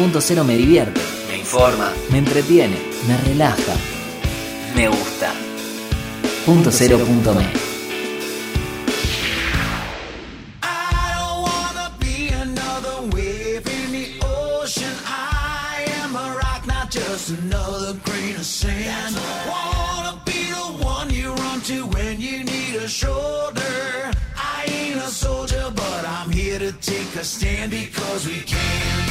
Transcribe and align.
Punto 0.00 0.18
cero 0.22 0.44
me 0.44 0.56
divierte, 0.56 0.98
me 1.28 1.36
informa, 1.36 1.92
me 2.08 2.18
entretiene, 2.18 2.74
me 3.06 3.18
relaja, 3.18 3.74
me 4.74 4.88
gusta. 4.88 5.30
Punto 6.46 6.70
cero 6.70 6.96
punto 6.96 7.34
me. 7.34 7.44
I 10.62 11.12
don't 11.14 11.42
wanna 11.42 11.92
be 11.98 12.30
another 12.30 13.02
wave 13.14 13.66
in 13.68 13.92
the 13.92 14.08
ocean. 14.24 14.90
I 15.04 15.84
am 16.02 16.16
a 16.16 16.34
rock, 16.34 16.66
not 16.66 16.90
just 16.90 17.28
another 17.28 17.92
grain 18.02 18.36
of 18.36 18.46
sand. 18.46 19.14
Wanna 19.46 20.22
be 20.24 20.48
the 20.48 20.82
one 20.82 21.10
you 21.10 21.34
run 21.34 21.60
to 21.64 21.84
when 21.88 22.18
you 22.18 22.42
need 22.42 22.76
a 22.76 22.88
shoulder. 22.88 24.10
I 24.34 24.64
ain't 24.66 24.96
a 24.96 25.10
soldier, 25.10 25.70
but 25.76 26.06
I'm 26.06 26.30
here 26.30 26.58
to 26.58 26.72
take 26.72 27.14
a 27.16 27.22
stand 27.22 27.70
because 27.70 28.26
we 28.26 28.40
can. 28.40 29.09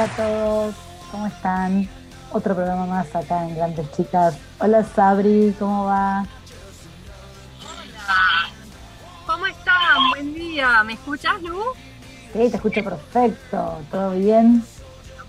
Hola 0.00 0.12
a 0.14 0.16
todos, 0.16 0.74
¿cómo 1.10 1.26
están? 1.26 1.86
Otro 2.32 2.54
programa 2.54 2.86
más 2.86 3.14
acá 3.14 3.46
en 3.46 3.54
Grandes 3.54 3.92
Chicas. 3.92 4.34
Hola 4.58 4.82
Sabri, 4.82 5.54
¿cómo 5.58 5.84
va? 5.84 6.24
¿Cómo 9.26 9.46
están? 9.46 10.08
Buen 10.08 10.32
día. 10.32 10.82
¿Me 10.84 10.94
escuchas, 10.94 11.42
Lu? 11.42 11.62
Sí, 12.32 12.48
te 12.48 12.56
escucho 12.56 12.82
perfecto, 12.82 13.82
¿todo 13.90 14.12
bien? 14.12 14.64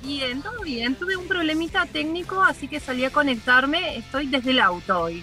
Bien, 0.04 0.42
todo 0.42 0.62
bien. 0.62 0.96
Tuve 0.96 1.18
un 1.18 1.28
problemita 1.28 1.86
técnico, 1.86 2.42
así 2.42 2.70
que 2.70 2.80
salí 2.80 3.04
a 3.04 3.10
conectarme. 3.10 3.98
Estoy 3.98 4.28
desde 4.28 4.52
el 4.52 4.62
auto 4.62 5.02
hoy. 5.02 5.22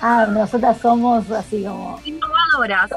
Ah, 0.00 0.28
nosotras 0.30 0.78
somos 0.80 1.28
así 1.32 1.64
como 1.64 2.00
Innovadoras. 2.04 2.90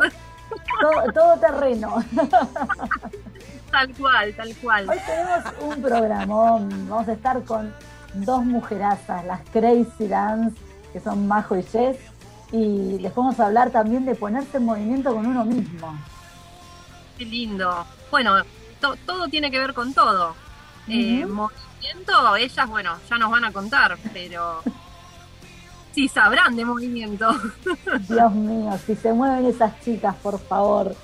todo, 0.80 1.12
todo 1.12 1.40
terreno. 1.40 2.06
Tal 3.78 3.94
cual, 3.94 4.33
tal 4.33 4.56
cual. 4.56 4.89
Hoy 4.89 4.97
tenemos 5.06 5.44
un 5.61 5.81
programón, 5.83 6.89
vamos 6.89 7.08
a 7.08 7.14
estar 7.14 7.44
con 7.44 7.72
dos 8.16 8.44
mujerazas, 8.44 9.23
las 9.25 9.42
Crazy 9.53 10.08
Dance, 10.08 10.59
que 10.92 11.00
son 11.00 11.28
Majo 11.28 11.56
y 11.56 11.61
Jess, 11.61 11.97
y 12.52 12.97
les 12.97 13.14
vamos 13.14 13.39
a 13.39 13.45
hablar 13.45 13.69
también 13.69 14.03
de 14.03 14.16
ponerse 14.16 14.58
en 14.58 14.66
movimiento 14.66 15.14
con 15.14 15.28
uno 15.28 15.45
mismo. 15.45 15.95
Qué 17.19 17.25
lindo. 17.25 17.86
Bueno, 18.09 18.38
to- 18.81 18.95
todo 19.06 19.28
tiene 19.28 19.52
que 19.52 19.59
ver 19.59 19.75
con 19.75 19.94
todo. 19.94 20.34
Eh, 20.88 21.23
movimiento, 21.28 22.36
ellas, 22.36 22.67
bueno, 22.67 22.95
ya 23.08 23.17
nos 23.19 23.30
van 23.30 23.45
a 23.45 23.52
contar, 23.52 23.95
pero 24.12 24.64
sí 25.94 26.08
sabrán 26.08 26.56
de 26.56 26.66
movimiento. 26.66 27.30
Dios 28.09 28.31
mío, 28.34 28.72
si 28.88 28.95
se 28.95 29.14
mueven 29.14 29.45
esas 29.45 29.80
chicas, 29.81 30.16
por 30.16 30.39
favor. 30.39 30.96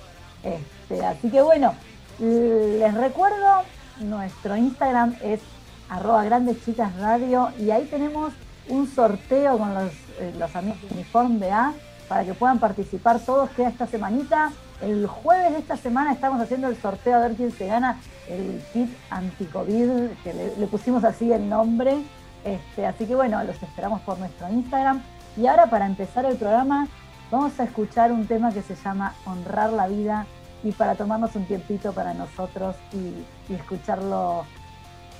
Este, 0.41 1.05
así 1.05 1.29
que 1.29 1.39
bueno, 1.43 1.75
les 2.23 2.93
recuerdo, 2.93 3.63
nuestro 3.99 4.55
Instagram 4.55 5.15
es 5.21 5.41
arroba 5.89 6.23
grandes 6.23 6.63
chicas 6.63 6.95
radio 6.95 7.49
y 7.59 7.69
ahí 7.69 7.85
tenemos 7.85 8.31
un 8.69 8.87
sorteo 8.87 9.57
con 9.57 9.73
los, 9.73 9.91
eh, 10.19 10.33
amigos 10.53 10.81
de 10.81 10.95
Uniform 10.95 11.39
BA 11.39 11.73
para 12.07 12.23
que 12.23 12.33
puedan 12.33 12.59
participar 12.59 13.19
todos. 13.19 13.49
Queda 13.51 13.69
esta 13.69 13.87
semanita. 13.87 14.51
El 14.81 15.05
jueves 15.05 15.51
de 15.51 15.59
esta 15.59 15.75
semana 15.75 16.13
estamos 16.13 16.39
haciendo 16.39 16.67
el 16.67 16.77
sorteo 16.77 17.15
a 17.15 17.19
ver 17.19 17.35
quién 17.35 17.51
se 17.51 17.67
gana 17.67 17.99
el 18.29 18.61
kit 18.71 18.89
anti-COVID, 19.09 20.09
que 20.23 20.33
le, 20.33 20.57
le 20.57 20.67
pusimos 20.67 21.03
así 21.03 21.31
el 21.31 21.49
nombre. 21.49 21.97
Este, 22.45 22.85
así 22.85 23.05
que 23.05 23.15
bueno, 23.15 23.43
los 23.43 23.61
esperamos 23.61 24.01
por 24.01 24.17
nuestro 24.17 24.49
Instagram. 24.49 25.01
Y 25.35 25.47
ahora 25.47 25.65
para 25.65 25.85
empezar 25.85 26.25
el 26.25 26.37
programa 26.37 26.87
vamos 27.31 27.59
a 27.59 27.63
escuchar 27.63 28.11
un 28.11 28.27
tema 28.27 28.53
que 28.53 28.61
se 28.61 28.75
llama 28.75 29.13
Honrar 29.25 29.73
la 29.73 29.87
vida 29.87 30.25
y 30.63 30.71
para 30.71 30.95
tomarnos 30.95 31.35
un 31.35 31.45
tiempito 31.45 31.93
para 31.93 32.13
nosotros 32.13 32.75
y, 32.93 33.51
y 33.51 33.55
escucharlo 33.55 34.45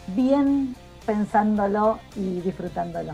bien, 0.07 0.75
pensándolo 1.05 1.99
y 2.15 2.41
disfrutándolo. 2.41 3.13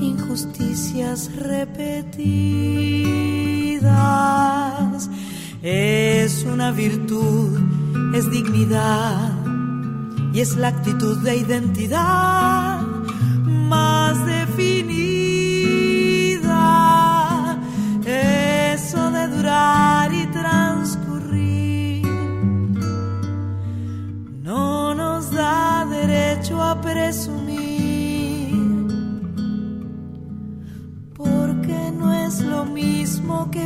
injusticias 0.00 1.30
repetidas. 1.36 2.28
Es 5.62 6.44
una 6.44 6.72
virtud, 6.72 7.58
es 8.14 8.30
dignidad 8.30 9.32
y 10.32 10.40
es 10.40 10.56
la 10.56 10.68
actitud 10.68 11.18
de 11.18 11.36
identidad 11.36 12.77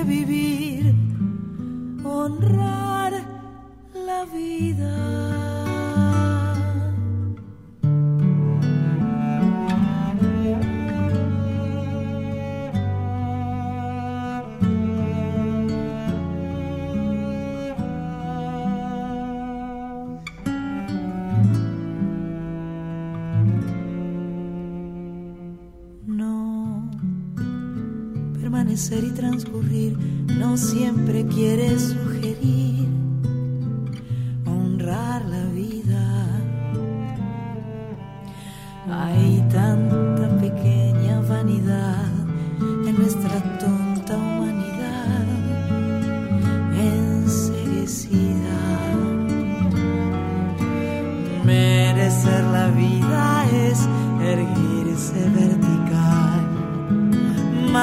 mismo 0.05 0.52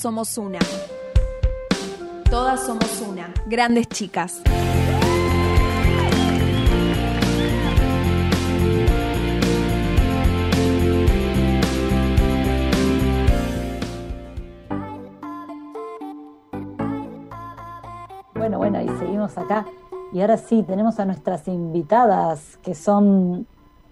Somos 0.00 0.38
una. 0.38 0.58
Todas 2.30 2.64
somos 2.64 3.04
una. 3.06 3.34
Grandes 3.44 3.86
chicas. 3.88 4.40
Bueno, 18.34 18.56
bueno, 18.56 18.80
y 18.80 18.88
seguimos 18.98 19.36
acá. 19.36 19.66
Y 20.14 20.22
ahora 20.22 20.38
sí, 20.38 20.62
tenemos 20.62 20.98
a 20.98 21.04
nuestras 21.04 21.46
invitadas, 21.46 22.58
que 22.62 22.74
son 22.74 23.46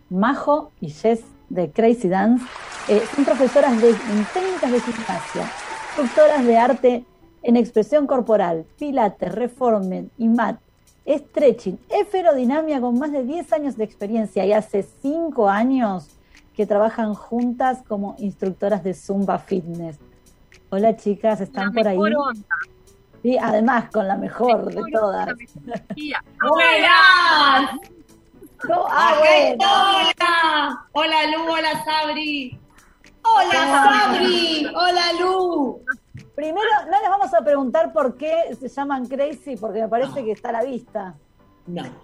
Majo 0.08 0.72
y 0.81 0.88
Jess 0.88 1.22
de 1.50 1.70
Crazy 1.70 2.08
Dance. 2.08 2.46
Eh, 2.88 3.02
son 3.14 3.26
profesoras 3.26 3.78
de, 3.82 3.93
técnicas 4.32 4.72
de 4.72 4.81
gimnasia, 4.81 5.52
instructoras 5.98 6.46
de 6.46 6.56
arte 6.56 7.04
en 7.42 7.56
expresión 7.56 8.06
corporal, 8.06 8.64
pilates, 8.78 9.34
reformen 9.34 10.12
y 10.16 10.28
mat, 10.28 10.60
stretching, 11.08 11.76
esferodinamia 11.88 12.80
con 12.80 13.00
más 13.00 13.10
de 13.10 13.24
10 13.24 13.52
años 13.52 13.76
de 13.76 13.82
experiencia 13.82 14.46
y 14.46 14.52
hace 14.52 14.84
5 14.84 15.48
años 15.48 16.08
que 16.54 16.66
trabajan 16.66 17.14
juntas 17.14 17.80
como 17.88 18.14
instructoras 18.18 18.84
de 18.84 18.94
Zumba 18.94 19.40
Fitness. 19.40 19.98
Hola 20.70 20.96
chicas, 20.96 21.40
¿están 21.40 21.74
La 21.74 21.82
por 21.82 21.88
ahí? 21.88 21.98
onda. 21.98 22.46
Sí, 23.22 23.36
además 23.36 23.90
con 23.90 24.06
la 24.06 24.16
mejor 24.16 24.66
de 24.66 24.76
mejor 24.76 24.90
todas. 24.92 25.26
No, 25.26 25.34
ah. 26.88 27.76
Hola, 28.70 30.86
hola 30.92 31.26
Lu, 31.32 31.50
hola 31.50 31.84
Sabri. 31.84 32.56
Hola 33.36 33.52
Sabri, 33.52 34.66
hola 34.75 35.12
Lu. 35.20 35.84
Primero, 36.34 36.69
no 36.90 37.00
les 37.00 37.10
vamos 37.10 37.34
a 37.34 37.40
preguntar 37.44 37.92
por 37.92 38.16
qué 38.16 38.56
se 38.58 38.69
llaman 38.69 39.06
Crazy, 39.06 39.56
porque 39.56 39.82
me 39.82 39.88
parece 39.88 40.25
que 40.25 40.32
está 40.32 40.50
a 40.50 40.52
la 40.52 40.62
vista. 40.64 41.14
No, 41.66 41.82
Somos 41.84 41.96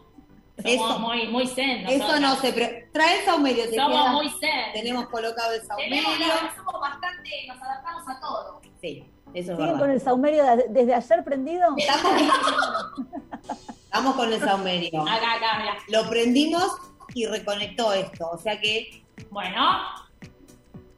eso, 0.64 0.98
muy, 0.98 1.26
muy 1.28 1.46
zen. 1.46 1.86
eso 1.88 2.20
no 2.20 2.34
se... 2.36 2.52
Pre 2.52 2.90
Trae 2.92 3.20
el 3.20 3.24
saumerio, 3.24 3.64
te 3.70 3.76
Somos 3.76 3.92
queda. 4.00 4.12
muy 4.12 4.28
zen. 4.28 4.72
Tenemos 4.72 5.06
colocado 5.08 5.52
el 5.52 5.62
saumerio. 5.62 6.02
Tenemos, 6.18 6.54
somos 6.56 6.80
bastante, 6.80 7.30
nos 7.48 7.62
adaptamos 7.62 8.08
a 8.08 8.20
todo. 8.20 8.60
Sí, 8.80 9.08
eso 9.34 9.52
es 9.52 9.58
¿Siguen 9.58 9.78
con 9.78 9.90
el 9.90 10.00
saumerio 10.00 10.44
de- 10.44 10.66
desde 10.68 10.94
ayer 10.94 11.24
prendido? 11.24 11.68
Estamos, 11.76 12.12
estamos 13.84 14.14
con 14.16 14.32
el 14.32 14.40
saumerio. 14.40 15.00
Acá, 15.02 15.34
acá, 15.34 15.58
mira. 15.60 15.76
Lo 15.88 16.08
prendimos 16.08 16.76
y 17.14 17.26
reconectó 17.26 17.92
esto, 17.92 18.28
o 18.30 18.38
sea 18.38 18.60
que 18.60 19.04
Bueno, 19.30 19.60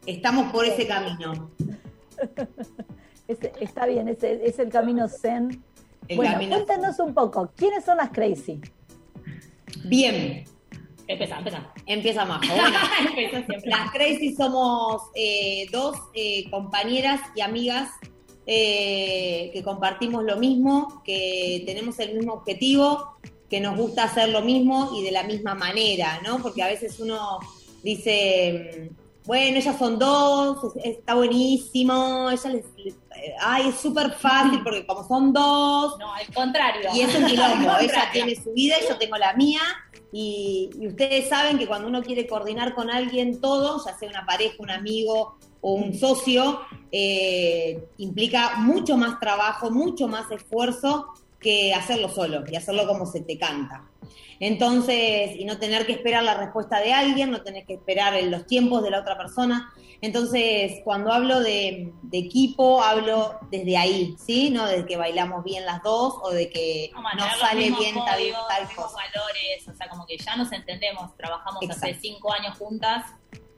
estamos 0.06 0.52
por 0.52 0.64
ese 0.64 0.86
camino. 0.86 1.50
Está 3.28 3.86
bien, 3.86 4.08
ese 4.08 4.40
es 4.46 4.58
el 4.58 4.68
camino 4.68 5.08
zen. 5.08 5.62
El 6.08 6.16
bueno, 6.16 6.32
camino- 6.34 6.54
cuéntanos 6.56 6.98
un 7.00 7.12
poco, 7.12 7.50
¿quiénes 7.56 7.84
son 7.84 7.96
las 7.96 8.10
Crazy? 8.10 8.60
Bien, 9.84 10.44
empieza 11.08 12.24
Majo. 12.24 12.42
Bueno, 12.48 12.78
Empezá 13.08 13.44
siempre. 13.46 13.70
Las 13.70 13.90
Crazy 13.90 14.34
somos 14.34 15.02
eh, 15.14 15.66
dos 15.72 15.96
eh, 16.14 16.48
compañeras 16.50 17.20
y 17.34 17.40
amigas 17.40 17.90
eh, 18.46 19.50
que 19.52 19.62
compartimos 19.64 20.22
lo 20.22 20.36
mismo, 20.36 21.02
que 21.04 21.64
tenemos 21.66 21.98
el 21.98 22.14
mismo 22.14 22.34
objetivo, 22.34 23.16
que 23.50 23.60
nos 23.60 23.76
gusta 23.76 24.04
hacer 24.04 24.28
lo 24.28 24.42
mismo 24.42 24.92
y 24.96 25.02
de 25.02 25.10
la 25.10 25.24
misma 25.24 25.54
manera, 25.56 26.20
¿no? 26.24 26.38
Porque 26.40 26.62
a 26.62 26.68
veces 26.68 27.00
uno 27.00 27.38
dice, 27.82 28.90
bueno, 29.26 29.58
ellas 29.58 29.76
son 29.78 29.98
dos, 29.98 30.58
es- 30.76 30.96
está 30.98 31.14
buenísimo, 31.14 32.30
ella 32.30 32.50
les, 32.50 32.64
les- 32.76 32.94
eh, 32.94 33.34
ay, 33.40 33.68
es 33.68 33.76
súper 33.76 34.12
fácil 34.12 34.62
porque 34.62 34.86
como 34.86 35.06
son 35.06 35.32
dos, 35.32 35.98
No, 35.98 36.12
al 36.12 36.26
contrario. 36.34 36.90
y 36.94 37.00
es 37.00 37.14
un 37.14 37.26
quilombo. 37.26 37.70
Ella 37.80 38.08
tiene 38.12 38.36
su 38.36 38.52
vida 38.52 38.76
y 38.82 38.88
yo 38.88 38.96
tengo 38.98 39.16
la 39.16 39.32
mía. 39.34 39.60
Y, 40.12 40.70
y 40.80 40.86
ustedes 40.88 41.28
saben 41.28 41.58
que 41.58 41.66
cuando 41.66 41.88
uno 41.88 42.02
quiere 42.02 42.26
coordinar 42.26 42.74
con 42.74 42.90
alguien 42.90 43.40
todo, 43.40 43.82
ya 43.84 43.96
sea 43.98 44.08
una 44.08 44.24
pareja, 44.24 44.54
un 44.60 44.70
amigo 44.70 45.36
o 45.60 45.72
un 45.72 45.92
socio, 45.94 46.60
eh, 46.92 47.88
implica 47.98 48.56
mucho 48.56 48.96
más 48.96 49.18
trabajo, 49.18 49.70
mucho 49.70 50.08
más 50.08 50.30
esfuerzo 50.30 51.06
que 51.40 51.74
hacerlo 51.74 52.08
solo 52.08 52.44
y 52.50 52.56
hacerlo 52.56 52.86
como 52.86 53.04
se 53.06 53.20
te 53.20 53.36
canta. 53.38 53.84
Entonces, 54.40 55.36
y 55.36 55.44
no 55.44 55.58
tener 55.58 55.86
que 55.86 55.92
esperar 55.92 56.22
la 56.22 56.34
respuesta 56.34 56.80
de 56.80 56.92
alguien, 56.92 57.30
no 57.30 57.42
tener 57.42 57.64
que 57.66 57.74
esperar 57.74 58.14
en 58.14 58.30
los 58.30 58.46
tiempos 58.46 58.82
de 58.82 58.90
la 58.90 59.00
otra 59.00 59.16
persona. 59.16 59.72
Entonces, 60.02 60.80
cuando 60.84 61.12
hablo 61.12 61.40
de, 61.40 61.92
de 62.02 62.18
equipo, 62.18 62.82
hablo 62.82 63.38
desde 63.50 63.76
ahí, 63.78 64.14
¿sí? 64.24 64.50
No 64.50 64.66
de 64.66 64.84
que 64.84 64.96
bailamos 64.96 65.42
bien 65.42 65.64
las 65.64 65.82
dos 65.82 66.14
o 66.22 66.30
de 66.30 66.50
que 66.50 66.90
No, 66.92 67.02
nos 67.02 67.38
sale 67.38 67.70
bien 67.70 67.94
tal, 67.94 68.18
códigos, 68.18 68.40
cosa. 68.76 68.96
valores, 68.96 69.68
o 69.68 69.74
sea, 69.74 69.88
como 69.88 70.06
que 70.06 70.18
ya 70.18 70.36
nos 70.36 70.52
entendemos, 70.52 71.16
trabajamos 71.16 71.62
hace 71.70 71.94
cinco 71.94 72.32
años 72.32 72.58
juntas. 72.58 73.06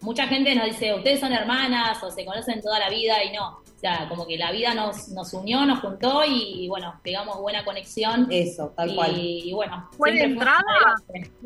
Mucha 0.01 0.27
gente 0.29 0.55
nos 0.55 0.67
dice, 0.67 0.95
ustedes 0.95 1.19
son 1.21 1.33
hermanas 1.33 2.03
o 2.03 2.11
se 2.11 2.25
conocen 2.25 2.61
toda 2.63 2.79
la 2.79 2.89
vida 2.89 3.23
y 3.25 3.33
no. 3.37 3.49
O 3.49 3.81
sea, 3.81 4.09
como 4.09 4.27
que 4.27 4.37
la 4.37 4.51
vida 4.53 4.75
nos, 4.75 5.09
nos 5.11 5.33
unió, 5.35 5.65
nos 5.65 5.81
juntó 5.81 6.25
y, 6.25 6.65
y, 6.65 6.69
bueno, 6.69 6.99
pegamos 7.03 7.39
buena 7.39 7.65
conexión. 7.65 8.27
Eso, 8.31 8.73
tal 8.77 8.91
y, 8.91 8.95
cual. 8.97 9.13
y 9.19 9.53
bueno, 9.53 9.89
¿Fue 9.97 10.13
de 10.13 10.23
entrada? 10.23 10.63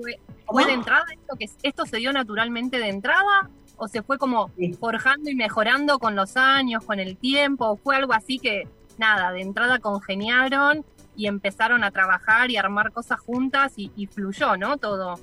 ¿Fue, 0.00 0.18
¿Cómo? 0.46 0.60
fue 0.60 0.64
de 0.66 0.72
entrada 0.72 1.04
esto, 1.12 1.36
que 1.38 1.46
esto 1.62 1.84
se 1.86 1.96
dio 1.98 2.12
naturalmente 2.12 2.78
de 2.78 2.88
entrada? 2.88 3.50
¿O 3.76 3.88
se 3.88 4.02
fue 4.02 4.16
como 4.18 4.50
Sí. 4.56 4.72
forjando 4.74 5.28
y 5.30 5.34
mejorando 5.34 5.98
con 5.98 6.14
los 6.16 6.36
años, 6.36 6.84
con 6.84 7.00
el 7.00 7.16
tiempo? 7.16 7.66
¿O 7.70 7.76
fue 7.76 7.96
algo 7.96 8.12
así 8.14 8.38
que, 8.38 8.66
nada, 8.98 9.32
de 9.32 9.40
entrada 9.42 9.78
congeniaron 9.78 10.84
y 11.16 11.26
empezaron 11.26 11.84
a 11.84 11.90
trabajar 11.90 12.50
y 12.50 12.56
armar 12.56 12.92
cosas 12.92 13.20
juntas 13.20 13.72
y, 13.76 13.90
y 13.96 14.06
fluyó, 14.06 14.56
¿no? 14.56 14.76
Todo. 14.78 15.18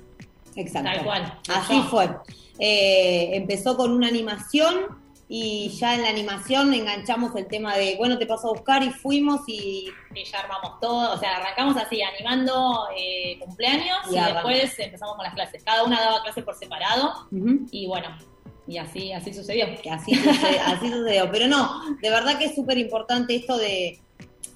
Exacto. 0.56 0.90
Tal 0.90 1.04
cual. 1.04 1.38
Así 1.48 1.80
fue. 1.90 2.08
Eh, 2.58 3.30
empezó 3.36 3.76
con 3.76 3.92
una 3.92 4.08
animación 4.08 4.98
y 5.28 5.68
ya 5.78 5.94
en 5.94 6.02
la 6.02 6.08
animación 6.08 6.74
enganchamos 6.74 7.34
el 7.36 7.46
tema 7.46 7.76
de, 7.76 7.94
bueno, 7.96 8.18
te 8.18 8.26
paso 8.26 8.48
a 8.48 8.52
buscar 8.52 8.82
y 8.82 8.90
fuimos 8.90 9.42
y 9.46 9.88
Y 10.14 10.24
ya 10.24 10.40
armamos 10.40 10.80
todo, 10.80 11.14
o 11.14 11.18
sea, 11.18 11.36
arrancamos 11.36 11.76
así, 11.76 12.02
animando 12.02 12.86
eh, 12.98 13.38
cumpleaños 13.38 13.98
Y 14.10 14.14
después 14.34 14.78
empezamos 14.78 15.14
con 15.16 15.24
las 15.24 15.34
clases. 15.34 15.62
Cada 15.62 15.84
una 15.84 16.00
daba 16.00 16.22
clase 16.22 16.42
por 16.42 16.56
separado 16.56 17.28
y 17.70 17.86
bueno, 17.86 18.08
y 18.66 18.76
así, 18.78 19.12
así 19.12 19.32
sucedió. 19.32 19.66
así, 19.90 20.14
sucede- 20.16 20.58
así 20.66 20.88
sucedió. 20.90 21.30
Pero 21.30 21.46
no, 21.46 21.80
de 22.02 22.10
verdad 22.10 22.36
que 22.38 22.46
es 22.46 22.54
súper 22.56 22.76
importante 22.78 23.36
esto 23.36 23.56
de, 23.56 24.00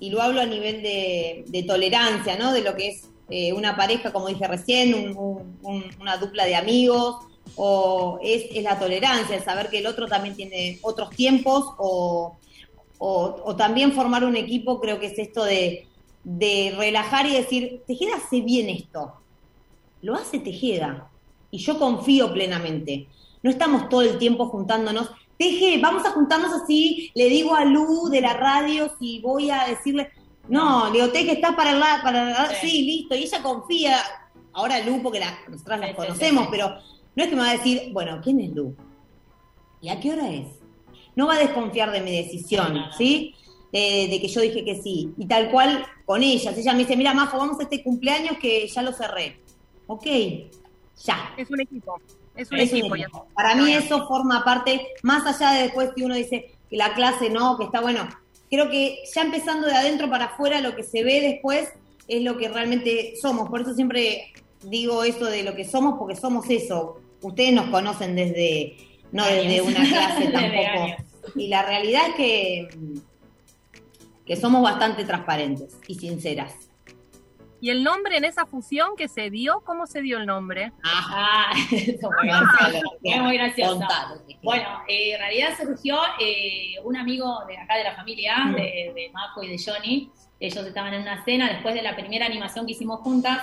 y 0.01 0.11
lo 0.11 0.21
hablo 0.23 0.41
a 0.41 0.47
nivel 0.47 0.83
de, 0.83 1.45
de 1.47 1.63
tolerancia, 1.63 2.37
¿no? 2.37 2.53
De 2.53 2.63
lo 2.63 2.75
que 2.75 2.89
es 2.89 3.09
eh, 3.31 3.52
una 3.52 3.76
pareja, 3.76 4.12
como 4.12 4.28
dije 4.28 4.47
recién, 4.47 4.95
un- 4.95 5.16
un- 5.16 5.59
un- 5.62 5.85
una 6.00 6.16
dupla 6.16 6.45
de 6.45 6.57
amigos, 6.57 7.16
o 7.57 8.19
es, 8.23 8.62
la 8.62 8.78
tolerancia, 8.78 9.37
el 9.37 9.45
saber 9.45 9.69
que 9.69 9.78
el 9.78 9.87
otro 9.87 10.07
también 10.07 10.35
tiene 10.35 10.78
otros 10.83 11.11
tiempos, 11.11 11.64
o, 11.78 12.37
o- 12.99 13.37
o 13.45 13.57
también 13.57 13.93
formar 13.93 14.25
un 14.25 14.37
equipo, 14.37 14.81
creo 14.81 14.99
que 15.00 15.07
es 15.07 15.19
esto 15.19 15.45
de, 15.45 15.87
de 16.23 16.75
relajar 16.76 17.26
y 17.26 17.35
decir, 17.35 17.83
Tejeda 17.87 18.16
hace 18.16 18.40
bien 18.40 18.69
esto, 18.71 19.12
lo 20.02 20.14
hace 20.14 20.38
Tejeda, 20.38 21.11
y 21.50 21.59
yo 21.59 21.78
confío 21.78 22.33
plenamente. 22.33 23.07
No 23.43 23.50
estamos 23.50 23.88
todo 23.90 24.00
el 24.02 24.19
tiempo 24.19 24.47
juntándonos. 24.49 25.11
Teje, 25.38 25.78
vamos 25.81 26.04
a 26.07 26.12
juntarnos 26.12 26.52
así, 26.52 27.11
le 27.14 27.28
digo 27.28 27.54
a 27.54 27.64
Lu 27.64 28.09
de 28.09 28.21
la 28.23 28.33
radio 28.35 28.90
si 28.99 29.19
voy 29.21 29.50
a 29.50 29.66
decirle, 29.66 30.09
no, 30.49 30.87
le 30.91 31.01
digo, 31.01 31.09
Teje, 31.13 31.33
estás 31.33 31.55
para 31.55 31.71
el 31.73 31.81
lado, 31.81 32.03
para 32.03 32.23
el 32.23 32.33
lado, 32.33 32.53
Sí. 32.61 32.69
sí, 32.71 32.83
listo, 32.83 33.15
y 33.15 33.23
ella 33.25 33.43
confía, 33.43 33.99
ahora 34.53 34.81
Lu, 34.81 35.03
porque 35.03 35.21
la, 35.21 35.39
nosotras 35.49 35.81
las 35.81 35.91
sí, 35.91 35.97
conocemos, 35.97 36.45
sí, 36.45 36.47
sí. 36.47 36.49
pero 36.51 36.69
no 37.17 37.23
es 37.23 37.29
que 37.29 37.37
me 37.37 37.43
va 37.43 37.51
a 37.51 37.57
decir, 37.57 37.91
bueno, 37.93 38.21
¿quién 38.23 38.41
es 38.41 38.51
Lu? 38.53 38.75
¿Y 39.81 39.89
a 39.89 40.01
qué 40.01 40.13
hora 40.13 40.31
es? 40.31 40.47
No 41.17 41.27
va 41.27 41.35
a 41.35 41.39
desconfiar 41.39 41.93
de 41.93 42.01
mi 42.01 42.11
decisión. 42.11 42.77
¿sí? 42.97 43.35
Eh, 43.73 44.09
de 44.09 44.21
que 44.21 44.29
yo 44.29 44.41
dije 44.41 44.65
que 44.65 44.81
sí. 44.83 45.13
Y 45.19 45.27
tal 45.27 45.51
cual 45.51 45.85
con 46.07 46.23
ellas. 46.23 46.57
Ella 46.57 46.73
me 46.73 46.79
dice, 46.81 46.97
mira, 46.97 47.13
Majo, 47.13 47.39
vamos 47.39 47.61
a 47.61 47.65
este 47.65 47.83
cumpleaños 47.83 48.39
que 48.39 48.67
ya 48.67 48.83
lo 48.83 48.93
cerré. 48.93 49.41
Ok, 49.87 50.07
ya. 51.05 51.35
Es 51.37 51.51
un 51.51 51.61
equipo. 51.61 52.01
Es 52.35 52.51
un 52.51 52.59
Es 52.59 52.73
un 52.73 52.79
equipo. 52.79 52.97
y 52.97 53.03
equipo. 53.03 53.27
Para 53.35 53.55
mí 53.55 53.73
eso 53.75 54.07
forma 54.09 54.43
parte, 54.45 54.89
más 55.03 55.27
allá 55.27 55.53
de 55.53 55.63
después 55.65 55.91
que 55.95 56.05
uno 56.05 56.15
dice 56.15 56.53
que 56.71 56.77
la 56.77 56.95
clase 56.95 57.29
no, 57.31 57.59
que 57.59 57.65
está 57.65 57.81
bueno. 57.81 58.09
Creo 58.54 58.70
que 58.70 59.02
ya 59.12 59.23
empezando 59.23 59.66
de 59.66 59.75
adentro 59.75 60.08
para 60.08 60.26
afuera, 60.26 60.61
lo 60.61 60.76
que 60.76 60.84
se 60.84 61.02
ve 61.02 61.20
después 61.20 61.70
es 62.06 62.23
lo 62.23 62.37
que 62.38 62.49
realmente 62.49 63.14
somos. 63.20 63.50
Por 63.50 63.62
eso 63.62 63.75
siempre 63.75 64.32
digo 64.62 65.02
eso 65.02 65.25
de 65.25 65.42
lo 65.42 65.56
que 65.56 65.64
somos, 65.64 65.99
porque 65.99 66.14
somos 66.14 66.49
eso. 66.49 67.00
Ustedes 67.20 67.52
nos 67.52 67.66
conocen 67.70 68.14
desde, 68.14 68.76
no 69.11 69.25
desde 69.26 69.61
una 69.61 69.84
clase 69.88 70.26
tampoco. 70.32 71.02
Y 71.34 71.49
la 71.49 71.64
realidad 71.64 72.02
es 72.11 72.14
que, 72.14 72.68
que 74.25 74.37
somos 74.37 74.62
bastante 74.62 75.04
transparentes 75.04 75.76
y 75.88 75.96
sinceras. 75.96 76.52
¿Y 77.64 77.71
el 77.71 77.83
nombre 77.83 78.18
en 78.18 78.26
esa 78.26 78.44
fusión 78.44 78.90
que 78.94 79.09
se 79.09 79.30
dio? 79.30 79.62
¿Cómo 79.64 79.87
se 79.87 80.02
dio 80.02 80.18
el 80.18 80.26
nombre? 80.26 80.73
Ah, 80.85 81.50
eso 81.73 82.11
fue 82.21 82.28
Contalo, 82.28 82.80
Es 83.02 83.23
muy 83.23 83.38
gracioso. 83.38 83.80
Bueno, 84.42 84.83
eh, 84.87 85.12
en 85.14 85.18
realidad 85.18 85.49
surgió 85.56 85.99
eh, 86.21 86.75
un 86.85 86.94
amigo 86.94 87.38
de 87.49 87.56
acá 87.56 87.76
de 87.78 87.85
la 87.85 87.97
familia, 87.97 88.35
de, 88.54 88.92
de 88.94 89.11
Majo 89.14 89.42
y 89.42 89.49
de 89.49 89.56
Johnny. 89.64 90.11
Ellos 90.38 90.66
estaban 90.66 90.92
en 90.92 91.00
una 91.00 91.25
cena 91.25 91.49
después 91.50 91.75
de 91.75 91.80
la 91.80 91.97
primera 91.97 92.26
animación 92.26 92.66
que 92.66 92.73
hicimos 92.73 93.00
juntas. 93.00 93.38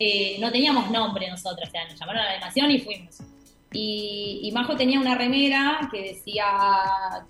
eh, 0.00 0.38
no 0.40 0.50
teníamos 0.50 0.90
nombre 0.90 1.30
nosotros, 1.30 1.68
o 1.68 1.70
sea, 1.70 1.84
nos 1.88 1.96
llamaron 2.00 2.20
a 2.22 2.24
la 2.24 2.30
animación 2.32 2.68
y 2.72 2.80
fuimos. 2.80 3.18
Y, 3.74 4.40
y 4.42 4.50
Majo 4.50 4.76
tenía 4.76 4.98
una 4.98 5.14
remera 5.14 5.88
que 5.92 6.02
decía 6.02 6.44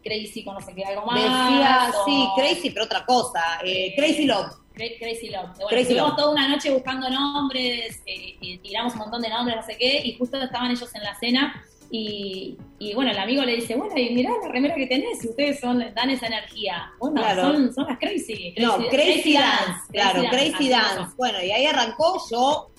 Crazy 0.02 0.42
con 0.44 0.54
no 0.54 0.60
sé 0.62 0.74
qué, 0.74 0.82
algo 0.82 1.04
más. 1.04 1.16
Decía, 1.22 1.90
o- 1.94 2.04
sí, 2.06 2.26
crazy, 2.36 2.70
pero 2.70 2.86
otra 2.86 3.04
cosa. 3.04 3.60
eh, 3.62 3.92
crazy 3.98 4.24
Love. 4.24 4.62
Cra- 4.74 4.98
Crazy 4.98 5.28
Love. 5.30 5.50
Bueno, 5.54 5.68
Crazy 5.68 5.82
estuvimos 5.82 6.08
Love. 6.10 6.16
toda 6.18 6.30
una 6.32 6.48
noche 6.48 6.70
buscando 6.70 7.08
nombres, 7.10 8.02
eh, 8.06 8.36
y 8.40 8.58
tiramos 8.58 8.92
un 8.94 9.00
montón 9.00 9.22
de 9.22 9.28
nombres, 9.28 9.56
no 9.56 9.62
sé 9.62 9.76
qué, 9.78 10.02
y 10.04 10.16
justo 10.16 10.40
estaban 10.40 10.70
ellos 10.70 10.94
en 10.94 11.02
la 11.02 11.14
cena. 11.16 11.64
Y, 11.94 12.56
y 12.78 12.94
bueno, 12.94 13.10
el 13.10 13.18
amigo 13.18 13.42
le 13.44 13.56
dice, 13.56 13.74
bueno, 13.76 13.94
y 13.98 14.10
mirá 14.14 14.30
la 14.42 14.48
remera 14.48 14.74
que 14.74 14.86
tenés, 14.86 15.22
y 15.24 15.28
ustedes 15.28 15.60
son, 15.60 15.84
dan 15.94 16.08
esa 16.08 16.26
energía. 16.26 16.90
Bueno, 16.98 17.20
Claro. 17.20 17.42
son, 17.52 17.74
son 17.74 17.86
las 17.86 17.98
Crazy. 17.98 18.54
No, 18.58 18.78
Crazy, 18.88 19.34
Dance, 19.34 19.80
claro, 19.92 20.22
Crazy 20.30 20.68
Dance. 20.70 21.14
Bueno, 21.18 21.42
y 21.42 21.50
ahí 21.50 21.66
arrancó, 21.66 22.18
yo 22.30 22.70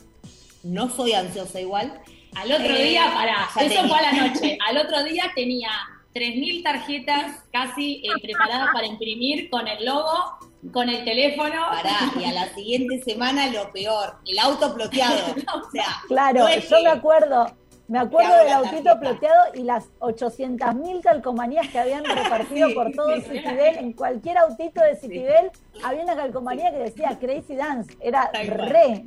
no 0.64 0.90
soy 0.90 1.14
ansiosa 1.14 1.62
igual. 1.62 2.02
Al 2.36 2.52
otro 2.52 2.76
Eh, 2.76 2.84
día, 2.90 3.12
pará, 3.14 3.48
eso 3.56 3.60
tenía. 3.60 3.88
fue 3.88 3.98
a 4.00 4.02
la 4.02 4.12
noche. 4.28 4.58
Al 4.68 4.78
otro 4.80 5.04
día 5.04 5.32
tenía 5.36 5.70
3.000 6.16 6.64
tarjetas 6.64 7.44
casi 7.52 7.98
eh, 8.04 8.10
preparadas 8.20 8.70
para 8.74 8.88
imprimir 8.88 9.48
con 9.52 9.68
el 9.68 9.86
logo, 9.86 10.40
con 10.72 10.90
el 10.90 11.04
teléfono. 11.04 11.54
Pará, 11.70 12.12
y 12.20 12.24
a 12.26 12.32
la 12.34 12.54
siguiente 12.54 13.02
semana 13.04 13.48
lo 13.48 13.72
peor, 13.72 14.16
el 14.26 14.40
auto 14.40 14.74
ploteado. 14.74 15.16
O 15.56 15.72
sea, 15.72 15.86
Claro, 16.08 16.40
no 16.40 16.48
es 16.48 16.70
yo 16.70 16.78
que- 16.78 16.84
me 16.84 16.90
acuerdo, 16.90 17.52
me 17.88 18.00
acuerdo 18.00 18.34
del 18.38 18.48
la 18.48 18.56
autito 18.58 18.98
ploteado 19.00 19.54
y 19.56 19.64
las 19.64 19.86
800.000 20.00 21.02
calcomanías 21.02 21.68
que 21.68 21.80
habían 21.80 22.06
repartido 22.06 22.74
por 22.74 22.92
todo 22.94 23.20
Citibel. 23.22 23.78
En 23.78 23.94
cualquier 23.94 24.38
autito 24.38 24.82
de 24.82 24.96
Citibel 24.96 25.52
había 25.84 26.04
una 26.04 26.16
calcomanía 26.16 26.72
que 26.72 26.78
decía 26.78 27.18
Crazy 27.20 27.56
Dance. 27.56 27.96
Era 28.00 28.30
Tal 28.32 28.48
cual. 28.56 28.70
re. 28.70 29.04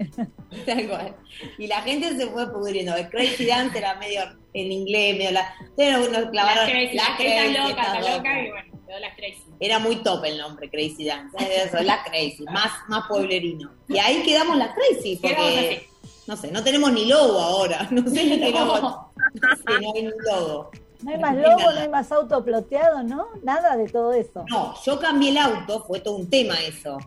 Tal 0.67 0.89
cual. 0.89 1.15
Y 1.59 1.67
la 1.67 1.81
gente 1.83 2.17
se 2.17 2.27
fue 2.27 2.53
pudriendo. 2.53 2.95
El 2.97 3.09
Crazy 3.09 3.47
Dance 3.47 3.77
era 3.79 3.95
medio 3.95 4.21
en 4.53 4.71
inglés, 4.73 5.17
medio 5.17 5.31
la. 5.33 5.53
Ustedes 5.71 6.11
nos 6.11 6.31
clavaron 6.31 6.65
las 6.65 6.71
Crazy, 6.71 6.97
estas 6.97 7.21
están 7.21 7.53
dos. 7.55 7.71
locas, 7.71 8.37
y 8.45 8.51
bueno, 8.51 8.66
quedó 8.87 8.99
las 8.99 9.17
Crazy. 9.17 9.45
Era 9.61 9.79
muy 9.79 9.97
top 9.97 10.25
el 10.25 10.39
nombre, 10.39 10.71
Crazy 10.71 11.05
Dance. 11.05 11.37
Eso, 11.39 11.83
la 11.83 12.03
Crazy, 12.05 12.45
más, 12.45 12.71
más 12.89 13.07
pueblerino. 13.09 13.73
Y 13.89 13.99
ahí 13.99 14.23
quedamos 14.23 14.57
las 14.57 14.75
Crazy, 14.75 15.17
porque, 15.17 15.89
no 16.27 16.37
sé, 16.37 16.51
no 16.53 16.63
tenemos 16.63 16.93
ni 16.93 17.07
logo 17.07 17.39
ahora. 17.39 17.89
No 17.91 18.09
sé 18.09 18.23
qué 18.29 18.51
No. 18.53 19.13
No 19.35 19.57
sé, 19.57 19.81
no 19.81 19.93
hay 19.95 20.03
ni 20.03 20.11
logo. 20.31 20.71
No 21.03 21.11
hay 21.11 21.19
más 21.19 21.37
logo, 21.37 21.73
no 21.73 21.81
hay 21.81 21.89
más 21.89 22.11
auto 22.11 22.45
ploteado, 22.45 23.03
¿no? 23.03 23.29
Nada 23.43 23.77
de 23.77 23.87
todo 23.89 24.13
eso. 24.13 24.45
No, 24.49 24.75
yo 24.85 24.99
cambié 24.99 25.31
el 25.31 25.39
auto, 25.39 25.85
fue 25.85 26.01
todo 26.01 26.17
un 26.17 26.31
tema 26.31 26.55
eso. 26.55 26.99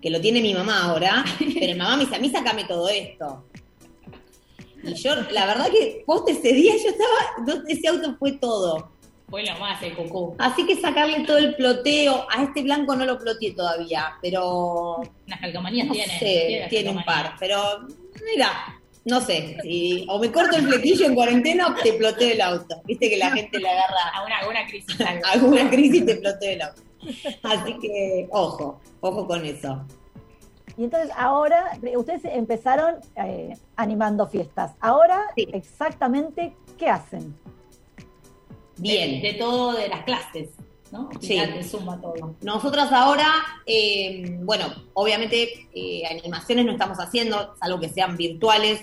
Que 0.00 0.10
lo 0.10 0.20
tiene 0.20 0.40
mi 0.40 0.54
mamá 0.54 0.84
ahora, 0.84 1.24
pero 1.38 1.72
mi 1.72 1.74
mamá 1.74 1.96
me 1.96 2.04
dice, 2.04 2.16
a 2.16 2.18
mí 2.20 2.28
sacame 2.30 2.64
todo 2.64 2.88
esto. 2.88 3.44
Y 4.82 4.94
yo, 4.94 5.14
la 5.30 5.46
verdad 5.46 5.68
que 5.70 6.04
post 6.06 6.28
ese 6.28 6.52
día 6.52 6.74
yo 6.76 6.90
estaba, 6.90 7.16
no, 7.46 7.66
ese 7.66 7.88
auto 7.88 8.16
fue 8.18 8.32
todo. 8.32 8.93
Fue 9.28 9.42
lo 9.44 9.58
más 9.58 9.82
el 9.82 9.94
cucú. 9.96 10.34
Así 10.38 10.66
que 10.66 10.80
sacarle 10.80 11.24
todo 11.26 11.38
el 11.38 11.54
ploteo, 11.56 12.26
a 12.30 12.42
este 12.42 12.62
blanco 12.62 12.94
no 12.94 13.04
lo 13.04 13.18
ploteé 13.18 13.52
todavía, 13.52 14.12
pero 14.22 14.96
Unas 15.26 15.40
calcomanías 15.40 15.86
no 15.86 15.92
tiene. 15.94 16.18
sé, 16.18 16.58
las 16.60 16.68
tiene 16.70 16.90
un 16.90 17.04
par. 17.04 17.34
Pero 17.40 17.58
mira, 18.34 18.50
no 19.06 19.20
sé, 19.20 19.56
si, 19.62 20.06
o 20.08 20.18
me 20.18 20.30
corto 20.30 20.56
el 20.56 20.66
flequillo 20.66 21.06
en 21.06 21.14
cuarentena 21.14 21.68
o 21.68 21.74
te 21.74 21.94
ploteo 21.94 22.32
el 22.32 22.40
auto. 22.40 22.76
Viste 22.84 23.08
que 23.10 23.16
la 23.16 23.30
gente 23.32 23.58
le 23.58 23.68
agarra 23.68 24.08
Alguna, 24.14 24.38
alguna 24.38 24.66
crisis. 24.66 25.00
algo. 25.00 25.24
alguna 25.32 25.70
crisis 25.70 26.02
y 26.02 26.06
te 26.06 26.16
ploteo 26.16 26.52
el 26.52 26.62
auto. 26.62 26.82
Así 27.42 27.78
que, 27.80 28.28
ojo, 28.30 28.80
ojo 29.00 29.26
con 29.26 29.44
eso. 29.44 29.84
Y 30.76 30.84
entonces 30.84 31.10
ahora, 31.16 31.78
ustedes 31.96 32.22
empezaron 32.24 32.96
eh, 33.16 33.56
animando 33.76 34.26
fiestas. 34.26 34.72
Ahora, 34.80 35.22
Sí. 35.36 35.46
exactamente, 35.52 36.54
¿qué 36.78 36.88
hacen? 36.88 37.36
Bien. 38.76 39.20
De, 39.20 39.32
de 39.32 39.38
todo, 39.38 39.72
de 39.72 39.88
las 39.88 40.04
clases, 40.04 40.50
¿no? 40.90 41.08
Sí. 41.20 41.40
Zumba, 41.62 42.00
todo. 42.00 42.36
Nosotras 42.42 42.92
ahora, 42.92 43.28
eh, 43.66 44.36
bueno, 44.40 44.66
obviamente 44.94 45.68
eh, 45.74 46.02
animaciones 46.10 46.66
no 46.66 46.72
estamos 46.72 46.98
haciendo, 46.98 47.54
salvo 47.60 47.80
que 47.80 47.88
sean 47.88 48.16
virtuales, 48.16 48.82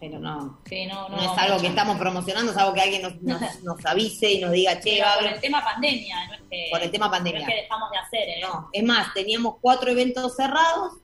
pero 0.00 0.18
no, 0.18 0.58
Sí, 0.66 0.86
no, 0.86 1.10
no, 1.10 1.16
no, 1.16 1.22
es 1.22 1.38
algo 1.38 1.60
que 1.60 1.66
estamos 1.66 1.98
promocionando, 1.98 2.52
es 2.52 2.56
algo 2.56 2.72
que 2.72 2.80
alguien 2.80 3.02
nos, 3.02 3.20
nos, 3.20 3.40
nos 3.62 3.84
avise 3.84 4.32
y 4.32 4.40
nos 4.40 4.50
diga, 4.52 4.80
che, 4.80 5.02
va 5.02 5.18
por 5.18 5.26
el 5.26 5.40
tema 5.40 5.62
pandemia, 5.62 6.26
no 6.26 6.34
es 6.34 6.40
que, 6.50 6.68
por 6.70 6.82
el 6.82 6.90
tema 6.90 7.06
no 7.06 7.12
pandemia. 7.12 7.40
es 7.40 7.46
que 7.46 7.54
dejamos 7.54 7.90
de 7.90 7.98
hacer, 7.98 8.28
¿eh? 8.30 8.40
No, 8.40 8.70
es 8.72 8.82
más, 8.82 9.12
teníamos 9.12 9.56
cuatro 9.60 9.90
eventos 9.90 10.34
cerrados 10.34 10.94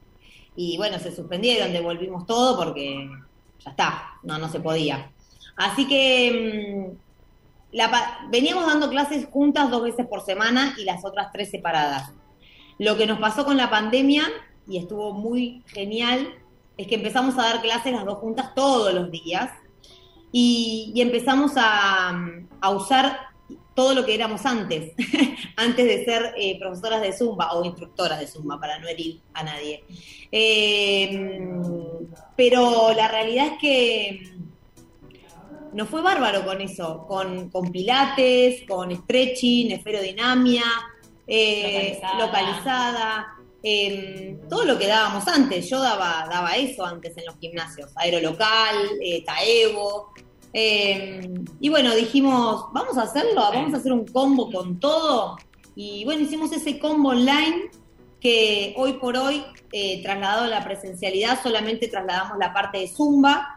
y 0.56 0.78
bueno, 0.78 0.98
se 0.98 1.14
suspendieron, 1.14 1.72
devolvimos 1.72 2.26
todo 2.26 2.56
porque 2.56 3.06
ya 3.62 3.70
está, 3.70 4.14
no, 4.22 4.38
no 4.38 4.48
se 4.48 4.60
podía. 4.60 5.10
Así 5.56 5.86
que 5.86 6.94
mm, 6.94 7.05
la 7.72 8.20
veníamos 8.30 8.66
dando 8.66 8.88
clases 8.88 9.26
juntas 9.26 9.70
dos 9.70 9.82
veces 9.82 10.06
por 10.06 10.22
semana 10.22 10.74
y 10.78 10.84
las 10.84 11.04
otras 11.04 11.28
tres 11.32 11.50
separadas. 11.50 12.12
Lo 12.78 12.96
que 12.96 13.06
nos 13.06 13.18
pasó 13.18 13.44
con 13.44 13.56
la 13.56 13.70
pandemia, 13.70 14.24
y 14.68 14.78
estuvo 14.78 15.12
muy 15.12 15.62
genial, 15.66 16.34
es 16.76 16.86
que 16.86 16.96
empezamos 16.96 17.38
a 17.38 17.42
dar 17.42 17.62
clases 17.62 17.92
las 17.92 18.04
dos 18.04 18.18
juntas 18.18 18.54
todos 18.54 18.92
los 18.92 19.10
días 19.10 19.50
y, 20.32 20.92
empezamos 20.96 21.52
a, 21.56 22.10
a 22.60 22.70
usar 22.70 23.18
todo 23.74 23.94
lo 23.94 24.04
que 24.04 24.14
éramos 24.14 24.44
antes, 24.46 24.94
antes 25.56 25.84
de 25.84 26.04
ser 26.04 26.34
eh, 26.36 26.58
profesoras 26.58 27.02
de 27.02 27.12
Zumba 27.12 27.52
o 27.52 27.64
instructoras 27.64 28.18
de 28.18 28.26
Zumba, 28.26 28.58
para 28.58 28.78
no 28.78 28.88
herir 28.88 29.20
a 29.34 29.44
nadie. 29.44 29.84
Eh, 30.32 31.38
pero 32.36 32.92
la 32.94 33.08
realidad 33.08 33.48
es 33.52 33.58
que 33.60 34.22
nos 35.72 35.88
fue 35.88 36.02
bárbaro 36.02 36.44
con 36.44 36.60
eso, 36.60 37.04
con, 37.06 37.50
con 37.50 37.70
pilates, 37.70 38.62
con 38.68 38.94
stretching, 38.94 39.72
esferodinamia, 39.72 40.64
eh, 41.26 41.98
Localizada. 42.00 42.26
localizada, 42.26 43.26
eh, 43.62 44.38
todo 44.48 44.64
lo 44.64 44.78
que 44.78 44.86
dábamos 44.86 45.26
antes. 45.28 45.68
Yo 45.68 45.80
daba, 45.80 46.26
daba 46.30 46.56
eso 46.56 46.84
antes 46.84 47.16
en 47.16 47.26
los 47.26 47.36
gimnasios, 47.38 47.90
aerolocal, 47.96 48.76
eh, 49.02 49.24
taevo. 49.24 50.12
eh, 50.52 51.28
y 51.60 51.68
bueno, 51.68 51.94
dijimos, 51.94 52.66
vamos 52.72 52.96
a 52.96 53.02
hacerlo, 53.02 53.34
vamos 53.52 53.74
a 53.74 53.78
hacer 53.78 53.92
un 53.92 54.06
combo 54.06 54.50
con 54.50 54.78
todo. 54.80 55.36
Y 55.74 56.04
bueno, 56.04 56.22
hicimos 56.22 56.50
ese 56.52 56.78
combo 56.78 57.10
online 57.10 57.70
que 58.20 58.72
hoy 58.78 58.94
por 58.94 59.16
hoy, 59.16 59.44
eh, 59.72 60.02
trasladado 60.02 60.44
a 60.44 60.48
la 60.48 60.64
presencialidad, 60.64 61.38
solamente 61.42 61.88
trasladamos 61.88 62.38
la 62.38 62.52
parte 62.54 62.78
de 62.78 62.88
Zumba, 62.88 63.55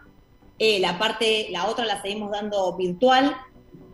eh, 0.60 0.80
la 0.80 1.00
parte, 1.00 1.48
la 1.50 1.68
otra 1.68 1.86
la 1.86 2.02
seguimos 2.02 2.32
dando 2.32 2.76
virtual. 2.76 3.36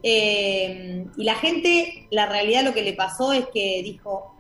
Eh, 0.02 1.06
y 1.16 1.24
la 1.24 1.36
gente, 1.36 2.08
la 2.12 2.26
realidad 2.26 2.64
lo 2.64 2.74
que 2.74 2.84
le 2.84 2.94
pasó 2.94 3.34
es 3.34 3.46
que 3.54 3.82
dijo, 3.84 4.36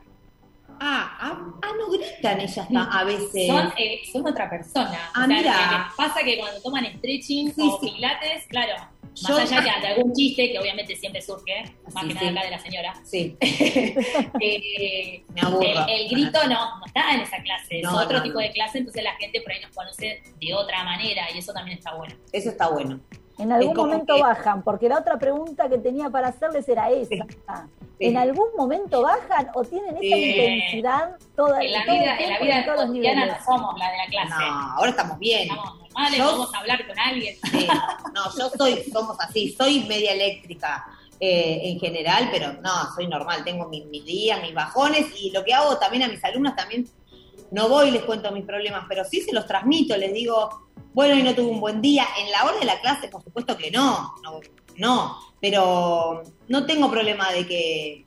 ah, 0.79 1.17
ah, 1.19 1.53
ah, 1.61 1.71
no 1.79 1.89
gritan 1.89 2.39
ellas 2.41 2.67
a 2.71 3.03
veces. 3.03 3.47
Son, 3.47 3.73
eh, 3.77 4.01
son 4.11 4.27
otra 4.27 4.49
persona. 4.49 5.09
Ah, 5.13 5.23
o 5.23 5.27
sea, 5.27 5.37
mira. 5.37 5.91
pasa 5.95 6.19
que 6.23 6.37
cuando 6.37 6.61
toman 6.61 6.85
stretching 6.97 7.53
Sí, 7.53 7.61
o 7.61 7.79
sí. 7.79 7.91
pilates, 7.91 8.45
claro, 8.47 8.73
Yo- 9.15 9.37
más 9.37 9.51
allá 9.51 9.75
de, 9.75 9.81
de 9.81 9.87
algún 9.93 10.13
chiste, 10.13 10.51
que 10.51 10.59
obviamente 10.59 10.95
siempre 10.95 11.21
surge, 11.21 11.63
más 11.93 12.03
Sí, 12.03 12.07
que 12.09 12.13
nada 12.15 12.27
sí. 12.27 12.33
acá 12.37 12.43
de 12.45 12.51
la 12.51 12.59
señora, 12.59 12.93
Sí, 13.05 13.37
eh, 14.41 15.23
me 15.33 15.41
aburro. 15.41 15.61
el, 15.61 15.77
el 15.89 16.09
grito 16.09 16.39
no, 16.47 16.79
no 16.79 16.85
está 16.85 17.13
en 17.13 17.21
esa 17.21 17.37
clase, 17.41 17.81
No, 17.81 17.99
es 17.99 18.05
otro 18.05 18.17
no, 18.17 18.23
tipo 18.23 18.35
no. 18.35 18.41
de 18.41 18.51
clase, 18.51 18.79
entonces 18.79 19.03
la 19.03 19.15
gente 19.15 19.41
por 19.41 19.51
ahí 19.51 19.61
nos 19.61 19.71
conoce 19.75 20.21
de 20.39 20.53
otra 20.53 20.83
manera 20.83 21.23
y 21.33 21.37
eso 21.39 21.53
también 21.53 21.77
está 21.77 21.93
bueno. 21.95 22.15
Eso 22.31 22.49
está 22.49 22.69
bueno. 22.69 22.99
En 23.37 23.51
algún 23.51 23.75
momento 23.75 24.15
que- 24.15 24.21
bajan, 24.21 24.63
porque 24.63 24.87
la 24.87 24.99
otra 24.99 25.17
pregunta 25.19 25.67
que 25.69 25.77
tenía 25.77 26.09
para 26.09 26.29
hacerles 26.29 26.67
era 26.69 26.89
esa. 26.89 27.09
Sí. 27.09 27.19
¿En 27.99 28.17
algún 28.17 28.47
momento 28.57 29.01
bajan 29.01 29.49
o 29.53 29.63
tienen 29.63 29.91
esa 29.91 29.99
Sí. 30.01 30.29
intensidad 30.31 31.15
toda 31.35 31.61
En 31.61 31.71
la 31.71 31.83
vida, 31.83 32.17
en 32.17 32.29
la 32.29 32.39
vida 32.39 32.57
en 32.59 32.65
todos 32.65 32.77
los 32.79 32.87
cotidiana 32.87 33.21
niveles? 33.25 33.39
no 33.39 33.45
somos 33.45 33.77
la 33.79 33.91
de 33.91 33.97
la 33.97 34.05
clase. 34.07 34.29
No, 34.45 34.71
ahora 34.73 34.89
estamos 34.89 35.19
bien. 35.19 35.41
Estamos 35.43 35.79
normales, 35.95 36.17
Yo- 36.19 36.25
vamos 36.25 36.53
a 36.53 36.57
hablar 36.59 36.87
con 36.87 36.99
alguien. 36.99 37.35
Sí. 37.51 37.67
No, 38.13 38.23
yo 38.37 38.49
soy, 38.57 38.83
somos 38.91 39.17
así, 39.19 39.53
soy 39.57 39.81
media 39.81 40.11
eléctrica 40.13 40.85
eh, 41.19 41.61
en 41.63 41.79
general, 41.79 42.29
pero 42.31 42.53
no, 42.53 42.93
soy 42.95 43.07
normal, 43.07 43.43
tengo 43.43 43.67
mis, 43.69 43.85
mis 43.85 44.05
días, 44.05 44.41
mis 44.41 44.53
bajones 44.53 45.07
y 45.19 45.31
lo 45.31 45.43
que 45.43 45.53
hago 45.53 45.77
también 45.77 46.03
a 46.03 46.07
mis 46.07 46.23
alumnas 46.23 46.55
también, 46.55 46.87
no 47.51 47.69
voy 47.69 47.89
y 47.89 47.91
les 47.91 48.03
cuento 48.03 48.31
mis 48.31 48.45
problemas, 48.45 48.85
pero 48.89 49.03
sí 49.05 49.21
se 49.21 49.33
los 49.33 49.45
transmito, 49.45 49.95
les 49.97 50.13
digo, 50.13 50.67
bueno, 50.93 51.15
y 51.15 51.23
no 51.23 51.33
tuve 51.35 51.47
un 51.51 51.59
buen 51.59 51.81
día. 51.81 52.05
En 52.19 52.31
la 52.31 52.43
hora 52.45 52.57
de 52.57 52.65
la 52.65 52.79
clase, 52.81 53.07
por 53.09 53.21
supuesto 53.23 53.55
que 53.57 53.69
no, 53.71 54.15
no, 54.23 54.39
no, 54.77 55.19
pero 55.41 56.23
no 56.47 56.65
tengo 56.65 56.89
problema 56.89 57.31
de 57.31 57.45
que 57.47 58.05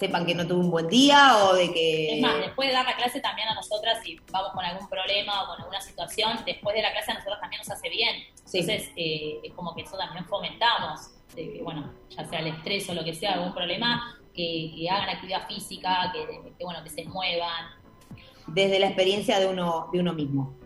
sepan 0.00 0.24
que 0.24 0.34
no 0.34 0.46
tuve 0.46 0.60
un 0.60 0.70
buen 0.70 0.88
día 0.88 1.44
o 1.44 1.54
de 1.54 1.70
que... 1.70 2.16
Es 2.16 2.22
más, 2.22 2.38
después 2.38 2.68
de 2.68 2.74
dar 2.74 2.86
la 2.86 2.96
clase 2.96 3.20
también 3.20 3.46
a 3.48 3.54
nosotras, 3.54 3.98
si 4.02 4.18
vamos 4.32 4.52
con 4.52 4.64
algún 4.64 4.88
problema 4.88 5.42
o 5.42 5.48
con 5.48 5.60
alguna 5.60 5.80
situación, 5.82 6.38
después 6.46 6.74
de 6.74 6.80
la 6.80 6.90
clase 6.90 7.10
a 7.10 7.14
nosotros 7.14 7.38
también 7.38 7.60
nos 7.60 7.70
hace 7.70 7.90
bien. 7.90 8.16
Sí. 8.46 8.60
Entonces, 8.60 8.90
eh, 8.96 9.40
es 9.44 9.52
como 9.52 9.74
que 9.74 9.82
eso 9.82 9.98
también 9.98 10.24
fomentamos, 10.24 11.10
de 11.34 11.52
que, 11.52 11.62
bueno, 11.62 11.92
ya 12.08 12.24
sea 12.24 12.38
el 12.40 12.46
estrés 12.46 12.88
o 12.88 12.94
lo 12.94 13.04
que 13.04 13.14
sea, 13.14 13.34
algún 13.34 13.52
problema, 13.52 14.18
que, 14.34 14.72
que 14.74 14.88
hagan 14.88 15.10
actividad 15.10 15.46
física, 15.46 16.10
que, 16.14 16.26
que, 16.56 16.64
bueno, 16.64 16.82
que 16.82 16.88
se 16.88 17.04
muevan. 17.04 17.66
desde 18.46 18.78
la 18.78 18.86
experiencia 18.86 19.38
de 19.38 19.48
uno, 19.48 19.90
de 19.92 20.00
uno 20.00 20.14
mismo. 20.14 20.56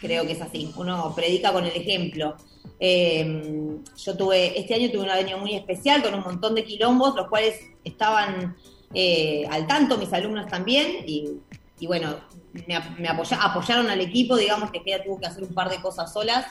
Creo 0.00 0.26
que 0.26 0.32
es 0.32 0.42
así. 0.42 0.70
Uno 0.76 1.14
predica 1.14 1.52
con 1.52 1.64
el 1.64 1.74
ejemplo. 1.74 2.36
Eh, 2.80 3.76
yo 3.96 4.16
tuve, 4.16 4.58
este 4.58 4.74
año 4.74 4.90
tuve 4.90 5.02
un 5.02 5.10
año 5.10 5.38
muy 5.38 5.54
especial 5.54 6.02
con 6.02 6.14
un 6.14 6.20
montón 6.20 6.54
de 6.54 6.64
quilombos, 6.64 7.14
los 7.16 7.28
cuales 7.28 7.54
estaban 7.84 8.56
eh, 8.94 9.44
al 9.50 9.66
tanto, 9.66 9.98
mis 9.98 10.12
alumnos 10.12 10.46
también, 10.46 11.04
y, 11.06 11.86
bueno, 11.86 12.16
me, 12.52 12.78
me 12.98 13.08
apoya- 13.08 13.40
apoyaron 13.42 13.88
al 13.90 14.00
equipo, 14.00 14.36
digamos 14.36 14.70
que 14.70 14.80
ella 14.84 15.02
tuvo 15.04 15.18
que 15.20 15.26
hacer 15.26 15.44
un 15.44 15.54
par 15.54 15.70
de 15.70 15.80
cosas 15.80 16.12
solas. 16.12 16.46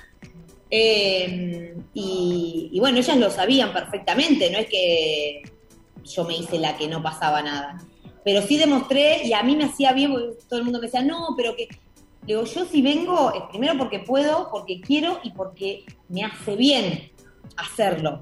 Eh, 0.69 1.75
y, 1.93 2.77
bueno, 2.79 2.98
ellas 2.98 3.17
lo 3.17 3.29
sabían 3.29 3.72
perfectamente, 3.72 4.51
no 4.51 4.57
es 4.57 4.67
que 4.67 5.43
yo 6.03 6.23
me 6.25 6.38
hice 6.38 6.60
la 6.60 6.78
que 6.78 6.88
no 6.88 7.01
pasaba 7.01 7.41
nada. 7.41 7.82
Pero 8.23 8.41
sí 8.41 8.58
demostré 8.58 9.25
y 9.25 9.32
a 9.32 9.43
mí 9.43 9.56
me 9.56 9.63
hacía 9.65 9.93
bien, 9.93 10.13
todo 10.49 10.60
el 10.60 10.65
mundo 10.65 10.80
me 10.80 10.88
decía, 10.88 11.01
no, 11.01 11.34
pero 11.38 11.56
que... 11.56 11.69
Le 12.27 12.33
digo, 12.35 12.43
yo 12.43 12.65
si 12.65 12.81
vengo, 12.81 13.33
es 13.33 13.41
primero 13.49 13.77
porque 13.77 13.99
puedo, 13.99 14.49
porque 14.51 14.81
quiero 14.81 15.19
y 15.23 15.31
porque 15.31 15.85
me 16.09 16.23
hace 16.25 16.55
bien 16.55 17.11
hacerlo. 17.55 18.19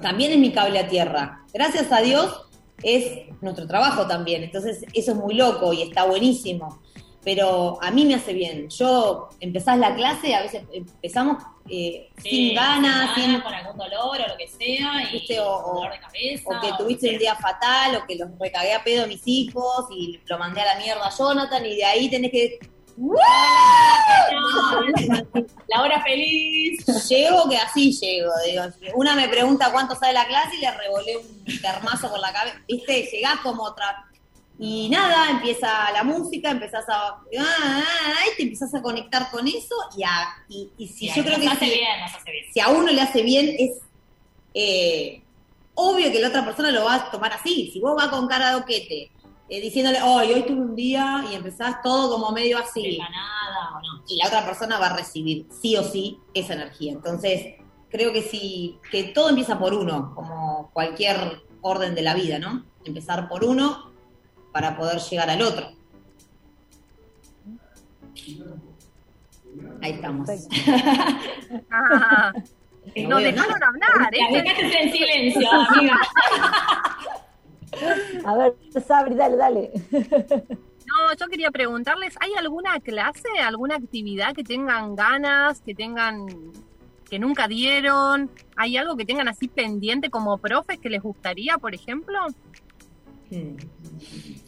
También 0.00 0.32
es 0.32 0.38
mi 0.38 0.52
cable 0.52 0.78
a 0.78 0.88
tierra. 0.88 1.40
Gracias 1.52 1.90
a 1.90 2.00
Dios 2.00 2.42
es 2.82 3.22
nuestro 3.40 3.66
trabajo 3.66 4.06
también. 4.06 4.42
Entonces 4.42 4.84
eso 4.92 5.12
es 5.12 5.16
muy 5.16 5.34
loco 5.34 5.72
y 5.72 5.82
está 5.82 6.04
buenísimo. 6.04 6.80
Pero 7.24 7.78
a 7.80 7.92
mí 7.92 8.04
me 8.04 8.16
hace 8.16 8.32
bien. 8.32 8.68
Yo 8.68 9.28
empezás 9.38 9.78
la 9.78 9.94
clase, 9.94 10.34
a 10.34 10.42
veces 10.42 10.64
empezamos 10.72 11.40
eh, 11.70 12.10
Sí, 12.20 12.28
sin 12.48 12.54
ganas, 12.56 13.14
sin 13.14 13.26
sin, 13.26 13.40
con 13.40 13.54
algún 13.54 13.78
dolor 13.78 14.18
o 14.20 14.28
lo 14.28 14.36
que 14.36 14.48
sea, 14.48 15.04
y 15.12 15.38
o- 15.38 15.44
o- 15.56 15.74
dolor 15.76 15.92
de 15.92 16.00
cabeza. 16.00 16.48
o 16.48 16.60
que 16.60 16.82
tuviste 16.82 17.10
un 17.12 17.18
día 17.18 17.36
fatal, 17.36 17.94
o 18.02 18.06
que 18.08 18.16
los 18.16 18.28
recagué 18.40 18.72
a 18.74 18.82
pedo 18.82 19.04
a 19.04 19.06
mis 19.06 19.22
hijos 19.26 19.86
y 19.96 20.18
lo 20.26 20.36
mandé 20.36 20.62
a 20.62 20.74
la 20.74 20.80
mierda 20.82 21.06
a 21.06 21.16
Jonathan, 21.16 21.64
y 21.64 21.76
de 21.76 21.84
ahí 21.84 22.10
tenés 22.10 22.32
que. 22.32 22.58
No, 22.96 23.12
la 25.68 25.82
hora 25.82 26.02
feliz. 26.02 26.84
Llego 27.08 27.48
que 27.48 27.56
así 27.56 27.92
llego. 27.92 28.30
Digo. 28.46 28.64
Una 28.94 29.14
me 29.14 29.28
pregunta 29.28 29.70
cuánto 29.72 29.94
sale 29.96 30.12
la 30.14 30.26
clase 30.26 30.56
y 30.56 30.60
le 30.60 30.70
revolé 30.70 31.16
un 31.16 31.44
termazo 31.60 32.10
por 32.10 32.20
la 32.20 32.32
cabeza. 32.32 32.58
Viste, 32.68 33.08
llegás 33.12 33.38
como 33.40 33.62
otra. 33.64 34.06
Y 34.58 34.88
nada, 34.90 35.30
empieza 35.30 35.90
la 35.92 36.04
música, 36.04 36.50
empezás 36.50 36.84
a. 36.88 37.16
y 37.32 38.36
te 38.36 38.42
empezás 38.44 38.74
a 38.74 38.82
conectar 38.82 39.30
con 39.30 39.48
eso. 39.48 39.74
Y, 39.96 40.02
a- 40.04 40.34
y, 40.48 40.70
y 40.78 40.88
si 40.88 41.08
yo 41.08 41.24
creo 41.24 41.40
que 41.40 41.48
hace 41.48 41.64
si- 41.66 41.70
bien, 41.72 42.02
hace 42.04 42.30
bien. 42.30 42.44
si 42.52 42.60
a 42.60 42.68
uno 42.68 42.86
le 42.92 43.00
hace 43.00 43.22
bien, 43.22 43.54
es 43.58 43.78
eh, 44.54 45.22
obvio 45.74 46.12
que 46.12 46.20
la 46.20 46.28
otra 46.28 46.44
persona 46.44 46.70
lo 46.70 46.84
va 46.84 46.94
a 46.96 47.10
tomar 47.10 47.32
así. 47.32 47.70
Si 47.72 47.80
vos 47.80 47.96
vas 47.96 48.08
con 48.08 48.28
cara 48.28 48.50
de 48.50 48.56
oquete, 48.56 49.10
eh, 49.54 49.60
diciéndole, 49.60 50.00
hoy 50.02 50.32
hoy 50.32 50.42
tuve 50.44 50.60
un 50.62 50.74
día 50.74 51.24
y 51.30 51.34
empezás 51.34 51.82
todo 51.82 52.10
como 52.16 52.32
medio 52.32 52.56
De 52.56 52.62
así, 52.64 52.96
la 52.96 53.08
nada 53.10 53.76
o 53.76 53.80
no. 53.80 54.02
y 54.08 54.16
la 54.16 54.26
otra 54.28 54.44
persona 54.46 54.78
va 54.78 54.86
a 54.86 54.96
recibir 54.96 55.46
sí 55.60 55.76
o 55.76 55.82
sí 55.84 56.18
esa 56.32 56.54
energía. 56.54 56.92
Entonces, 56.92 57.56
creo 57.90 58.12
que 58.14 58.22
sí, 58.22 58.78
que 58.90 59.04
todo 59.04 59.28
empieza 59.28 59.58
por 59.58 59.74
uno, 59.74 60.14
como 60.14 60.70
cualquier 60.72 61.42
orden 61.60 61.94
de 61.94 62.00
la 62.02 62.14
vida, 62.14 62.38
¿no? 62.38 62.64
Empezar 62.84 63.28
por 63.28 63.44
uno 63.44 63.92
para 64.52 64.74
poder 64.76 64.98
llegar 65.00 65.28
al 65.28 65.42
otro. 65.42 65.66
Ahí 69.82 69.92
estamos. 69.92 70.28
Ah, 71.70 72.32
No 72.96 73.08
no 73.10 73.18
dejaron 73.18 73.60
nada. 73.60 73.66
hablar, 73.68 74.10
La 74.12 74.38
¿eh? 74.38 74.42
dejaste 74.42 74.82
en 74.82 74.92
silencio, 74.92 75.48
amiga. 75.52 75.96
A 78.26 78.36
ver, 78.36 78.54
Sabri, 78.86 79.14
dale, 79.14 79.36
dale. 79.36 79.70
No, 80.84 81.14
yo 81.18 81.26
quería 81.28 81.50
preguntarles, 81.50 82.14
¿hay 82.20 82.32
alguna 82.36 82.78
clase, 82.80 83.28
alguna 83.42 83.76
actividad 83.76 84.34
que 84.34 84.44
tengan 84.44 84.94
ganas, 84.94 85.62
que 85.62 85.74
tengan, 85.74 86.26
que 87.08 87.18
nunca 87.18 87.48
dieron? 87.48 88.30
¿Hay 88.56 88.76
algo 88.76 88.96
que 88.96 89.04
tengan 89.06 89.28
así 89.28 89.48
pendiente 89.48 90.10
como 90.10 90.36
profes 90.38 90.78
que 90.80 90.90
les 90.90 91.00
gustaría, 91.00 91.56
por 91.56 91.74
ejemplo? 91.74 92.18
Hmm. 93.30 93.56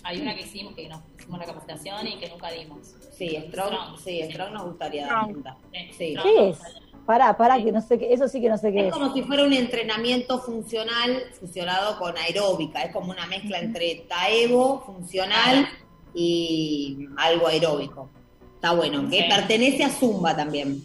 Hay 0.03 0.21
una 0.21 0.35
que 0.35 0.43
hicimos, 0.43 0.75
que 0.75 0.89
nos 0.89 1.01
hicimos 1.19 1.39
la 1.39 1.47
capacitación 1.47 2.07
y 2.09 2.19
que 2.19 2.29
nunca 2.29 2.51
dimos. 2.51 2.95
Sí, 3.17 3.37
Strong, 3.49 3.73
Strong. 3.73 3.99
sí, 4.01 4.23
Strong 4.25 4.53
nos 4.53 4.65
gustaría 4.67 5.07
Strong. 5.07 5.43
dar. 5.45 5.57
Sí. 5.97 6.17
¿Qué 6.23 6.49
es? 6.51 6.59
Pará, 7.07 7.37
pará, 7.37 7.62
que 7.62 7.71
no 7.71 7.81
sé 7.83 7.99
qué, 7.99 8.12
eso 8.14 8.29
sí 8.29 8.40
que 8.40 8.49
no 8.49 8.57
sé 8.57 8.73
qué 8.73 8.81
Es 8.81 8.87
es. 8.87 8.93
como 8.93 9.12
si 9.12 9.23
fuera 9.23 9.45
un 9.45 9.53
entrenamiento 9.53 10.40
funcional 10.40 11.25
fusionado 11.38 11.99
con 11.99 12.17
aeróbica. 12.17 12.83
Es 12.83 12.93
como 12.93 13.11
una 13.12 13.27
mezcla 13.27 13.59
entre 13.59 14.07
taevo, 14.09 14.83
funcional 14.87 15.69
y 16.14 17.07
algo 17.19 17.47
aeróbico. 17.49 18.09
Está 18.55 18.73
bueno, 18.73 19.09
que 19.11 19.19
Sí. 19.19 19.25
pertenece 19.29 19.85
a 19.85 19.90
Zumba 19.90 20.35
también. 20.35 20.83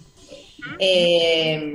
Eh, 0.79 1.73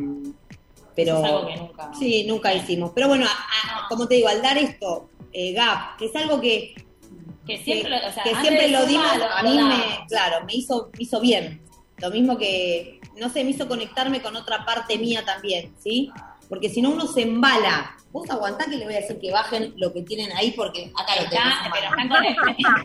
pero 0.95 1.13
Eso 1.17 1.25
es 1.25 1.31
algo 1.33 1.47
que 1.47 1.57
nunca. 1.57 1.91
sí, 1.99 2.25
nunca 2.29 2.55
hicimos. 2.55 2.93
Pero 2.95 3.09
bueno, 3.09 3.27
a- 3.27 3.85
a- 3.85 3.89
como 3.89 4.07
te 4.07 4.17
digo, 4.17 4.29
al 4.29 4.43
dar 4.43 4.59
esto, 4.59 5.09
eh, 5.33 5.53
GAP, 5.53 5.99
que 5.99 6.05
es 6.07 6.17
algo 6.17 6.41
que, 6.41 6.75
Que 7.47 7.59
siempre, 7.59 7.91
lo, 7.91 7.97
o 7.97 8.13
sea, 8.13 8.23
que 8.23 8.35
siempre 8.37 8.69
lo 8.69 8.87
dimos, 8.87 9.07
a 9.07 9.43
mí 9.43 9.57
me, 9.57 10.07
claro, 10.09 10.45
me 10.47 10.55
hizo, 10.55 10.91
me 10.97 11.03
hizo 11.03 11.21
bien. 11.21 11.61
Lo 11.99 12.11
mismo 12.11 12.37
que, 12.39 13.01
no 13.19 13.29
sé, 13.29 13.45
me 13.45 13.51
hizo 13.51 13.67
conectarme 13.69 14.21
con 14.23 14.35
otra 14.37 14.65
parte 14.65 14.99
mía 14.99 15.23
también, 15.25 15.73
¿sí? 15.83 16.11
Porque 16.49 16.69
si 16.69 16.83
no 16.83 16.91
uno 16.91 17.07
se 17.07 17.23
embala. 17.23 17.97
Vos 18.13 18.31
aguantá 18.31 18.67
que 18.67 18.77
le 18.77 18.85
voy 18.85 18.95
a 18.95 19.01
decir 19.01 19.19
que 19.19 19.33
bajen 19.33 19.75
lo 19.77 19.93
que 19.93 20.03
tienen 20.03 20.31
ahí 20.37 20.53
porque 20.53 20.93
acá 20.97 21.17
lo. 21.21 21.27
Acá, 21.27 21.71
pero 21.73 21.89
están 21.91 22.09
con 22.09 22.25
el- 22.25 22.37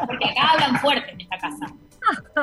porque 0.08 0.26
acá 0.26 0.42
hablan 0.54 0.80
fuerte 0.80 1.12
en 1.12 1.22
esta 1.22 1.38
casa. 1.38 1.68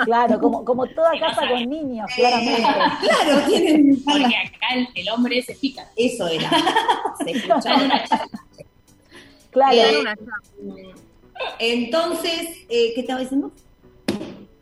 Claro, 0.05 0.38
como, 0.38 0.64
como 0.64 0.87
toda 0.87 1.11
casa 1.18 1.49
con 1.49 1.68
niños, 1.68 2.07
claramente. 2.14 2.62
Claro, 3.01 3.46
tienen 3.49 4.05
Porque 4.05 4.25
acá 4.37 4.66
el, 4.77 4.88
el 4.94 5.09
hombre 5.11 5.42
se 5.42 5.55
pica. 5.57 5.88
Eso 5.96 6.29
era. 6.29 6.49
Se 7.25 7.31
escuchaba. 7.33 7.83
una 7.83 8.05
charla. 8.05 8.27
Claro, 9.51 9.77
Eh. 9.79 10.94
Entonces, 11.59 12.49
eh, 12.68 12.92
¿qué 12.94 13.01
estaba 13.01 13.20
diciendo? 13.20 13.51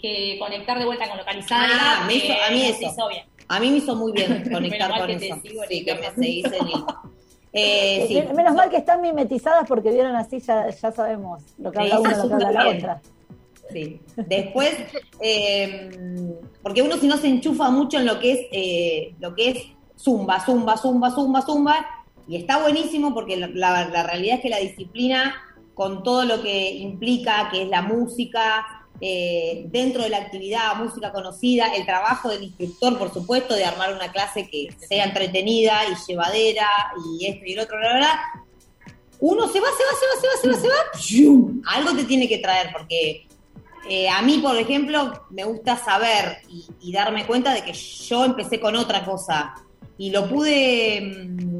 Que 0.05 0.39
conectar 0.39 0.79
de 0.79 0.85
vuelta 0.85 1.09
con 1.09 1.19
localizada. 1.19 1.67
Ah, 1.71 2.05
me 2.07 2.15
hizo- 2.17 2.33
a 2.33 2.51
mí 2.51 2.63
eso. 2.67 2.79
se 2.79 2.85
hizo 2.87 3.09
bien. 3.09 3.25
A 3.49 3.61
mí 3.61 3.71
me 3.71 3.77
hizo 3.79 3.95
muy 3.97 4.13
bien 4.13 4.43
conectar 4.53 4.61
Menos 4.63 4.89
mal 4.91 4.99
con 5.01 5.07
que 5.19 5.27
eso. 5.27 5.41
Sí, 5.69 5.85
que 5.85 5.95
me 5.95 6.11
seguís 6.15 6.45
en 6.47 6.55
el... 6.55 6.85
Eh, 7.57 8.07
sí. 8.09 8.21
Menos 8.35 8.53
mal 8.57 8.69
que 8.69 8.79
están 8.79 9.01
mimetizadas 9.01 9.65
porque 9.69 9.91
vieron 9.93 10.17
así, 10.17 10.41
ya, 10.41 10.69
ya 10.71 10.91
sabemos 10.91 11.41
lo 11.57 11.71
que 11.71 11.79
habla 11.79 12.11
eso 12.11 12.27
lo 12.27 12.37
que 12.37 12.45
habla 12.47 12.65
la 12.65 12.69
otra. 12.69 13.03
Sí. 13.73 14.01
Después, 14.17 14.73
eh, 15.21 15.89
porque 16.63 16.83
uno 16.83 16.97
si 16.97 17.07
no 17.07 17.17
se 17.17 17.29
enchufa 17.29 17.71
mucho 17.71 17.99
en 17.99 18.07
lo 18.07 18.19
que 18.19 18.33
es 18.33 18.41
eh, 18.51 19.15
lo 19.21 19.37
que 19.37 19.51
es 19.51 19.59
zumba, 19.97 20.45
zumba, 20.45 20.77
zumba, 20.77 21.13
zumba, 21.13 21.43
zumba, 21.43 21.87
y 22.27 22.35
está 22.37 22.61
buenísimo 22.61 23.15
porque 23.15 23.37
la, 23.37 23.47
la- 23.47 23.89
la 23.89 24.03
realidad 24.03 24.37
es 24.37 24.43
que 24.43 24.49
la 24.49 24.59
disciplina, 24.59 25.37
con 25.75 26.03
todo 26.03 26.25
lo 26.25 26.43
que 26.43 26.73
implica, 26.73 27.51
que 27.53 27.63
es 27.63 27.69
la 27.69 27.83
música, 27.83 28.67
eh, 29.01 29.65
dentro 29.67 30.03
de 30.03 30.09
la 30.09 30.19
actividad, 30.19 30.77
música 30.77 31.13
conocida, 31.13 31.75
el 31.75 31.85
trabajo 31.85 32.29
del 32.29 32.45
instructor, 32.45 32.99
por 32.99 33.13
supuesto, 33.13 33.55
de 33.55 33.65
armar 33.65 33.93
una 33.93 34.13
clase 34.13 34.49
que 34.49 34.69
sea 34.89 35.05
entretenida 35.05 35.81
y 35.89 36.11
llevadera, 36.11 36.69
y 37.19 37.27
esto 37.27 37.45
y 37.45 37.53
el 37.53 37.61
otro, 37.61 37.79
bla, 37.79 37.97
bla, 37.97 38.21
uno 39.21 39.49
se 39.49 39.61
va, 39.61 39.69
se 39.69 39.85
va, 39.85 40.01
se 40.01 40.07
va, 40.07 40.21
se 40.21 40.49
va, 40.49 40.55
se 40.55 40.69
va, 40.69 41.01
se 41.01 41.29
va, 41.29 41.75
algo 41.75 41.97
te 41.97 42.05
tiene 42.05 42.29
que 42.29 42.39
traer, 42.39 42.71
porque 42.73 43.27
eh, 43.89 44.09
a 44.09 44.23
mí, 44.23 44.39
por 44.39 44.57
ejemplo, 44.57 45.25
me 45.31 45.45
gusta 45.45 45.77
saber 45.77 46.39
y, 46.49 46.67
y 46.81 46.93
darme 46.93 47.27
cuenta 47.27 47.53
de 47.53 47.63
que 47.63 47.73
yo 47.73 48.25
empecé 48.25 48.59
con 48.59 48.77
otra 48.77 49.05
cosa. 49.05 49.55
Y 49.97 50.11
lo 50.11 50.29
pude 50.29 51.01
mm, 51.01 51.54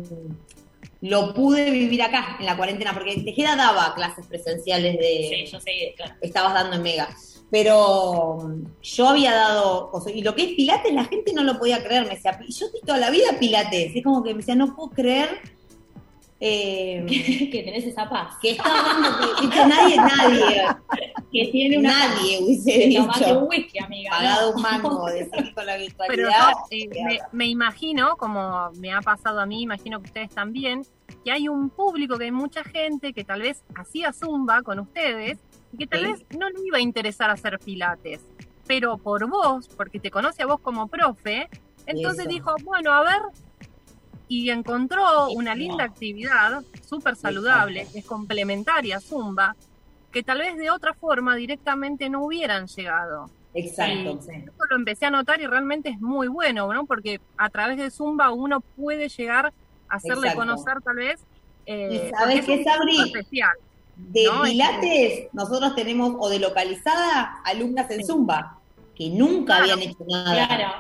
lo 1.05 1.35
pude 1.35 1.71
vivir 1.71 2.03
acá 2.03 2.39
en 2.41 2.47
la 2.47 2.57
cuarentena, 2.57 2.95
porque 2.95 3.21
Tejeda 3.21 3.57
daba 3.57 3.95
clases 3.95 4.27
presenciales 4.27 4.97
de 4.97 5.45
Sí, 5.47 5.53
yo 5.53 5.59
claro. 5.97 6.15
estabas 6.23 6.55
dando 6.55 6.77
en 6.77 6.83
Mega. 6.83 7.15
Pero 7.51 8.39
yo 8.81 9.09
había 9.09 9.35
dado 9.35 9.91
cosas. 9.91 10.15
Y 10.15 10.23
lo 10.23 10.35
que 10.35 10.45
es 10.45 10.53
Pilates, 10.55 10.95
la 10.95 11.05
gente 11.05 11.35
no 11.35 11.45
lo 11.45 11.59
podía 11.59 11.85
creer. 11.85 12.05
Me 12.05 12.15
decía, 12.15 12.41
yo 12.41 12.67
estoy 12.67 12.81
toda 12.81 12.97
la 12.97 13.11
vida 13.11 13.39
Pilates. 13.39 13.95
Es 13.95 14.03
como 14.03 14.23
que 14.23 14.31
me 14.31 14.39
decía, 14.39 14.55
no 14.55 14.75
puedo 14.75 14.91
creer 14.91 15.29
eh, 16.41 17.05
que 17.53 17.63
tenés 17.65 17.85
esa 17.85 18.09
paz. 18.09 18.35
que 18.43 18.57
que- 18.57 18.63
viste, 19.41 19.67
nadie, 19.67 19.97
nadie, 19.97 20.67
Que 21.33 21.47
tiene 21.51 21.79
una 21.79 21.89
nadie 22.09 22.39
hubiese 22.43 22.87
dicho. 22.89 23.09
amiga. 23.85 24.11
Pagado 24.11 24.51
¿no? 24.51 24.57
un 24.57 24.63
mango 24.63 25.07
de 25.11 25.29
seguir 25.31 25.55
con 25.55 25.67
la 25.67 25.75
Pero 25.75 25.83
virtualidad. 26.29 26.53
eh, 26.71 26.89
me, 27.05 27.19
me 27.33 27.47
imagino, 27.47 28.17
como 28.17 28.71
me 28.79 28.93
ha 28.93 29.01
pasado 29.01 29.41
a 29.41 29.47
mí, 29.47 29.63
imagino 29.63 30.01
que 30.01 30.07
ustedes 30.07 30.31
también, 30.31 30.83
que 31.25 31.33
hay 31.33 31.49
un 31.49 31.71
público, 31.71 32.19
que 32.19 32.25
hay 32.25 32.33
mucha 32.33 32.63
gente 32.65 33.13
que 33.13 33.25
tal 33.25 33.43
vez 33.43 33.63
hacía 33.75 34.13
zumba 34.13 34.63
con 34.63 34.79
ustedes 34.81 35.39
y 35.73 35.79
que 35.79 35.87
tal 35.87 36.01
Sí. 36.01 36.07
vez 36.07 36.25
no 36.39 36.49
le 36.51 36.61
iba 36.67 36.79
a 36.79 36.81
interesar 36.81 37.31
hacer 37.31 37.59
pilates, 37.59 38.21
pero 38.67 38.97
por 38.99 39.29
vos, 39.29 39.69
porque 39.77 39.99
te 39.99 40.11
conoce 40.11 40.43
a 40.43 40.47
vos 40.47 40.61
como 40.61 40.87
profe, 40.89 41.49
entonces 41.87 42.21
Eso. 42.21 42.29
dijo, 42.31 42.55
bueno, 42.65 42.93
a 42.93 43.03
ver, 43.03 43.21
y 44.29 44.51
encontró 44.51 45.29
una 45.31 45.55
linda 45.55 45.85
actividad, 45.85 46.63
súper 46.87 47.17
saludable, 47.17 47.87
que 47.93 47.99
es 48.01 48.05
complementaria 48.07 48.97
a 48.97 49.01
zumba, 49.01 49.55
que 50.13 50.23
tal 50.23 50.39
vez 50.39 50.57
de 50.57 50.71
otra 50.71 50.95
forma 50.95 51.37
directamente 51.37 52.09
no 52.09 52.25
hubieran 52.25 52.67
llegado. 52.67 53.31
Exacto. 53.53 54.21
Sí, 54.23 54.31
Eso 54.33 54.65
lo 54.71 54.77
empecé 54.77 55.07
a 55.07 55.11
notar 55.11 55.41
y 55.41 55.47
realmente 55.47 55.89
es 55.91 56.01
muy 56.01 56.27
bueno, 56.29 56.73
¿no? 56.73 56.87
Porque 56.87 57.21
a 57.37 57.49
través 57.51 57.77
de 57.77 57.89
Zumba 57.91 58.31
uno 58.33 58.61
puede 58.61 59.09
llegar 59.09 59.53
a 59.89 59.95
hacerle 59.97 60.29
Exacto. 60.29 60.39
conocer 60.41 60.81
tal 60.83 60.97
vez. 60.97 61.21
eh, 61.67 62.09
¿Y 62.09 62.11
sabes 62.11 62.39
es 62.41 62.47
qué, 62.47 62.65
Sabri? 62.65 62.97
curso 62.97 63.05
especial. 63.17 63.53
De 63.97 64.25
No, 64.25 64.45
es 64.45 64.51
Pilates, 64.51 65.29
nosotros 65.33 65.75
tenemos, 65.77 66.17
o 66.19 66.29
de 66.29 66.41
localizada, 66.41 67.41
alumnas 67.45 67.89
en 67.93 68.05
Zumba, 68.05 68.59
que 68.97 69.09
nunca 69.11 69.59
Claro. 69.59 69.73
habían 69.75 69.89
hecho 69.89 70.05
nada. 70.09 70.47
Claro. 70.49 70.73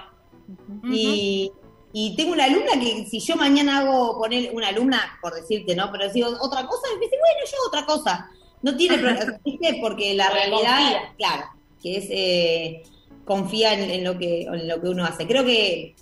Y, 0.84 1.52
y 1.96 2.14
tengo 2.16 2.32
una 2.32 2.44
alumna 2.46 2.72
que 2.80 3.06
si 3.08 3.20
yo 3.20 3.36
mañana 3.36 3.78
hago 3.78 4.18
poner 4.18 4.50
una 4.52 4.68
alumna, 4.68 5.00
por 5.22 5.32
decirte, 5.32 5.74
¿no? 5.76 5.90
Pero 5.92 6.12
digo 6.12 6.28
otra 6.40 6.66
cosa, 6.66 6.82
me 6.98 7.06
dice, 7.06 7.16
bueno, 7.18 7.40
yo 7.50 7.56
otra 7.68 7.86
cosa. 7.86 8.30
No 8.62 8.76
tiene 8.76 8.98
problema. 8.98 9.38
Porque 9.80 10.12
la 10.14 10.28
realidad, 10.28 10.78
confía. 10.78 11.14
claro, 11.16 11.44
que 11.80 11.96
es 11.98 12.06
eh, 12.10 12.82
confía 13.24 13.74
en, 13.74 13.90
en 13.90 14.02
lo 14.04 14.18
que, 14.18 14.42
en 14.42 14.66
lo 14.68 14.80
que 14.80 14.88
uno 14.88 15.04
hace. 15.04 15.26
Creo 15.26 15.44
que, 15.44 15.94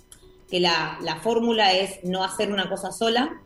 que 0.49 0.59
la, 0.59 0.97
la 1.01 1.17
fórmula 1.17 1.73
es 1.73 2.03
no 2.03 2.23
hacer 2.23 2.51
una 2.51 2.67
cosa 2.69 2.91
sola, 2.91 3.39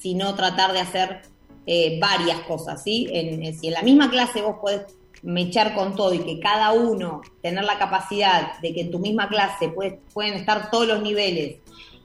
sino 0.00 0.34
tratar 0.36 0.72
de 0.72 0.80
hacer 0.80 1.22
eh, 1.66 1.98
varias 2.00 2.40
cosas, 2.42 2.80
¿sí? 2.82 3.08
En, 3.10 3.42
en- 3.42 3.58
si 3.58 3.66
en 3.68 3.72
la 3.74 3.82
misma 3.82 4.08
clase 4.08 4.40
vos 4.40 4.56
podés 4.60 4.82
mechar 5.22 5.74
con 5.74 5.96
todo 5.96 6.14
y 6.14 6.20
que 6.20 6.38
cada 6.38 6.70
uno 6.72 7.22
tener 7.42 7.64
la 7.64 7.76
capacidad 7.76 8.56
de 8.60 8.72
que 8.72 8.82
en 8.82 8.90
tu 8.92 9.00
misma 9.00 9.28
clase 9.28 9.68
puedes- 9.68 9.98
pueden 10.14 10.34
estar 10.34 10.70
todos 10.70 10.86
los 10.86 11.02
niveles 11.02 11.56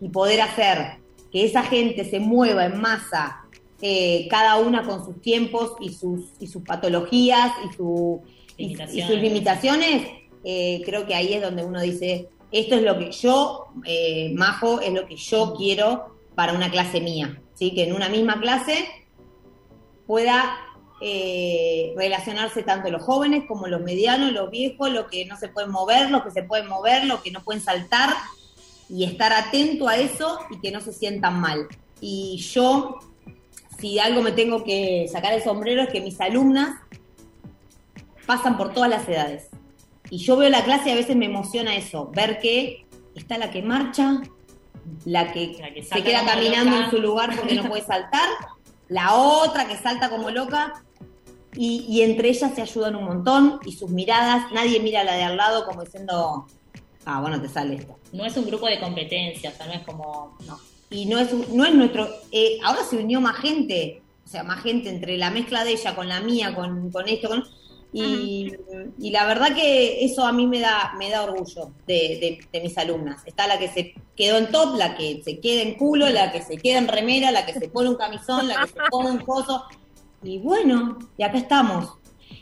y 0.01 0.09
poder 0.09 0.41
hacer 0.41 0.97
que 1.31 1.45
esa 1.45 1.63
gente 1.63 2.05
se 2.05 2.19
mueva 2.19 2.65
en 2.65 2.79
masa, 2.79 3.39
eh, 3.81 4.27
cada 4.29 4.57
una 4.57 4.83
con 4.83 5.03
sus 5.03 5.21
tiempos 5.21 5.73
y 5.81 5.89
sus, 5.93 6.29
y 6.39 6.47
sus 6.47 6.63
patologías 6.63 7.51
y, 7.69 7.73
su, 7.75 8.21
y- 8.57 8.75
sus 8.75 9.15
limitaciones, 9.17 10.07
eh, 10.43 10.81
creo 10.85 11.05
que 11.05 11.15
ahí 11.15 11.33
es 11.33 11.41
donde 11.41 11.63
uno 11.65 11.81
dice, 11.81 12.29
esto 12.51 12.75
es 12.75 12.83
lo 12.83 12.97
que 12.99 13.11
yo, 13.11 13.65
eh, 13.85 14.31
Majo, 14.35 14.79
es 14.81 14.93
lo 14.93 15.05
que 15.07 15.15
yo 15.15 15.55
quiero 15.57 16.15
para 16.35 16.53
una 16.53 16.69
clase 16.69 17.01
mía, 17.01 17.41
¿sí? 17.55 17.73
que 17.73 17.83
en 17.83 17.93
una 17.93 18.09
misma 18.09 18.39
clase 18.39 18.85
pueda 20.05 20.55
eh, 21.01 21.93
relacionarse 21.97 22.63
tanto 22.63 22.89
los 22.89 23.03
jóvenes 23.03 23.43
como 23.47 23.67
los 23.67 23.81
medianos, 23.81 24.31
los 24.31 24.49
viejos, 24.51 24.89
los 24.91 25.07
que 25.07 25.25
no 25.25 25.37
se 25.37 25.49
pueden 25.49 25.71
mover, 25.71 26.09
los 26.11 26.23
que 26.23 26.31
se 26.31 26.43
pueden 26.43 26.67
mover, 26.67 27.05
los 27.05 27.21
que 27.21 27.31
no 27.31 27.43
pueden 27.43 27.61
saltar, 27.61 28.09
y 28.89 29.03
estar 29.05 29.33
atento 29.33 29.87
a 29.87 29.97
eso 29.97 30.39
y 30.49 30.59
que 30.59 30.71
no 30.71 30.81
se 30.81 30.93
sientan 30.93 31.39
mal. 31.39 31.67
Y 32.01 32.37
yo, 32.37 32.99
si 33.79 33.99
algo 33.99 34.21
me 34.21 34.31
tengo 34.31 34.63
que 34.63 35.07
sacar 35.11 35.33
el 35.33 35.43
sombrero, 35.43 35.83
es 35.83 35.89
que 35.89 36.01
mis 36.01 36.19
alumnas 36.19 36.79
pasan 38.25 38.57
por 38.57 38.73
todas 38.73 38.89
las 38.89 39.07
edades. 39.07 39.49
Y 40.09 40.17
yo 40.17 40.37
veo 40.37 40.49
la 40.49 40.63
clase 40.63 40.89
y 40.89 40.91
a 40.91 40.95
veces 40.95 41.15
me 41.15 41.25
emociona 41.25 41.75
eso, 41.75 42.11
ver 42.13 42.39
que 42.39 42.85
está 43.15 43.37
la 43.37 43.51
que 43.51 43.61
marcha, 43.61 44.21
la 45.05 45.31
que, 45.31 45.55
La 45.59 45.73
que 45.73 45.83
se 45.83 46.03
queda 46.03 46.25
caminando 46.25 46.71
loca. 46.71 46.85
en 46.85 46.91
su 46.91 46.97
lugar 46.99 47.35
porque 47.35 47.55
no 47.55 47.69
puede 47.69 47.83
saltar, 47.83 48.29
la 48.89 49.15
otra 49.15 49.67
que 49.67 49.77
salta 49.77 50.09
como 50.09 50.29
loca, 50.29 50.83
y, 51.55 51.85
y 51.87 52.01
entre 52.01 52.29
ellas 52.29 52.53
se 52.53 52.61
ayudan 52.61 52.95
un 52.95 53.05
montón, 53.05 53.59
y 53.65 53.71
sus 53.71 53.89
miradas, 53.89 54.51
nadie 54.51 54.79
mira 54.79 55.01
a 55.01 55.03
la 55.03 55.13
de 55.13 55.23
al 55.23 55.37
lado 55.37 55.65
como 55.65 55.83
diciendo, 55.83 56.47
ah, 57.05 57.21
bueno, 57.21 57.41
te 57.41 57.47
sale 57.49 57.75
esto. 57.75 57.97
No 58.11 58.25
es 58.25 58.35
un 58.37 58.45
grupo 58.45 58.67
de 58.67 58.79
competencia, 58.79 59.49
o 59.49 59.53
sea, 59.53 59.65
no 59.67 59.73
es 59.73 59.81
como. 59.81 60.37
No. 60.47 60.59
Y 60.89 61.05
no 61.05 61.17
es, 61.19 61.31
un- 61.33 61.45
no 61.57 61.65
es 61.65 61.73
nuestro, 61.73 62.07
eh, 62.31 62.57
ahora 62.63 62.83
se 62.87 62.97
unió 62.97 63.19
más 63.19 63.37
gente, 63.37 64.01
o 64.25 64.27
sea, 64.29 64.43
más 64.43 64.61
gente 64.61 64.89
entre 64.89 65.17
la 65.17 65.31
mezcla 65.31 65.63
de 65.63 65.71
ella 65.71 65.95
con 65.95 66.07
la 66.07 66.21
mía, 66.21 66.53
con, 66.53 66.91
con 66.91 67.07
esto, 67.07 67.29
con... 67.29 67.43
Y, 67.95 68.51
y 68.99 69.11
la 69.11 69.25
verdad 69.25 69.53
que 69.55 70.03
eso 70.03 70.25
a 70.25 70.31
mí 70.33 70.47
me 70.47 70.59
da, 70.59 70.93
me 70.97 71.11
da 71.11 71.23
orgullo 71.23 71.71
de, 71.85 71.93
de- 71.93 72.39
de 72.51 72.61
mis 72.61 72.75
alumnas. 72.79 73.21
Está 73.25 73.45
la 73.47 73.59
que 73.59 73.67
se 73.67 73.93
quedó 74.15 74.37
en 74.37 74.49
top, 74.51 74.77
la 74.77 74.95
que 74.97 75.21
se 75.23 75.39
queda 75.39 75.61
en 75.61 75.75
culo, 75.75 76.09
la 76.09 76.31
que 76.31 76.41
se 76.41 76.57
queda 76.57 76.79
en 76.79 76.87
remera, 76.87 77.29
la 77.31 77.45
que 77.45 77.53
se 77.53 77.69
pone 77.69 77.89
un 77.89 77.95
camisón, 77.95 78.47
la 78.47 78.61
que 78.63 78.67
se 78.69 78.79
pone 78.89 79.11
un 79.11 79.19
coso. 79.19 79.65
Y 80.23 80.39
bueno, 80.39 80.97
y 81.17 81.23
acá 81.23 81.37
estamos. 81.37 81.93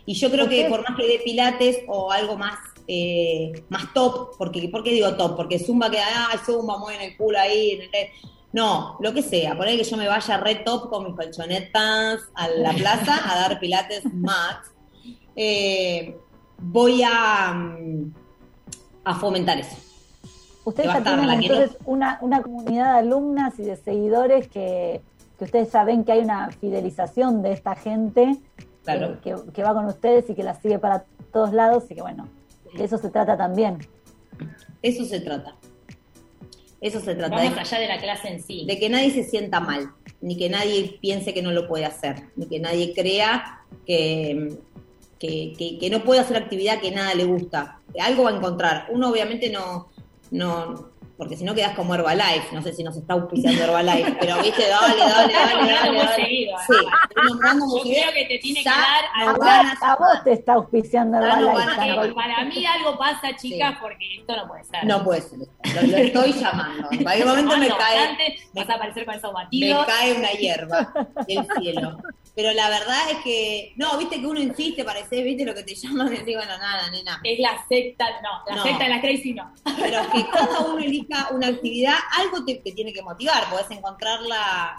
Y 0.06 0.13
yo 0.13 0.32
creo 0.32 0.47
que 0.47 0.65
por 0.69 0.88
más 0.89 0.97
que 0.97 1.06
de 1.08 1.19
pilates 1.19 1.80
o 1.88 2.12
algo 2.13 2.38
más 2.38 2.58
eh, 2.94 3.64
más 3.70 3.94
top, 3.94 4.32
porque 4.38 4.68
¿por 4.70 4.84
qué 4.84 4.90
digo 4.92 5.16
top? 5.16 5.38
Porque 5.38 5.58
Zumba 5.60 5.90
queda, 5.90 6.04
ah, 6.30 6.38
Zumba, 6.46 6.78
mueven 6.78 7.02
el 7.02 7.16
culo 7.16 7.40
ahí. 7.40 7.80
No, 8.52 8.98
lo 9.00 9.14
que 9.14 9.22
sea, 9.22 9.56
poner 9.58 9.78
que 9.78 9.86
yo 9.86 9.96
me 9.96 10.10
vaya 10.10 10.36
re 10.38 10.56
top 10.56 10.90
con 10.90 11.06
mis 11.06 11.16
colchonetas 11.16 12.20
a 12.34 12.48
la 12.50 12.74
plaza 12.82 13.16
a 13.32 13.36
dar 13.40 13.60
pilates 13.62 14.04
mat. 14.14 14.58
Eh, 15.38 16.18
voy 16.58 17.02
a, 17.04 17.54
mm, 17.54 18.14
a 19.06 19.16
fomentar 19.16 19.58
eso. 19.58 19.78
Ustedes 20.66 20.92
ya 20.94 21.02
tienen 21.02 21.28
no- 21.28 21.34
entonces 21.34 21.78
una, 21.86 22.18
una 22.22 22.42
comunidad 22.42 22.94
de 22.94 23.00
alumnas 23.00 23.58
y 23.58 23.64
de 23.64 23.78
seguidores 23.78 24.50
que, 24.50 25.02
que 25.40 25.46
ustedes 25.46 25.72
ya 25.72 25.86
ven 25.86 26.04
que 26.04 26.12
hay 26.12 26.20
una 26.20 26.52
fidelización 26.52 27.42
de 27.42 27.54
esta 27.54 27.76
gente 27.76 28.36
Claro. 28.84 29.14
eh, 29.14 29.18
que, 29.24 29.36
que 29.54 29.64
va 29.64 29.74
con 29.74 29.86
ustedes 29.86 30.30
y 30.30 30.36
que 30.36 30.44
la 30.44 30.56
sigue 30.60 30.78
para 30.78 31.06
todos 31.32 31.54
lados 31.54 31.86
y 31.90 31.96
que 31.96 32.02
bueno, 32.02 32.28
de 32.74 32.84
eso 32.84 32.98
se 32.98 33.10
trata 33.10 33.38
también. 33.38 33.80
Eso 34.82 35.06
se 35.06 35.20
trata. 35.20 35.56
Eso 36.80 37.00
se 37.00 37.14
trata. 37.16 37.36
Vamos 37.36 37.54
de- 37.54 37.60
allá 37.60 37.80
de 37.80 37.88
la 37.88 38.00
clase 38.00 38.28
en 38.30 38.42
sí. 38.42 38.66
de 38.68 38.80
que 38.80 38.90
nadie 38.90 39.12
se 39.12 39.24
sienta 39.24 39.60
mal, 39.60 39.92
ni 40.22 40.36
que 40.38 40.50
nadie 40.50 40.98
piense 41.02 41.34
que 41.34 41.42
no 41.44 41.52
lo 41.52 41.68
puede 41.68 41.86
hacer, 41.86 42.30
ni 42.36 42.48
que 42.48 42.60
nadie 42.60 42.94
crea 42.94 43.60
que, 43.86 44.58
que, 45.20 45.54
que- 45.58 45.78
que 45.80 45.90
no 45.92 46.04
puede 46.04 46.22
hacer 46.22 46.38
actividad 46.38 46.80
que 46.82 46.92
nada 46.92 47.14
le 47.14 47.26
gusta. 47.26 47.80
Algo 48.00 48.24
va 48.24 48.32
a 48.32 48.36
encontrar. 48.36 48.88
Uno 48.90 49.10
obviamente 49.12 49.50
no, 49.52 49.90
no, 50.32 50.91
porque 51.22 51.38
si 51.38 51.44
no 51.44 51.54
quedas 51.54 51.76
como 51.76 51.94
Herbalife, 51.94 52.48
no 52.52 52.64
sé 52.64 52.74
si 52.74 52.84
nos 52.84 52.98
está 52.98 53.14
auspiciando 53.14 53.64
Herbalife, 53.64 54.18
pero 54.20 54.42
viste, 54.42 54.68
dale, 54.68 54.98
dale, 54.98 55.32
dale, 55.34 55.72
dale, 55.72 55.92
muy 55.92 56.00
dale. 56.00 56.16
seguido, 56.16 56.58
Sí, 56.66 56.74
estoy 57.10 57.26
nombrando 57.30 57.66
muy 57.68 57.78
Yo 57.78 57.84
creo 58.02 58.14
que 58.14 58.26
te 58.26 58.38
tiene 58.40 58.64
que 58.64 58.70
dar 58.70 59.06
A 59.84 59.96
vos 60.00 60.24
te 60.24 60.32
está 60.34 60.54
auspiciando. 60.54 61.20
Porque 61.20 62.14
para 62.16 62.44
mí 62.46 62.66
algo 62.66 62.98
pasa, 62.98 63.36
chicas, 63.36 63.74
Sí. 63.74 63.78
porque 63.80 64.16
esto 64.18 64.36
no 64.36 64.48
puede 64.48 64.64
ser. 64.64 64.84
No 64.86 65.04
puede 65.04 65.22
ser. 65.22 65.38
Lo, 65.38 65.82
lo 65.92 65.98
estoy 65.98 66.34
llamando. 66.34 66.88
En 66.90 67.04
cualquier 67.04 67.28
momento 67.28 67.58
me 67.58 67.68
cae, 67.70 68.36
vas 68.54 68.70
a 68.70 68.74
aparecer 68.74 69.06
con 69.06 69.14
esos 69.14 69.32
me 69.32 69.44
batidos. 69.44 69.86
cae 69.86 70.14
una 70.14 70.32
hierba 70.32 70.92
del 71.28 71.48
cielo. 71.60 71.98
Pero 72.34 72.54
la 72.54 72.70
verdad 72.70 72.98
es 73.12 73.18
que, 73.26 73.74
no, 73.76 73.98
viste 73.98 74.22
que 74.22 74.26
uno 74.26 74.40
insiste, 74.40 74.86
parece, 74.86 75.22
viste 75.22 75.44
lo 75.44 75.54
que 75.54 75.64
te 75.64 75.76
llaman 75.76 76.08
y 76.08 76.12
decís, 76.18 76.34
bueno, 76.38 76.58
nada, 76.58 76.90
nena. 76.90 77.20
Es 77.26 77.38
la 77.40 77.58
secta, 77.68 78.06
no, 78.24 78.30
la 78.48 78.56
No. 78.56 78.64
secta 78.64 78.86
de 78.86 78.90
la 78.90 79.02
crazy 79.02 79.34
no. 79.34 79.54
Pero 79.78 80.10
que 80.12 80.26
cada 80.30 80.60
uno 80.62 80.80
una 81.32 81.47
actividad, 81.47 81.95
algo 82.19 82.43
te, 82.45 82.56
te 82.56 82.71
tiene 82.71 82.93
que 82.93 83.02
motivar. 83.02 83.50
Podés 83.50 83.69
encontrarla, 83.71 84.76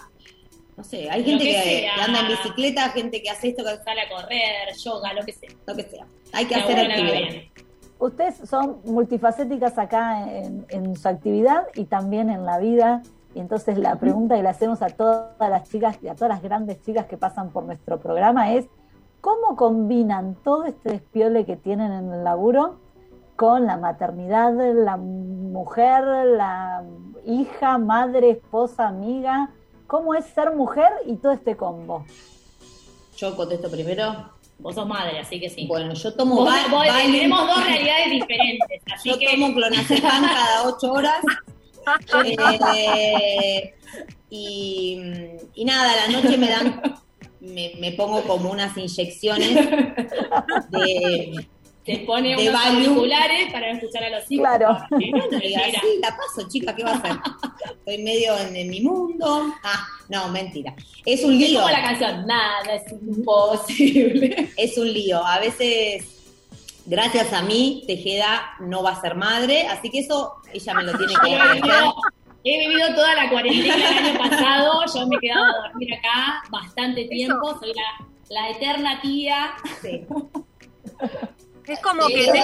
no 0.75 0.83
sé, 0.83 1.09
hay 1.09 1.23
gente 1.23 1.43
que 1.43 1.51
que, 1.51 1.61
sea. 1.61 1.95
que 1.95 2.01
anda 2.01 2.19
en 2.21 2.27
bicicleta, 2.27 2.89
gente 2.89 3.21
que 3.21 3.29
hace 3.29 3.49
esto, 3.49 3.63
que 3.63 3.83
Sale 3.83 4.01
a 4.01 4.09
correr, 4.09 4.75
yoga, 4.83 5.13
lo 5.13 5.23
que 5.25 5.33
sea. 5.33 5.49
lo 5.67 5.75
que 5.75 5.83
sea. 5.83 6.05
Hay 6.33 6.45
que 6.45 6.55
hacer 6.55 6.79
actividad. 6.79 7.43
Ustedes 7.99 8.49
son 8.49 8.81
multifacéticas 8.85 9.77
acá 9.77 10.27
en, 10.29 10.65
en 10.69 10.95
su 10.95 11.07
actividad 11.07 11.67
y 11.75 11.85
también 11.85 12.29
en 12.29 12.45
la 12.45 12.57
vida. 12.57 13.01
Y 13.35 13.39
entonces 13.39 13.77
la 13.77 13.95
pregunta 13.97 14.35
que 14.35 14.43
le 14.43 14.49
hacemos 14.49 14.81
a 14.81 14.87
todas 14.89 15.37
las 15.39 15.69
chicas 15.69 15.97
y 16.01 16.07
a 16.07 16.15
todas 16.15 16.29
las 16.29 16.41
grandes 16.41 16.81
chicas 16.83 17.05
que 17.05 17.17
pasan 17.17 17.51
por 17.51 17.63
nuestro 17.63 17.99
programa 17.99 18.53
es, 18.53 18.65
¿cómo 19.21 19.55
combinan 19.55 20.35
todo 20.43 20.65
este 20.65 20.91
despiole 20.91 21.45
que 21.45 21.55
tienen 21.55 21.91
en 21.91 22.11
el 22.11 22.23
laburo 22.23 22.82
con 23.35 23.65
la 23.65 23.77
maternidad, 23.77 24.53
la 24.75 24.97
mujer, 24.97 26.03
la 26.37 26.83
hija, 27.25 27.77
madre, 27.77 28.31
esposa, 28.31 28.87
amiga? 28.87 29.49
¿Cómo 29.87 30.13
es 30.15 30.25
ser 30.25 30.55
mujer 30.55 30.89
y 31.05 31.15
todo 31.17 31.31
este 31.31 31.55
combo? 31.55 32.05
Yo 33.17 33.35
contesto 33.35 33.69
primero. 33.69 34.31
Vos 34.59 34.75
sos 34.75 34.87
madre, 34.87 35.19
así 35.19 35.39
que 35.39 35.49
sí. 35.49 35.67
Bueno, 35.67 35.93
yo 35.93 36.13
tomo 36.15 36.35
Vos- 36.35 36.49
tenemos 37.01 37.47
dos 37.47 37.65
realidades 37.65 38.11
diferentes, 38.11 38.81
así 38.93 39.09
Yo 39.09 39.17
que 39.17 39.27
tomo 39.31 39.53
clonazepam 39.53 40.23
cada 40.23 40.67
ocho 40.67 40.91
horas. 40.93 41.21
Eh, 42.75 43.73
y, 44.29 45.01
y 45.55 45.65
nada, 45.65 45.91
a 45.91 46.07
la 46.07 46.21
noche 46.21 46.37
me 46.37 46.49
dan, 46.49 46.81
me, 47.41 47.73
me 47.79 47.91
pongo 47.91 48.21
como 48.23 48.51
unas 48.51 48.75
inyecciones 48.77 49.55
de, 50.69 51.47
te 51.85 51.99
pone 51.99 52.35
unos 52.37 52.65
auriculares 52.65 53.51
para 53.51 53.71
escuchar 53.71 54.03
a 54.05 54.09
los 54.11 54.31
hijos. 54.31 54.45
Claro. 54.47 54.77
Sí, 55.41 55.99
la 56.01 56.15
paso, 56.15 56.47
chica, 56.49 56.75
¿qué 56.75 56.83
va 56.83 56.91
a 56.91 56.95
hacer? 56.95 57.11
Estoy 57.77 57.97
medio 58.03 58.37
en, 58.37 58.55
en 58.55 58.69
mi 58.69 58.79
mundo. 58.81 59.53
Ah, 59.63 59.85
no, 60.09 60.29
mentira. 60.29 60.73
Es 61.05 61.23
un 61.23 61.33
Es 61.33 61.49
lío. 61.49 61.59
como 61.59 61.71
la 61.71 61.81
canción, 61.81 62.25
nada 62.25 62.73
es 62.73 62.91
imposible. 62.91 64.49
Es 64.57 64.77
un 64.77 64.91
lío. 64.93 65.25
A 65.25 65.39
veces, 65.39 66.05
gracias 66.85 67.33
a 67.33 67.41
mí, 67.41 67.83
Tejeda 67.87 68.51
no 68.61 68.83
va 68.83 68.91
a 68.91 69.01
ser 69.01 69.15
madre, 69.15 69.67
así 69.67 69.89
que 69.89 69.99
eso 69.99 70.33
ella 70.53 70.73
me 70.75 70.83
lo 70.83 70.93
tiene 70.97 71.13
que 71.21 71.33
agradecer. 71.35 71.61
vivido, 71.63 71.95
he 72.45 72.59
vivido 72.59 72.95
toda 72.95 73.15
la 73.15 73.29
cuarentena 73.29 73.75
el 73.75 74.05
año 74.05 74.19
pasado, 74.19 74.83
yo 74.93 75.07
me 75.07 75.15
he 75.15 75.19
quedado 75.19 75.43
a 75.45 75.67
dormir 75.67 75.93
acá 75.95 76.43
bastante 76.49 77.05
tiempo, 77.05 77.57
soy 77.59 77.73
la, 77.73 78.07
la 78.29 78.49
eterna 78.51 79.01
tía, 79.01 79.53
Sí. 79.81 80.01
Es 81.67 81.79
como 81.79 82.03
Sí, 82.07 82.13
que 82.13 82.31
te, 82.31 82.41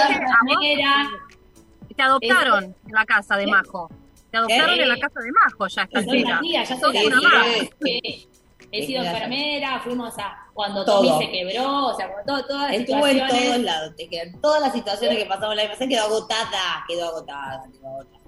te 1.96 2.02
adoptaron 2.04 2.64
en 2.64 2.92
la 2.94 3.06
casa 3.06 3.36
de 3.38 3.48
Majo. 3.48 3.90
Te 4.32 4.38
adoptaron 4.38 4.80
¿Eh? 4.80 4.84
en 4.84 4.90
la 4.90 4.98
casa 4.98 5.20
de 5.20 5.32
Majo 5.32 5.68
ya 5.68 5.82
esta 5.84 6.04
soy 6.04 6.24
una 6.24 6.40
tía, 6.40 6.64
ya 6.64 6.80
soy 6.80 6.98
una 7.06 7.22
más. 7.22 7.46
que 7.84 8.28
He 8.72 8.86
sido 8.86 9.04
enfermera, 9.04 9.80
fuimos 9.80 10.16
a 10.20 10.38
cuando 10.54 10.86
Todo. 10.86 11.02
Tommy 11.04 11.26
se 11.26 11.32
quebró, 11.32 11.88
o 11.88 11.96
sea, 11.96 12.08
como 12.12 12.24
todo, 12.24 12.46
todas 12.46 12.70
las 12.70 12.80
Estuvo 12.80 13.08
en 13.08 13.14
situaciones. 13.14 13.48
todos 13.50 13.64
lados, 13.64 13.96
te 13.96 14.08
quedan 14.10 14.42
todas 14.42 14.62
las 14.62 14.74
situaciones 14.74 15.18
que 15.18 15.26
pasamos 15.26 15.56
la 15.56 15.68
pasada 15.68 15.88
quedó 15.88 16.04
agotada, 16.04 16.86
quedó 16.88 17.06
agotada, 17.08 17.64
quedó 17.72 17.88
agotada. 17.88 18.20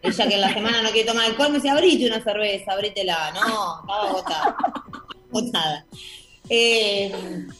Ella 0.00 0.28
que 0.28 0.34
en 0.34 0.40
la 0.40 0.52
semana 0.54 0.82
no 0.82 0.90
quiere 0.90 1.08
tomar 1.08 1.26
alcohol 1.26 1.48
me 1.50 1.56
dice, 1.56 1.68
abrite 1.70 2.06
una 2.06 2.22
cerveza, 2.22 2.72
abrítela. 2.72 3.30
No, 3.32 3.80
estaba 3.80 4.08
agotada. 4.08 4.56
Agotada. 5.30 5.84
Eh, 6.50 7.12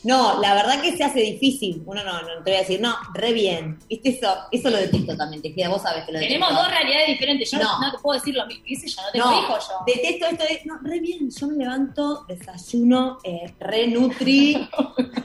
no, 0.02 0.40
la 0.40 0.54
verdad 0.54 0.80
que 0.82 0.96
se 0.96 1.04
hace 1.04 1.20
difícil. 1.20 1.82
Uno 1.86 2.04
no, 2.04 2.12
no 2.20 2.28
te 2.44 2.50
voy 2.50 2.54
a 2.54 2.60
decir, 2.60 2.80
no, 2.80 2.94
re 3.14 3.32
bien. 3.32 3.78
¿Viste 3.88 4.10
eso? 4.10 4.34
Eso 4.52 4.68
lo 4.70 4.76
detesto 4.76 5.16
también, 5.16 5.40
Tejeda, 5.42 5.70
vos 5.70 5.82
sabés 5.82 6.04
que 6.04 6.12
lo 6.12 6.18
detesto. 6.18 6.40
Tenemos 6.44 6.62
dos 6.62 6.68
realidades 6.70 7.08
diferentes, 7.08 7.50
yo 7.50 7.58
no, 7.58 7.80
No. 7.80 7.92
te 7.92 7.98
puedo 7.98 8.18
decir 8.20 8.34
lo 8.34 8.46
mismo, 8.46 8.64
qué 8.66 8.76
sé 8.76 8.88
yo, 8.88 9.00
no 9.02 9.10
tengo 9.12 9.26
No, 9.26 9.58
yo. 9.58 9.74
detesto 9.86 10.26
esto 10.26 10.44
de, 10.44 10.60
no, 10.66 10.78
re 10.82 11.00
bien, 11.00 11.30
yo 11.30 11.46
me 11.48 11.56
levanto, 11.56 12.24
desayuno, 12.28 13.18
eh, 13.24 13.54
re 13.58 13.86
nutri, 13.88 14.68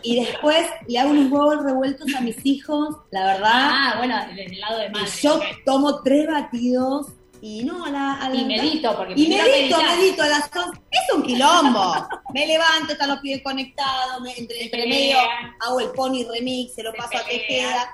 y 0.03 0.15
después 0.23 0.65
le 0.87 0.99
hago 0.99 1.11
unos 1.11 1.31
huevos 1.31 1.63
revueltos 1.63 2.07
a 2.15 2.21
mis 2.21 2.37
hijos, 2.45 2.95
la 3.11 3.25
verdad, 3.25 3.51
Ah, 3.53 3.93
bueno, 3.97 4.15
desde 4.29 4.45
el 4.53 4.59
lado 4.61 4.79
de 4.79 4.89
madre. 4.89 5.09
yo 5.21 5.39
tomo 5.65 6.01
tres 6.01 6.27
batidos, 6.27 7.07
y 7.41 7.63
no, 7.63 7.85
a 7.85 7.89
la... 7.89 8.13
A 8.15 8.29
la 8.29 8.35
Y 8.35 8.45
medito, 8.45 8.95
porque 8.97 9.13
y 9.15 9.27
medito, 9.27 9.43
meditar. 9.77 9.97
medito 9.97 10.23
a 10.23 10.27
las 10.27 10.51
dos. 10.51 10.65
Es 10.91 11.15
un 11.15 11.23
quilombo. 11.23 11.93
Me 12.33 12.45
levanto, 12.45 12.93
están 12.93 13.09
los 13.09 13.19
pies 13.19 13.41
conectados, 13.43 14.21
me, 14.21 14.37
entre, 14.37 14.63
entre 14.63 14.87
medio 14.87 15.17
hago 15.61 15.79
el 15.79 15.89
pony 15.91 16.23
remix, 16.31 16.73
se 16.75 16.83
lo 16.83 16.91
Se 16.91 16.97
paso 16.97 17.17
a. 17.17 17.23
Tejeda. 17.25 17.89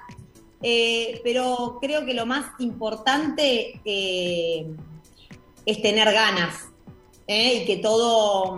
Eh, 0.62 1.22
pero 1.24 1.78
creo 1.82 2.06
que 2.06 2.14
lo 2.14 2.26
más 2.26 2.46
importante 2.60 3.80
eh, 3.86 4.66
es 5.66 5.82
tener 5.82 6.12
ganas 6.12 6.56
¿eh? 7.28 7.62
y 7.62 7.66
que 7.66 7.78
todo, 7.78 8.58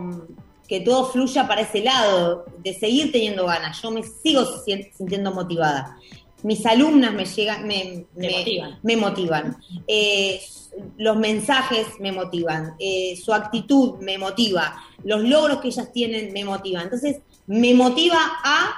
que 0.68 0.80
todo 0.82 1.12
fluya 1.12 1.48
para 1.48 1.62
ese 1.62 1.82
lado, 1.82 2.46
de 2.60 2.74
seguir 2.74 3.12
teniendo 3.12 3.46
ganas. 3.46 3.82
Yo 3.82 3.92
me 3.92 4.04
sigo 4.04 4.46
si- 4.64 4.90
sintiendo 4.96 5.32
motivada. 5.34 5.98
Mis 6.44 6.66
alumnas 6.66 7.14
me 7.14 7.26
llegan, 7.26 7.66
me, 7.68 8.06
motivan. 8.16 8.80
me 8.84 8.96
motivan. 8.96 9.58
Eh, 9.88 10.40
los 10.98 11.18
mensajes 11.18 11.88
me 12.00 12.12
motivan, 12.12 12.76
eh, 12.80 13.16
su 13.24 13.34
actitud 13.34 13.96
me 14.00 14.18
motiva, 14.20 14.80
los 15.04 15.24
logros 15.24 15.60
que 15.62 15.70
ellas 15.70 15.92
tienen 15.92 16.32
me 16.34 16.46
motivan. 16.46 16.84
Entonces, 16.84 17.18
me 17.48 17.74
motiva 17.74 18.20
a 18.44 18.76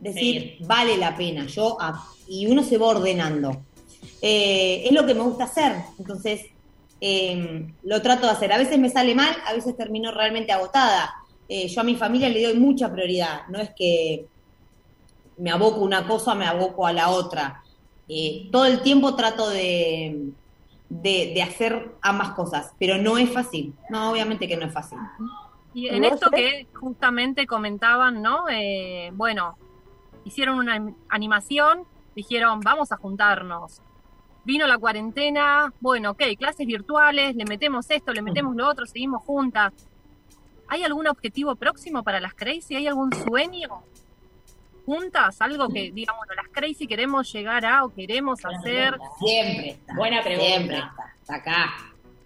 decir, 0.00 0.56
vale 0.66 0.96
la 0.96 1.16
pena, 1.16 1.46
yo 1.46 1.76
a- 1.80 2.04
y 2.28 2.46
uno 2.46 2.64
se 2.64 2.76
va 2.78 2.86
ordenando. 2.86 3.64
Eh, 4.20 4.82
es 4.86 4.92
lo 4.92 5.06
que 5.06 5.14
me 5.14 5.20
gusta 5.22 5.44
hacer, 5.44 5.72
entonces 5.98 6.40
eh, 7.00 7.66
lo 7.82 8.00
trato 8.02 8.26
de 8.26 8.32
hacer. 8.32 8.52
A 8.52 8.58
veces 8.58 8.78
me 8.78 8.88
sale 8.90 9.14
mal, 9.14 9.36
a 9.46 9.52
veces 9.52 9.76
termino 9.76 10.10
realmente 10.10 10.50
agotada. 10.52 11.12
Yo 11.48 11.80
a 11.80 11.84
mi 11.84 11.94
familia 11.94 12.28
le 12.28 12.42
doy 12.42 12.54
mucha 12.54 12.90
prioridad, 12.92 13.42
no 13.50 13.60
es 13.60 13.70
que 13.76 14.26
me 15.38 15.50
aboco 15.50 15.80
a 15.80 15.84
una 15.84 16.06
cosa, 16.06 16.34
me 16.34 16.46
aboco 16.46 16.86
a 16.86 16.92
la 16.92 17.10
otra. 17.10 17.62
Eh, 18.08 18.48
todo 18.52 18.66
el 18.66 18.82
tiempo 18.82 19.14
trato 19.16 19.48
de, 19.48 20.30
de, 20.88 21.32
de 21.34 21.42
hacer 21.42 21.92
ambas 22.02 22.30
cosas, 22.30 22.72
pero 22.78 22.98
no 22.98 23.18
es 23.18 23.30
fácil. 23.32 23.74
No, 23.90 24.10
obviamente 24.10 24.46
que 24.46 24.56
no 24.56 24.66
es 24.66 24.72
fácil. 24.72 24.98
Y 25.74 25.86
¿Y 25.86 25.88
en 25.88 26.04
esto 26.04 26.30
que 26.30 26.66
justamente 26.74 27.46
comentaban, 27.46 28.22
¿no? 28.22 28.48
Eh, 28.48 29.10
bueno, 29.12 29.58
hicieron 30.24 30.58
una 30.58 30.76
anim- 30.76 30.94
animación, 31.08 31.84
dijeron, 32.14 32.60
vamos 32.60 32.92
a 32.92 32.96
juntarnos. 32.96 33.82
Vino 34.44 34.66
la 34.66 34.78
cuarentena, 34.78 35.72
bueno, 35.80 36.12
ok, 36.12 36.22
clases 36.38 36.66
virtuales, 36.66 37.34
le 37.34 37.44
metemos 37.44 37.90
esto, 37.90 38.12
le 38.12 38.22
metemos 38.22 38.54
lo 38.54 38.68
otro, 38.68 38.86
seguimos 38.86 39.24
juntas. 39.24 39.72
¿Hay 40.68 40.84
algún 40.84 41.08
objetivo 41.08 41.56
próximo 41.56 42.04
para 42.04 42.20
las 42.20 42.32
Crazy? 42.34 42.76
¿Hay 42.76 42.86
algún 42.86 43.12
sueño? 43.12 43.68
¿Juntas? 44.86 45.40
Algo 45.42 45.68
que, 45.68 45.90
digamos, 45.92 46.24
bueno, 46.26 46.40
las 46.42 46.50
Crazy 46.52 46.86
queremos 46.86 47.30
llegar 47.32 47.66
a 47.66 47.84
o 47.84 47.92
queremos 47.92 48.40
Buena 48.40 48.58
hacer. 48.58 48.90
pregunta. 48.94 49.14
Siempre 49.18 49.68
está. 49.70 49.94
Buena 49.94 50.22
pregunta. 50.22 50.46
Siempre 50.48 50.76
está. 50.78 51.14
Está 51.20 51.34
acá. 51.34 51.74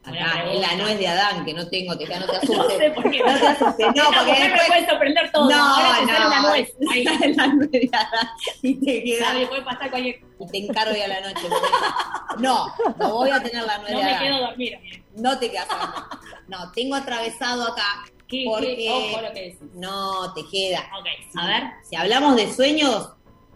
Acá, 0.02 0.44
en 0.50 0.60
la 0.62 0.74
nuez 0.76 0.98
de 0.98 1.06
Adán, 1.08 1.44
que 1.44 1.52
no 1.52 1.66
tengo, 1.68 1.96
te, 1.96 2.06
no 2.06 2.24
te 2.26 2.32
No 2.32 2.38
asustes. 2.62 2.78
sé 2.78 2.90
por 2.90 3.10
qué. 3.10 3.18
No 3.18 3.38
te 3.38 3.46
asustes. 3.48 3.86
No, 3.94 4.04
porque 4.04 4.20
mujer 4.30 4.38
me 4.40 4.48
después 4.48 4.66
puede 4.68 4.86
sorprender 4.88 5.30
todo. 5.32 5.50
No, 5.50 5.56
Ahora 5.76 5.98
te 6.00 6.06
sale 6.06 6.18
no. 6.20 6.26
una 6.26 6.40
nuez. 6.42 6.74
Ahí, 6.90 7.06
está 7.06 7.24
en 7.26 7.36
la 7.36 7.46
nuez 7.48 7.70
de 7.70 7.90
Adán 7.92 8.28
y 8.62 8.74
te 8.80 9.04
queda 9.04 9.26
sabe, 9.26 9.46
puede 9.46 9.62
pasar 9.62 9.90
cualquier 9.90 10.20
y 10.38 10.46
te 10.50 10.58
encargo 10.58 10.92
hoy 10.94 11.00
a 11.02 11.08
la 11.08 11.20
noche. 11.20 11.42
porque- 11.48 12.42
No, 12.42 12.66
no 12.98 13.12
voy 13.14 13.30
a 13.30 13.42
tener 13.42 13.62
la 13.64 13.78
nuez 13.78 13.92
No 13.92 13.98
de 13.98 14.04
me 14.04 14.10
Adán. 14.10 14.22
quedo 14.24 14.38
dormida. 14.40 14.78
No 15.16 15.38
te 15.38 15.50
quedas 15.50 15.68
dormido. 15.68 16.06
No, 16.48 16.72
tengo 16.72 16.94
atravesado 16.96 17.68
acá. 17.70 18.04
¿Qué, 18.30 18.44
Porque- 18.46 18.76
qué? 18.76 18.90
Ojo 18.90 19.20
lo 19.20 19.32
que 19.32 19.40
decís. 19.42 19.58
No, 19.74 20.32
Tejeda. 20.34 20.88
Ok, 20.98 21.06
a 21.36 21.46
ver. 21.46 21.62
Si 21.88 21.96
hablamos 21.96 22.36
de 22.36 22.52
sueños, 22.52 23.10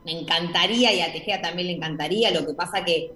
me 0.04 0.12
encantaría 0.20 0.92
y 0.92 1.00
a 1.00 1.12
Tejeda 1.12 1.40
también 1.40 1.68
le 1.68 1.74
encantaría. 1.74 2.30
Lo 2.30 2.46
que 2.46 2.54
pasa 2.54 2.84
que 2.84 3.12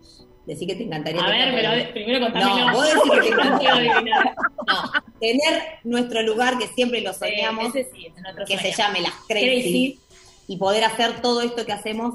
Decir 0.47 0.67
que 0.67 0.77
te 0.77 0.85
encantaría 0.85 1.21
A 1.23 1.29
ver, 1.29 1.51
pero 1.55 1.93
primero 1.93 2.21
contame. 2.25 2.45
No, 2.63 2.73
vos 2.73 2.87
decís 2.87 3.03
que 3.13 3.21
te 3.21 3.29
encantaría. 3.37 4.35
No, 4.67 4.93
tener 5.21 5.63
nuestro 5.85 6.23
lugar 6.23 6.57
que 6.57 6.69
siempre 6.69 7.03
lo 7.03 7.13
soñamos, 7.13 7.75
Ese 7.77 7.91
sí, 7.95 8.07
es 8.07 8.23
nuestro 8.23 8.47
que 8.47 8.55
sueño. 8.57 8.63
se 8.75 8.83
llame 8.83 9.01
las 9.03 9.13
Crazy, 9.29 9.45
Crazy. 9.45 10.01
y 10.47 10.57
poder 10.57 10.85
hacer 10.85 11.21
todo 11.21 11.43
esto 11.43 11.67
que 11.67 11.73
hacemos 11.73 12.15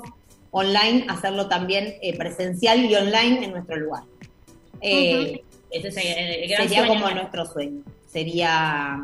online, 0.49 1.05
hacerlo 1.09 1.47
también 1.47 1.93
eh, 2.01 2.17
presencial 2.17 2.83
y 2.85 2.95
online 2.95 3.45
en 3.45 3.51
nuestro 3.51 3.75
lugar. 3.75 4.01
Eh, 4.81 5.43
Ese 5.69 5.87
es 5.89 5.97
el, 5.97 6.03
el 6.43 6.49
gran 6.49 6.67
sería 6.67 6.85
sueño. 6.87 7.01
como 7.01 7.13
nuestro 7.13 7.45
sueño, 7.45 7.83
sería 8.11 8.97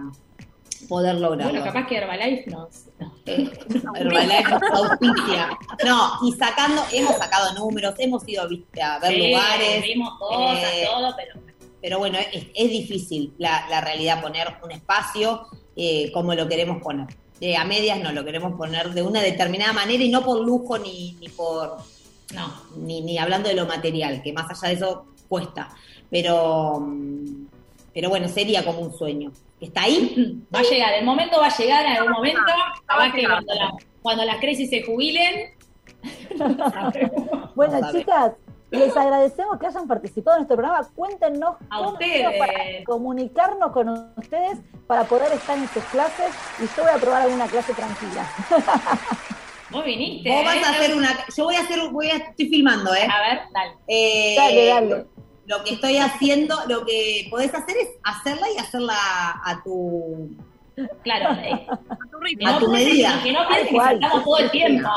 poder 0.88 1.15
lograrlo. 1.15 1.52
Bueno, 1.60 1.65
capaz 1.65 1.88
que 1.88 1.98
Herbalife 1.98 2.50
nos... 2.50 2.86
no. 3.00 3.13
Eh, 3.26 3.50
Herbalife 3.96 4.50
nos 4.52 4.72
auspicia. 4.72 5.50
No, 5.86 6.12
y 6.28 6.32
sacando, 6.34 6.84
hemos 6.92 7.15
sacado 7.18 7.54
números, 7.54 7.96
hemos 7.98 8.28
ido 8.28 8.48
viste, 8.48 8.82
a 8.82 9.00
ver 9.00 9.13
Sí, 9.13 9.28
lugares, 9.32 9.84
Vimos 9.84 10.18
cosas, 10.20 10.63
eh, 10.74 10.88
todo, 10.92 11.13
pero... 11.15 11.34
pero 11.82 12.00
bueno, 12.00 12.18
es, 12.32 12.46
es 12.56 12.70
difícil 12.70 13.34
la, 13.38 13.68
la 13.70 13.82
realidad 13.82 14.22
poner 14.22 14.48
un 14.63 14.72
espacio 14.72 15.48
eh, 15.76 16.12
como 16.13 16.34
lo 16.34 16.48
queremos 16.48 16.82
poner. 16.82 17.08
Eh, 17.42 17.56
a 17.56 17.63
medias 17.63 18.00
no, 18.00 18.12
lo 18.12 18.26
queremos 18.26 18.54
poner 18.58 18.89
de 18.94 19.02
una 19.02 19.22
determinada 19.22 19.72
manera 19.72 20.04
y 20.04 20.10
no 20.10 20.24
por 20.24 20.42
lujo 20.46 20.78
ni, 20.78 21.13
ni 21.22 21.30
por 21.30 21.78
No. 22.34 22.54
ni, 22.76 23.02
ni 23.02 23.18
hablando 23.18 23.48
de 23.48 23.56
lo 23.56 23.65
material, 23.65 24.22
que 24.22 24.34
más 24.34 24.50
allá 24.52 24.68
de 24.70 24.76
eso 24.76 25.06
cuesta. 25.30 25.70
Pero, 26.10 26.80
mm, 26.82 27.46
pero 28.00 28.12
bueno, 28.12 28.30
sería 28.30 28.64
como 28.64 28.80
un 28.80 28.94
sueño. 28.94 29.30
¿Está 29.60 29.84
ahí? 29.84 30.42
Va 30.56 30.60
a 30.60 30.64
llegar, 30.64 30.94
el 30.94 31.04
momento 31.04 31.38
va 31.38 31.48
a 31.48 31.58
llegar 31.58 31.86
en 31.86 31.98
algún 31.98 32.14
momento. 32.14 32.40
Ah, 32.88 33.12
que 33.14 33.26
ah, 33.26 33.30
cuando, 33.30 33.54
la- 33.56 33.74
cuando 34.02 34.24
las 34.24 34.38
Crazy 34.38 34.68
se 34.68 34.84
jubilen. 34.84 35.52
Bueno, 37.56 37.92
chicas, 37.92 38.32
les 38.72 38.96
agradecemos 38.96 39.60
que 39.60 39.68
hayan 39.68 39.86
participado 39.86 40.38
en 40.38 40.44
nuestro 40.44 40.56
programa. 40.56 40.88
Cuéntenos 40.96 41.58
A 41.70 41.78
cómo 41.80 41.98
para 41.98 42.54
comunicarnos 42.86 43.72
con 43.74 43.90
ustedes 44.16 44.60
para 44.88 45.04
poder 45.04 45.34
estar 45.34 45.58
en 45.58 45.68
sus 45.68 45.84
clases 45.86 46.34
y 46.58 46.68
yo 46.78 46.84
voy 46.84 46.94
a 46.94 46.98
probar 47.02 47.24
alguna 47.24 47.48
clase 47.48 47.74
tranquila. 47.74 48.26
Vos 49.72 49.84
viniste. 49.84 50.30
Vos 50.30 50.46
vas 50.46 50.56
¿eh? 50.56 50.62
a 50.66 50.70
hacer 50.70 50.96
una. 50.96 51.10
Yo 51.36 51.44
voy 51.44 51.56
a 51.56 51.60
hacer. 51.60 51.80
Voy 51.92 52.08
a, 52.08 52.16
estoy 52.16 52.48
filmando, 52.48 52.96
¿eh? 52.96 53.08
A 53.12 53.22
ver, 53.28 53.42
dale. 53.54 53.74
Eh, 53.88 54.36
Dale, 54.38 54.66
dale. 54.68 55.06
Lo 55.50 55.64
que 55.64 55.74
estoy 55.74 55.98
haciendo, 55.98 56.56
lo 56.68 56.86
que 56.86 57.26
podés 57.32 57.52
hacer 57.56 57.76
es 57.78 57.90
hacerla 58.04 58.46
y 58.56 58.60
hacerla 58.60 58.94
a 59.44 59.62
tu. 59.64 60.30
Claro. 61.04 61.42
eh, 61.42 61.66
A 61.68 61.76
tu 62.10 62.20
que 62.20 62.26
ritmo. 62.26 62.48
A 62.48 62.52
no 62.52 62.60
tu 62.60 62.72
medida. 62.72 63.20
Que 63.24 63.32
no 63.34 63.48
piensen 63.48 63.68
que 63.74 63.82
saltamos 63.82 64.24
todo 64.24 64.38
el 64.38 64.52
tiempo. 64.52 64.90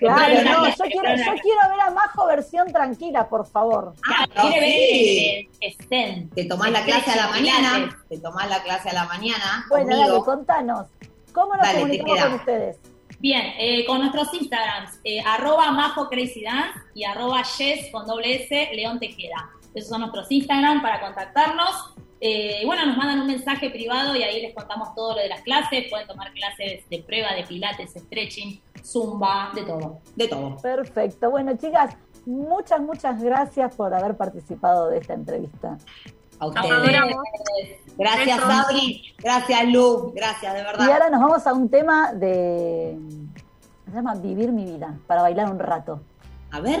Claro, 0.00 0.34
no, 0.42 0.66
yo 0.66 0.74
quiero, 0.84 1.16
yo 1.16 1.32
quiero 1.40 1.60
ver 1.70 1.80
a 1.86 1.90
Majo 1.92 2.26
versión 2.26 2.72
tranquila, 2.72 3.28
por 3.28 3.46
favor. 3.46 3.94
Ah, 4.10 4.26
clase. 4.26 4.48
Quiere 4.48 4.66
ver 4.66 4.78
sí. 4.90 5.48
el 5.60 5.74
zen. 5.88 6.30
Te 6.30 6.44
tomás 6.46 6.72
la 6.72 6.84
clase 6.84 7.12
a 7.12 7.16
la 7.16 7.28
mañana. 7.28 7.96
Te 8.08 8.18
tomás 8.18 8.48
la 8.50 8.62
clase 8.64 8.90
a 8.90 8.94
la 8.94 9.04
mañana. 9.04 9.64
Bueno, 9.70 9.86
conmigo. 9.90 10.08
dale, 10.12 10.24
contanos. 10.24 10.86
¿Cómo 11.32 11.54
nos 11.54 11.62
Dale, 11.66 11.74
te 11.74 11.80
comunicamos 11.80 12.14
queda. 12.16 12.26
con 12.26 12.34
ustedes? 12.40 12.76
Bien, 13.20 13.42
eh, 13.58 13.86
con 13.86 14.00
nuestros 14.00 14.34
Instagrams, 14.34 14.98
eh, 15.04 15.20
arroba 15.24 15.70
majo 15.70 16.08
crazy 16.08 16.42
dance 16.42 16.78
y 16.94 17.04
arroba 17.04 17.42
yes 17.58 17.90
con 17.92 18.06
doble 18.06 18.42
S 18.42 18.68
león 18.74 18.98
tejeda. 18.98 19.48
Esos 19.74 19.88
son 19.90 20.00
nuestros 20.00 20.30
Instagram 20.30 20.82
para 20.82 21.00
contactarnos. 21.00 21.94
Eh, 22.20 22.60
y 22.62 22.66
bueno, 22.66 22.86
nos 22.86 22.96
mandan 22.96 23.20
un 23.20 23.26
mensaje 23.26 23.68
privado 23.70 24.16
y 24.16 24.22
ahí 24.22 24.40
les 24.40 24.54
contamos 24.54 24.94
todo 24.94 25.14
lo 25.14 25.20
de 25.20 25.28
las 25.28 25.42
clases. 25.42 25.86
Pueden 25.90 26.06
tomar 26.06 26.32
clases 26.32 26.88
de 26.88 27.02
prueba, 27.02 27.34
de 27.34 27.42
pilates, 27.44 27.92
stretching, 27.92 28.62
zumba, 28.82 29.50
de 29.54 29.62
todo. 29.62 29.98
De 30.16 30.28
todo. 30.28 30.56
Perfecto. 30.56 31.30
Bueno, 31.30 31.56
chicas, 31.56 31.96
muchas, 32.24 32.80
muchas 32.80 33.22
gracias 33.22 33.74
por 33.74 33.92
haber 33.92 34.16
participado 34.16 34.88
de 34.88 34.98
esta 34.98 35.14
entrevista. 35.14 35.76
A 36.38 36.46
ustedes. 36.46 36.68
Gracias. 37.96 38.40
Sabri. 38.40 39.14
Gracias, 39.18 39.64
Lu. 39.68 40.12
Gracias, 40.14 40.54
de 40.54 40.60
Y 40.60 40.64
verdad. 40.64 40.90
ahora 40.90 41.10
nos 41.10 41.20
vamos 41.20 41.46
a 41.46 41.52
un 41.52 41.68
tema 41.68 42.12
de. 42.12 42.98
Se 43.84 43.92
llama 43.92 44.14
Vivir 44.14 44.50
mi 44.50 44.64
vida, 44.64 44.98
para 45.06 45.22
bailar 45.22 45.50
un 45.50 45.58
rato. 45.58 46.00
A 46.50 46.60
ver. 46.60 46.80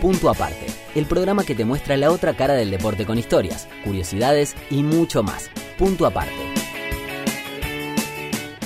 Punto 0.00 0.30
aparte, 0.30 0.64
el 0.94 1.04
programa 1.04 1.44
que 1.44 1.54
te 1.54 1.66
muestra 1.66 1.94
la 1.98 2.10
otra 2.10 2.32
cara 2.32 2.54
del 2.54 2.70
deporte 2.70 3.04
con 3.04 3.18
historias, 3.18 3.68
curiosidades 3.84 4.56
y 4.70 4.82
mucho 4.82 5.22
más. 5.22 5.50
Punto 5.76 6.06
aparte. 6.06 6.32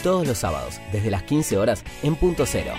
Todos 0.04 0.28
los 0.28 0.38
sábados, 0.38 0.80
desde 0.92 1.10
las 1.10 1.24
15 1.24 1.58
horas, 1.58 1.82
en 2.04 2.14
punto 2.14 2.46
cero. 2.46 2.72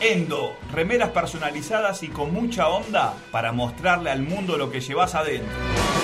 Endo, 0.00 0.54
remeras 0.70 1.10
personalizadas 1.10 2.04
y 2.04 2.08
con 2.10 2.32
mucha 2.32 2.68
onda 2.68 3.14
para 3.32 3.50
mostrarle 3.50 4.10
al 4.10 4.22
mundo 4.22 4.56
lo 4.56 4.70
que 4.70 4.80
llevas 4.80 5.16
adentro. 5.16 6.03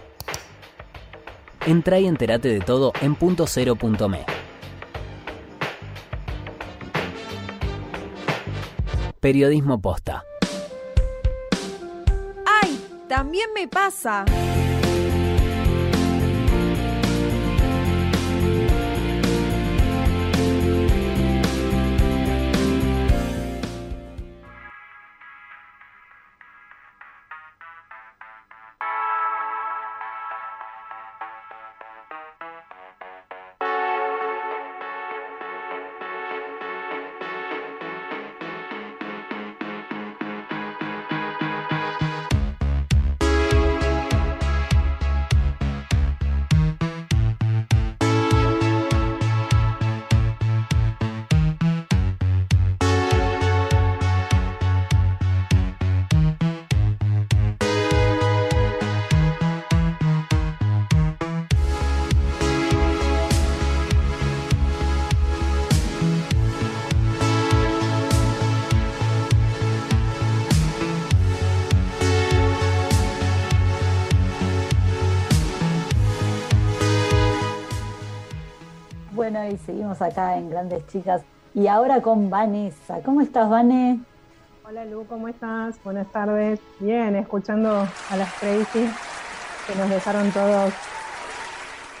Entra 1.65 1.99
y 1.99 2.07
entérate 2.07 2.49
de 2.49 2.59
todo 2.59 2.91
en 3.01 3.15
punto. 3.15 3.45
Periodismo 9.19 9.79
posta. 9.79 10.23
¡Ay! 12.45 12.83
También 13.07 13.49
me 13.53 13.67
pasa. 13.67 14.25
Bueno, 79.31 79.47
y 79.47 79.57
seguimos 79.59 80.01
acá 80.01 80.37
en 80.37 80.49
Grandes 80.49 80.85
Chicas. 80.87 81.21
Y 81.53 81.67
ahora 81.67 82.01
con 82.01 82.29
Vanessa. 82.29 82.99
¿Cómo 83.01 83.21
estás, 83.21 83.49
Vane? 83.49 84.01
Hola 84.67 84.83
Lu, 84.83 85.05
¿cómo 85.05 85.29
estás? 85.29 85.81
Buenas 85.85 86.11
tardes. 86.11 86.59
Bien, 86.81 87.15
escuchando 87.15 87.87
a 88.09 88.17
las 88.17 88.33
Crazy 88.41 88.89
que 89.67 89.75
nos 89.79 89.89
dejaron 89.89 90.29
todos 90.31 90.73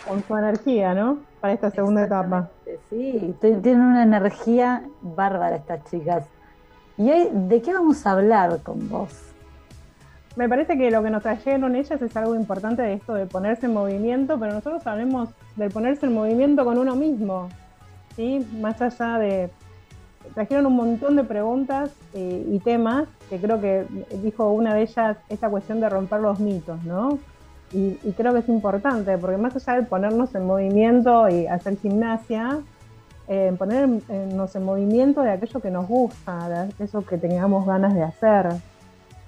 con 0.05 0.21
su 0.21 0.35
energía, 0.35 0.93
¿no? 0.93 1.19
Para 1.39 1.53
esta 1.53 1.71
segunda 1.71 2.03
etapa. 2.03 2.49
Sí, 2.89 3.33
tienen 3.39 3.79
una 3.79 4.03
energía 4.03 4.83
bárbara 5.01 5.55
estas 5.55 5.85
chicas. 5.85 6.25
¿Y 6.97 7.11
hoy 7.11 7.29
de 7.31 7.61
qué 7.61 7.71
vamos 7.73 8.05
a 8.05 8.11
hablar 8.11 8.61
con 8.61 8.89
vos? 8.89 9.30
Me 10.37 10.47
parece 10.47 10.77
que 10.77 10.89
lo 10.91 11.03
que 11.03 11.09
nos 11.09 11.23
trajeron 11.23 11.75
ellas 11.75 12.01
es 12.01 12.15
algo 12.15 12.35
importante 12.35 12.81
de 12.81 12.93
esto 12.93 13.13
de 13.13 13.25
ponerse 13.25 13.65
en 13.65 13.73
movimiento, 13.73 14.39
pero 14.39 14.53
nosotros 14.53 14.85
hablemos 14.87 15.29
del 15.57 15.71
ponerse 15.71 16.05
en 16.05 16.13
movimiento 16.13 16.63
con 16.63 16.77
uno 16.77 16.95
mismo, 16.95 17.49
¿sí? 18.15 18.45
Más 18.59 18.81
allá 18.81 19.17
de... 19.17 19.49
Trajeron 20.33 20.67
un 20.67 20.75
montón 20.75 21.17
de 21.17 21.23
preguntas 21.23 21.91
eh, 22.13 22.45
y 22.49 22.59
temas, 22.59 23.07
que 23.29 23.39
creo 23.39 23.59
que 23.59 23.85
dijo 24.23 24.49
una 24.51 24.73
de 24.73 24.83
ellas 24.83 25.17
esta 25.27 25.49
cuestión 25.49 25.81
de 25.81 25.89
romper 25.89 26.21
los 26.21 26.39
mitos, 26.39 26.81
¿no? 26.83 27.19
Y, 27.73 27.93
creo 28.15 28.33
que 28.33 28.39
es 28.39 28.49
importante, 28.49 29.17
porque 29.17 29.37
más 29.37 29.55
allá 29.55 29.81
de 29.81 29.87
ponernos 29.87 30.35
en 30.35 30.45
movimiento 30.45 31.27
y 31.29 31.47
hacer 31.47 31.77
gimnasia, 31.77 32.59
eh, 33.27 33.53
ponernos 33.57 34.55
en 34.55 34.63
movimiento 34.63 35.21
de 35.21 35.31
aquello 35.31 35.59
que 35.59 35.71
nos 35.71 35.87
gusta, 35.87 36.49
de 36.49 36.59
aquello 36.59 37.01
que 37.05 37.17
tengamos 37.17 37.65
ganas 37.65 37.93
de 37.93 38.03
hacer, 38.03 38.47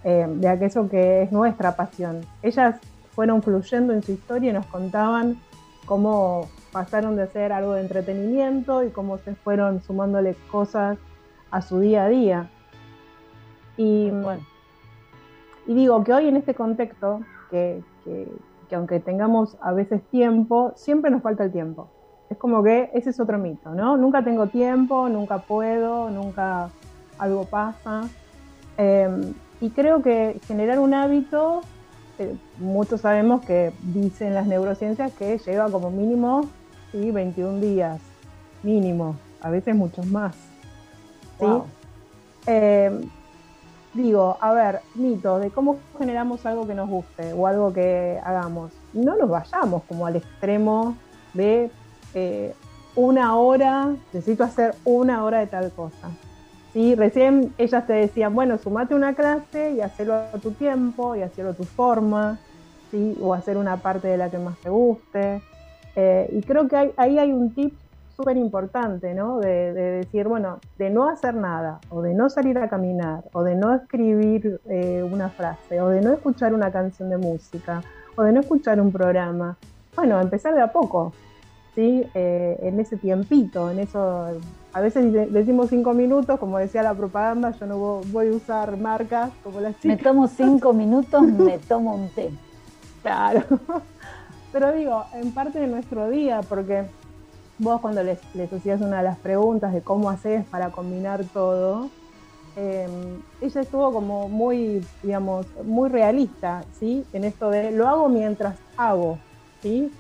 eh, 0.03 0.27
de 0.29 0.47
aquello 0.47 0.89
que 0.89 1.23
es 1.23 1.31
nuestra 1.31 1.75
pasión. 1.75 2.21
Ellas 2.41 2.79
fueron 3.15 3.41
fluyendo 3.41 3.93
en 3.93 4.01
su 4.03 4.11
historia 4.11 4.49
y 4.49 4.53
nos 4.53 4.65
contaban 4.67 5.39
cómo 5.85 6.47
pasaron 6.71 7.15
de 7.15 7.27
ser 7.27 7.51
algo 7.51 7.73
de 7.73 7.81
entretenimiento 7.81 8.83
y 8.83 8.89
cómo 8.89 9.17
se 9.19 9.35
fueron 9.35 9.81
sumándole 9.81 10.35
cosas 10.51 10.97
a 11.51 11.61
su 11.61 11.79
día 11.79 12.05
a 12.05 12.09
día. 12.09 12.49
Y, 13.77 14.11
y 15.67 15.73
digo 15.73 16.03
que 16.03 16.13
hoy 16.13 16.27
en 16.27 16.37
este 16.37 16.53
contexto, 16.55 17.21
que, 17.49 17.81
que- 18.03 18.27
que 18.69 18.75
aunque 18.75 18.99
tengamos 18.99 19.57
a 19.61 19.71
veces 19.73 20.01
tiempo, 20.09 20.71
siempre 20.75 21.11
nos 21.11 21.21
falta 21.21 21.43
el 21.43 21.51
tiempo. 21.51 21.89
Es 22.29 22.37
como 22.37 22.63
que 22.63 22.89
ese 22.93 23.09
es 23.11 23.19
otro 23.19 23.37
mito, 23.37 23.69
¿no? 23.71 23.97
Nunca 23.97 24.23
tengo 24.23 24.47
tiempo, 24.47 25.09
nunca 25.09 25.39
puedo, 25.39 26.09
nunca 26.09 26.69
algo 27.19 27.43
pasa. 27.45 28.03
Eh, 28.77 29.33
y 29.63 29.69
creo 29.69 30.01
que 30.01 30.41
generar 30.45 30.77
un 30.77 30.93
hábito, 30.93 31.61
eh, 32.19 32.35
muchos 32.59 32.99
sabemos 32.99 33.45
que 33.45 33.71
dicen 33.81 34.33
las 34.33 34.45
neurociencias 34.45 35.13
que 35.13 35.37
lleva 35.37 35.71
como 35.71 35.89
mínimo 35.89 36.49
¿sí? 36.91 37.11
21 37.11 37.61
días, 37.61 38.01
mínimo, 38.61 39.15
a 39.39 39.49
veces 39.49 39.73
muchos 39.73 40.05
más. 40.05 40.35
¿sí? 40.35 41.45
Wow. 41.45 41.63
Eh, 42.45 43.07
digo, 43.93 44.37
a 44.41 44.51
ver, 44.51 44.81
mitos 44.95 45.39
de 45.39 45.49
cómo 45.49 45.77
generamos 45.97 46.45
algo 46.45 46.67
que 46.67 46.75
nos 46.75 46.89
guste 46.89 47.31
o 47.31 47.47
algo 47.47 47.71
que 47.71 48.19
hagamos. 48.21 48.73
No 48.91 49.15
nos 49.15 49.29
vayamos 49.29 49.83
como 49.83 50.05
al 50.05 50.17
extremo 50.17 50.97
de 51.33 51.71
eh, 52.13 52.53
una 52.97 53.37
hora, 53.37 53.95
necesito 54.11 54.43
hacer 54.43 54.75
una 54.83 55.23
hora 55.23 55.39
de 55.39 55.47
tal 55.47 55.71
cosa. 55.71 56.09
¿Sí? 56.73 56.95
Recién 56.95 57.53
ellas 57.57 57.87
te 57.87 57.93
decían, 57.93 58.33
bueno, 58.33 58.57
sumate 58.57 58.95
una 58.95 59.13
clase 59.13 59.71
y 59.71 59.81
hacerlo 59.81 60.15
a 60.15 60.39
tu 60.39 60.51
tiempo 60.51 61.15
y 61.15 61.21
hacerlo 61.21 61.51
a 61.51 61.55
tu 61.55 61.63
forma, 61.63 62.39
¿sí? 62.91 63.17
o 63.21 63.33
hacer 63.33 63.57
una 63.57 63.77
parte 63.77 64.07
de 64.07 64.17
la 64.17 64.29
que 64.29 64.39
más 64.39 64.57
te 64.57 64.69
guste. 64.69 65.41
Eh, 65.95 66.29
y 66.33 66.41
creo 66.41 66.67
que 66.67 66.93
ahí 66.97 67.19
hay 67.19 67.31
un 67.31 67.53
tip 67.53 67.73
súper 68.15 68.37
importante, 68.37 69.13
¿no? 69.13 69.39
De, 69.39 69.73
de 69.73 69.81
decir, 69.97 70.27
bueno, 70.27 70.59
de 70.77 70.89
no 70.89 71.07
hacer 71.07 71.33
nada, 71.35 71.79
o 71.89 72.01
de 72.01 72.13
no 72.13 72.29
salir 72.29 72.57
a 72.57 72.69
caminar, 72.69 73.23
o 73.33 73.43
de 73.43 73.55
no 73.55 73.73
escribir 73.73 74.59
eh, 74.69 75.03
una 75.03 75.29
frase, 75.29 75.81
o 75.81 75.89
de 75.89 76.01
no 76.01 76.13
escuchar 76.13 76.53
una 76.53 76.71
canción 76.71 77.09
de 77.09 77.17
música, 77.17 77.81
o 78.15 78.23
de 78.23 78.31
no 78.31 78.41
escuchar 78.41 78.79
un 78.79 78.91
programa. 78.91 79.57
Bueno, 79.95 80.19
empezar 80.21 80.53
de 80.53 80.61
a 80.61 80.71
poco, 80.71 81.13
¿sí? 81.75 82.05
Eh, 82.13 82.59
en 82.61 82.79
ese 82.79 82.97
tiempito, 82.97 83.71
en 83.71 83.79
eso. 83.79 84.27
A 84.73 84.81
veces 84.81 85.13
de- 85.13 85.27
decimos 85.27 85.69
cinco 85.69 85.93
minutos, 85.93 86.39
como 86.39 86.57
decía 86.57 86.81
la 86.83 86.95
propaganda, 86.95 87.51
yo 87.51 87.65
no 87.67 87.77
vo- 87.77 88.11
voy 88.11 88.27
a 88.29 88.31
usar 88.31 88.75
marcas 88.77 89.31
como 89.43 89.59
las 89.61 89.73
Me 89.83 89.95
chicas. 89.95 90.11
tomo 90.11 90.27
cinco 90.27 90.73
minutos, 90.83 91.21
me 91.23 91.59
tomo 91.59 91.95
un 91.95 92.09
té. 92.11 92.31
Claro. 93.01 93.41
Pero 94.51 94.71
digo, 94.73 95.05
en 95.13 95.33
parte 95.33 95.59
de 95.59 95.67
nuestro 95.67 96.09
día, 96.09 96.41
porque 96.47 96.89
vos 97.59 97.81
cuando 97.81 98.03
les, 98.03 98.19
les 98.33 98.51
hacías 98.51 98.81
una 98.81 98.97
de 98.97 99.03
las 99.03 99.19
preguntas 99.19 99.73
de 99.73 99.83
cómo 99.83 100.09
haces 100.09 100.45
para 100.49 100.71
combinar 100.71 101.23
todo, 101.33 101.89
eh, 102.55 102.87
ella 103.41 103.61
estuvo 103.61 103.91
como 103.93 104.29
muy, 104.29 104.81
digamos, 105.01 105.47
muy 105.63 105.89
realista, 105.89 106.61
¿sí? 106.71 107.03
En 107.13 107.23
esto 107.25 107.49
de 107.49 107.71
lo 107.71 107.87
hago 107.87 108.09
mientras 108.09 108.59
hago, 108.77 109.19
¿sí? 109.61 109.91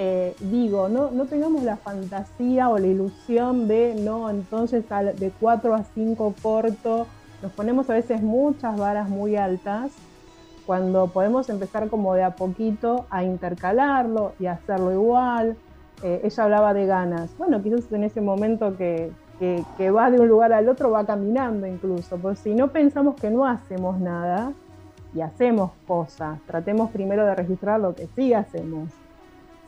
Eh, 0.00 0.36
digo, 0.38 0.88
no, 0.88 1.10
no 1.10 1.26
tengamos 1.26 1.64
la 1.64 1.76
fantasía 1.76 2.68
o 2.68 2.78
la 2.78 2.86
ilusión 2.86 3.66
de, 3.66 3.96
no, 3.98 4.30
entonces 4.30 4.84
de 4.88 5.32
4 5.40 5.74
a 5.74 5.82
5 5.82 6.34
corto, 6.40 7.08
nos 7.42 7.50
ponemos 7.52 7.90
a 7.90 7.94
veces 7.94 8.22
muchas 8.22 8.78
varas 8.78 9.08
muy 9.08 9.34
altas 9.34 9.90
cuando 10.66 11.08
podemos 11.08 11.48
empezar 11.48 11.88
como 11.88 12.14
de 12.14 12.22
a 12.22 12.36
poquito 12.36 13.06
a 13.10 13.24
intercalarlo 13.24 14.34
y 14.38 14.46
hacerlo 14.46 14.92
igual. 14.92 15.56
Eh, 16.04 16.20
ella 16.22 16.44
hablaba 16.44 16.74
de 16.74 16.86
ganas. 16.86 17.36
Bueno, 17.36 17.60
quizás 17.60 17.90
en 17.90 18.04
ese 18.04 18.20
momento 18.20 18.76
que, 18.76 19.10
que, 19.40 19.64
que 19.76 19.90
va 19.90 20.12
de 20.12 20.20
un 20.20 20.28
lugar 20.28 20.52
al 20.52 20.68
otro, 20.68 20.92
va 20.92 21.04
caminando 21.06 21.66
incluso, 21.66 22.18
porque 22.18 22.36
si 22.36 22.54
no 22.54 22.68
pensamos 22.68 23.16
que 23.16 23.30
no 23.30 23.46
hacemos 23.46 23.98
nada 23.98 24.52
y 25.12 25.22
hacemos 25.22 25.72
cosas, 25.88 26.38
tratemos 26.46 26.90
primero 26.90 27.26
de 27.26 27.34
registrar 27.34 27.80
lo 27.80 27.96
que 27.96 28.06
sí 28.14 28.32
hacemos. 28.32 28.90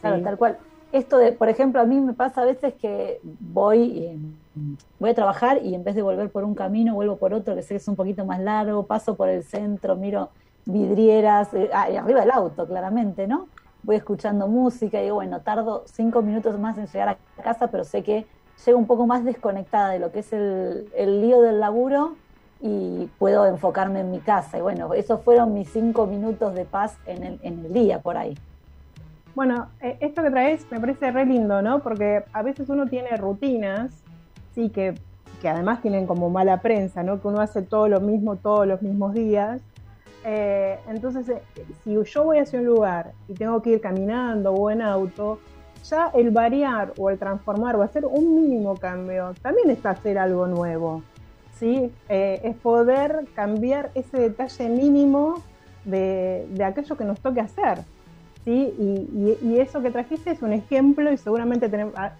Claro, 0.00 0.22
tal 0.22 0.38
cual. 0.38 0.58
Esto 0.92 1.18
de, 1.18 1.32
por 1.32 1.48
ejemplo, 1.48 1.80
a 1.80 1.84
mí 1.84 2.00
me 2.00 2.14
pasa 2.14 2.42
a 2.42 2.44
veces 2.44 2.74
que 2.74 3.20
voy, 3.22 3.98
eh, 3.98 4.18
voy 4.98 5.10
a 5.10 5.14
trabajar 5.14 5.62
y 5.62 5.74
en 5.74 5.84
vez 5.84 5.94
de 5.94 6.02
volver 6.02 6.30
por 6.30 6.42
un 6.42 6.54
camino, 6.54 6.94
vuelvo 6.94 7.16
por 7.16 7.32
otro 7.32 7.54
que 7.54 7.62
sé 7.62 7.68
que 7.68 7.76
es 7.76 7.86
un 7.86 7.94
poquito 7.94 8.24
más 8.24 8.40
largo, 8.40 8.86
paso 8.86 9.14
por 9.14 9.28
el 9.28 9.44
centro, 9.44 9.94
miro 9.94 10.30
vidrieras, 10.64 11.54
eh, 11.54 11.70
ah, 11.72 11.88
y 11.90 11.96
arriba 11.96 12.20
del 12.20 12.30
auto, 12.32 12.66
claramente, 12.66 13.28
¿no? 13.28 13.46
Voy 13.84 13.96
escuchando 13.96 14.48
música 14.48 14.98
y 15.00 15.04
digo, 15.04 15.16
bueno, 15.16 15.40
tardo 15.40 15.84
cinco 15.86 16.22
minutos 16.22 16.58
más 16.58 16.76
en 16.76 16.86
llegar 16.86 17.08
a 17.08 17.42
casa, 17.42 17.68
pero 17.68 17.84
sé 17.84 18.02
que 18.02 18.26
llego 18.66 18.78
un 18.78 18.86
poco 18.86 19.06
más 19.06 19.24
desconectada 19.24 19.90
de 19.90 20.00
lo 20.00 20.10
que 20.10 20.18
es 20.18 20.32
el, 20.32 20.90
el 20.96 21.20
lío 21.20 21.40
del 21.40 21.60
laburo 21.60 22.16
y 22.60 23.08
puedo 23.18 23.46
enfocarme 23.46 24.00
en 24.00 24.10
mi 24.10 24.18
casa. 24.18 24.58
Y 24.58 24.60
bueno, 24.60 24.92
esos 24.92 25.22
fueron 25.22 25.54
mis 25.54 25.70
cinco 25.72 26.06
minutos 26.06 26.54
de 26.54 26.64
paz 26.64 26.98
en 27.06 27.22
el, 27.22 27.40
en 27.42 27.64
el 27.64 27.72
día 27.72 28.00
por 28.00 28.16
ahí. 28.16 28.36
Bueno, 29.34 29.68
eh, 29.80 29.96
esto 30.00 30.22
que 30.22 30.30
traes 30.30 30.66
me 30.70 30.80
parece 30.80 31.10
re 31.10 31.24
lindo, 31.24 31.62
¿no? 31.62 31.80
Porque 31.80 32.24
a 32.32 32.42
veces 32.42 32.68
uno 32.68 32.86
tiene 32.86 33.16
rutinas, 33.16 33.92
sí, 34.54 34.70
que, 34.70 34.94
que 35.40 35.48
además 35.48 35.80
tienen 35.82 36.06
como 36.06 36.30
mala 36.30 36.60
prensa, 36.60 37.02
¿no? 37.02 37.20
Que 37.20 37.28
uno 37.28 37.40
hace 37.40 37.62
todo 37.62 37.88
lo 37.88 38.00
mismo 38.00 38.36
todos 38.36 38.66
los 38.66 38.82
mismos 38.82 39.14
días. 39.14 39.60
Eh, 40.24 40.78
entonces, 40.88 41.28
eh, 41.28 41.42
si 41.84 41.96
yo 42.02 42.24
voy 42.24 42.38
hacia 42.38 42.58
un 42.58 42.66
lugar 42.66 43.12
y 43.28 43.34
tengo 43.34 43.62
que 43.62 43.70
ir 43.70 43.80
caminando 43.80 44.52
o 44.52 44.70
en 44.70 44.82
auto, 44.82 45.38
ya 45.84 46.10
el 46.12 46.30
variar 46.30 46.92
o 46.98 47.08
el 47.08 47.18
transformar 47.18 47.76
o 47.76 47.82
hacer 47.82 48.04
un 48.04 48.34
mínimo 48.34 48.76
cambio 48.76 49.32
también 49.40 49.70
es 49.70 49.84
hacer 49.86 50.18
algo 50.18 50.46
nuevo, 50.46 51.02
¿sí? 51.58 51.90
Eh, 52.08 52.40
es 52.44 52.56
poder 52.56 53.26
cambiar 53.34 53.90
ese 53.94 54.18
detalle 54.18 54.68
mínimo 54.68 55.42
de, 55.84 56.46
de 56.50 56.64
aquello 56.64 56.96
que 56.96 57.04
nos 57.04 57.20
toque 57.20 57.40
hacer. 57.40 57.78
¿Sí? 58.44 58.74
Y, 58.78 59.38
y- 59.42 59.48
y 59.48 59.58
eso 59.60 59.82
que 59.82 59.90
trajiste 59.90 60.30
es 60.30 60.42
un 60.42 60.52
ejemplo 60.52 61.10
y 61.12 61.16
seguramente 61.16 61.68
tenemos, 61.68 61.94
ah, 61.96 62.12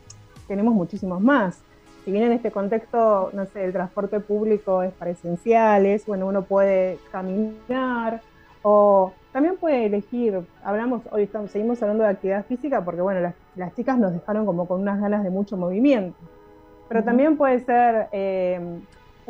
tenemos 0.49 0.75
muchísimos 0.75 1.21
más. 1.21 1.62
Si 2.05 2.11
bien 2.12 2.25
en 2.25 2.33
este 2.33 2.51
contexto, 2.51 3.31
no 3.35 3.47
sé, 3.47 3.64
el 3.64 3.73
transporte 3.73 4.21
público 4.21 4.83
es 4.83 4.93
para 4.95 5.11
esenciales, 5.11 6.07
bueno, 6.07 6.27
uno 6.27 6.43
puede 6.43 6.99
caminar 7.12 8.23
o 8.62 9.12
también 9.33 9.57
puede 9.57 9.87
elegir, 9.87 10.41
hablamos, 10.64 11.03
hoy 11.12 11.23
estamos, 11.25 11.51
seguimos 11.51 11.81
hablando 11.83 12.05
de 12.05 12.11
actividad 12.11 12.45
física 12.47 12.85
porque, 12.85 13.01
bueno, 13.01 13.21
las, 13.21 13.35
las 13.55 13.75
chicas 13.77 13.99
nos 13.99 14.12
dejaron 14.12 14.45
como 14.47 14.66
con 14.66 14.81
unas 14.81 15.01
ganas 15.01 15.23
de 15.23 15.31
mucho 15.31 15.57
movimiento, 15.57 16.16
pero 16.89 17.05
también 17.05 17.37
puede 17.37 17.61
ser... 17.61 18.09
eh, 18.12 18.61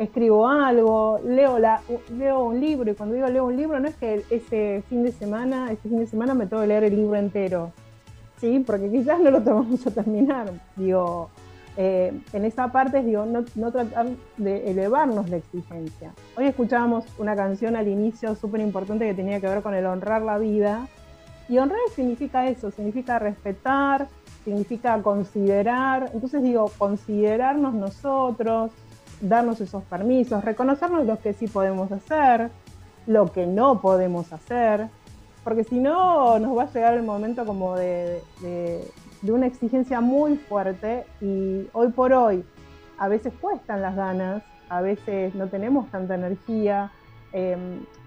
escribo 0.03 0.47
algo, 0.47 1.19
leo, 1.25 1.59
la, 1.59 1.81
leo 2.17 2.43
un 2.45 2.59
libro, 2.59 2.89
y 2.91 2.95
cuando 2.95 3.15
digo 3.15 3.27
leo 3.27 3.45
un 3.45 3.55
libro 3.55 3.79
no 3.79 3.87
es 3.87 3.95
que 3.95 4.23
ese 4.29 4.83
fin 4.89 5.03
de 5.03 5.11
semana, 5.11 5.71
ese 5.71 5.89
fin 5.89 5.99
de 5.99 6.07
semana 6.07 6.33
me 6.33 6.47
tengo 6.47 6.61
que 6.61 6.67
leer 6.67 6.83
el 6.85 6.95
libro 6.95 7.15
entero, 7.15 7.71
¿sí? 8.39 8.63
Porque 8.65 8.89
quizás 8.89 9.19
no 9.19 9.31
lo 9.31 9.41
vamos 9.41 9.85
a 9.87 9.91
terminar. 9.91 10.51
Digo, 10.75 11.29
eh, 11.77 12.11
en 12.33 12.45
esa 12.45 12.71
parte, 12.71 13.03
digo, 13.03 13.25
no, 13.25 13.45
no 13.55 13.71
tratar 13.71 14.07
de 14.37 14.71
elevarnos 14.71 15.29
la 15.29 15.37
exigencia. 15.37 16.13
Hoy 16.35 16.47
escuchábamos 16.47 17.05
una 17.19 17.35
canción 17.35 17.75
al 17.75 17.87
inicio 17.87 18.35
súper 18.35 18.61
importante 18.61 19.05
que 19.05 19.13
tenía 19.13 19.39
que 19.39 19.47
ver 19.47 19.61
con 19.61 19.75
el 19.75 19.85
honrar 19.85 20.23
la 20.23 20.37
vida, 20.37 20.87
y 21.51 21.57
honrar 21.57 21.79
significa 21.93 22.47
eso, 22.47 22.71
significa 22.71 23.19
respetar, 23.19 24.07
significa 24.45 25.01
considerar, 25.01 26.09
entonces 26.13 26.41
digo, 26.41 26.71
considerarnos 26.77 27.73
nosotros, 27.73 28.71
darnos 29.21 29.61
esos 29.61 29.83
permisos, 29.83 30.43
reconocernos 30.43 31.05
lo 31.05 31.19
que 31.19 31.33
sí 31.33 31.47
podemos 31.47 31.91
hacer, 31.91 32.49
lo 33.07 33.31
que 33.31 33.45
no 33.47 33.81
podemos 33.81 34.31
hacer, 34.33 34.87
porque 35.43 35.63
si 35.63 35.79
no 35.79 36.37
nos 36.39 36.57
va 36.57 36.63
a 36.63 36.71
llegar 36.71 36.93
el 36.93 37.03
momento 37.03 37.45
como 37.45 37.75
de, 37.75 38.21
de- 38.41 38.91
una 39.31 39.45
exigencia 39.45 40.01
muy 40.01 40.35
fuerte 40.35 41.05
y 41.21 41.67
hoy 41.73 41.89
por 41.89 42.11
hoy 42.11 42.43
a 42.97 43.07
veces 43.07 43.31
cuestan 43.39 43.81
las 43.81 43.95
ganas, 43.95 44.41
a 44.69 44.81
veces 44.81 45.35
no 45.35 45.47
tenemos 45.47 45.87
tanta 45.91 46.15
energía, 46.15 46.91
eh, 47.33 47.55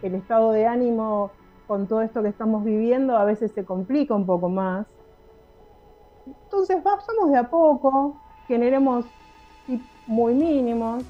el 0.02 0.14
estado 0.16 0.50
de 0.50 0.66
ánimo 0.66 1.30
con 1.68 1.86
todo 1.86 2.02
esto 2.02 2.22
que 2.22 2.28
estamos 2.28 2.64
viviendo 2.64 3.16
a 3.16 3.24
veces 3.24 3.52
se 3.52 3.64
complica 3.64 4.14
un 4.14 4.26
poco 4.26 4.48
más. 4.48 4.86
Entonces 6.26 6.82
vamos 6.82 7.30
de 7.30 7.38
a 7.38 7.48
poco, 7.48 8.16
generemos 8.48 9.04
muy 10.06 10.34
mínimos. 10.34 11.02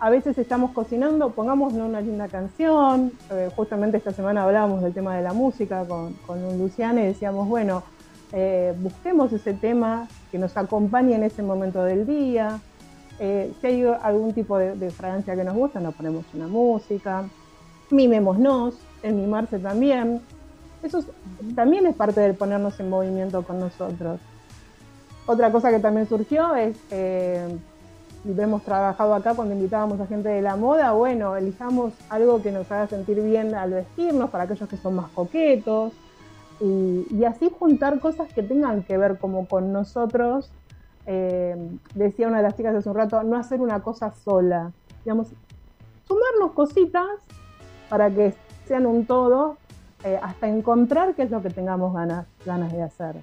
A 0.00 0.10
veces 0.10 0.36
estamos 0.38 0.72
cocinando, 0.72 1.30
pongámosle 1.30 1.82
una 1.82 2.00
linda 2.00 2.28
canción. 2.28 3.12
Eh, 3.30 3.50
justamente 3.56 3.96
esta 3.96 4.12
semana 4.12 4.42
hablábamos 4.42 4.82
del 4.82 4.92
tema 4.92 5.16
de 5.16 5.22
la 5.22 5.32
música 5.32 5.84
con, 5.84 6.14
con 6.26 6.42
un 6.44 6.58
Luciano 6.58 7.00
y 7.00 7.04
decíamos, 7.04 7.48
bueno, 7.48 7.82
eh, 8.32 8.74
busquemos 8.80 9.32
ese 9.32 9.54
tema 9.54 10.08
que 10.32 10.38
nos 10.38 10.56
acompañe 10.56 11.14
en 11.14 11.22
ese 11.22 11.42
momento 11.42 11.84
del 11.84 12.06
día. 12.06 12.58
Eh, 13.20 13.52
si 13.60 13.66
hay 13.68 13.84
algún 14.02 14.32
tipo 14.34 14.58
de, 14.58 14.90
fragancia 14.90 15.36
que 15.36 15.44
nos 15.44 15.54
gusta, 15.54 15.78
nos 15.78 15.94
ponemos 15.94 16.24
una 16.34 16.48
música. 16.48 17.24
Mimémonos, 17.90 18.74
el 19.04 19.14
mimarse 19.14 19.58
también. 19.60 20.20
Eso 20.82 20.98
es- 20.98 21.06
también 21.54 21.86
es 21.86 21.94
parte 21.94 22.20
del 22.20 22.34
ponernos 22.34 22.78
en 22.80 22.90
movimiento 22.90 23.42
con 23.42 23.60
nosotros. 23.60 24.20
Otra 25.26 25.52
cosa 25.52 25.70
que 25.70 25.78
también 25.78 26.08
surgió 26.08 26.54
es, 26.56 26.76
lo 28.24 28.42
hemos 28.42 28.62
trabajado 28.62 29.14
acá 29.14 29.34
cuando 29.34 29.54
invitábamos 29.54 30.00
a 30.00 30.06
gente 30.06 30.30
de 30.30 30.40
la 30.40 30.56
moda, 30.56 30.92
bueno, 30.92 31.36
elijamos 31.36 31.92
algo 32.08 32.42
que 32.42 32.50
nos 32.50 32.70
haga 32.72 32.86
sentir 32.86 33.20
bien 33.20 33.54
al 33.54 33.72
vestirnos, 33.72 34.30
para 34.30 34.44
aquellos 34.44 34.68
que 34.68 34.78
son 34.78 34.94
más 34.94 35.10
coquetos, 35.10 35.92
y, 36.60 37.06
y 37.10 37.24
así 37.24 37.50
juntar 37.58 38.00
cosas 38.00 38.32
que 38.32 38.42
tengan 38.42 38.82
que 38.82 38.96
ver 38.96 39.18
como 39.18 39.46
con 39.46 39.72
nosotros. 39.72 40.50
Eh, 41.06 41.54
decía 41.94 42.28
una 42.28 42.38
de 42.38 42.44
las 42.44 42.56
chicas 42.56 42.74
hace 42.74 42.88
un 42.88 42.94
rato, 42.94 43.22
no 43.22 43.36
hacer 43.36 43.60
una 43.60 43.80
cosa 43.80 44.12
sola, 44.24 44.72
digamos, 45.04 45.28
sumarnos 46.08 46.52
cositas 46.52 47.06
para 47.90 48.08
que 48.08 48.32
sean 48.66 48.86
un 48.86 49.04
todo, 49.04 49.58
eh, 50.02 50.18
hasta 50.22 50.48
encontrar 50.48 51.14
qué 51.14 51.24
es 51.24 51.30
lo 51.30 51.42
que 51.42 51.50
tengamos 51.50 51.92
ganas, 51.92 52.26
ganas 52.46 52.72
de 52.72 52.82
hacer. 52.82 53.16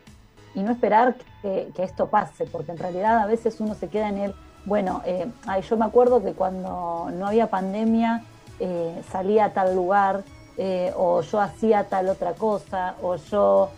y 0.53 0.61
no 0.61 0.71
esperar 0.71 1.15
que, 1.41 1.71
que 1.73 1.83
esto 1.83 2.07
pase, 2.07 2.45
porque 2.45 2.71
en 2.71 2.77
realidad 2.77 3.19
a 3.19 3.25
veces 3.25 3.61
uno 3.61 3.73
se 3.73 3.87
queda 3.87 4.09
en 4.09 4.17
el, 4.17 4.35
bueno, 4.65 5.01
eh, 5.05 5.31
ay, 5.47 5.61
yo 5.63 5.77
me 5.77 5.85
acuerdo 5.85 6.23
que 6.23 6.33
cuando 6.33 7.09
no 7.13 7.27
había 7.27 7.47
pandemia 7.47 8.23
eh, 8.59 9.01
salía 9.11 9.45
a 9.45 9.53
tal 9.53 9.75
lugar, 9.75 10.23
eh, 10.57 10.93
o 10.95 11.21
yo 11.21 11.39
hacía 11.39 11.85
tal 11.85 12.09
otra 12.09 12.33
cosa, 12.33 12.95
o 13.01 13.15
yo, 13.15 13.69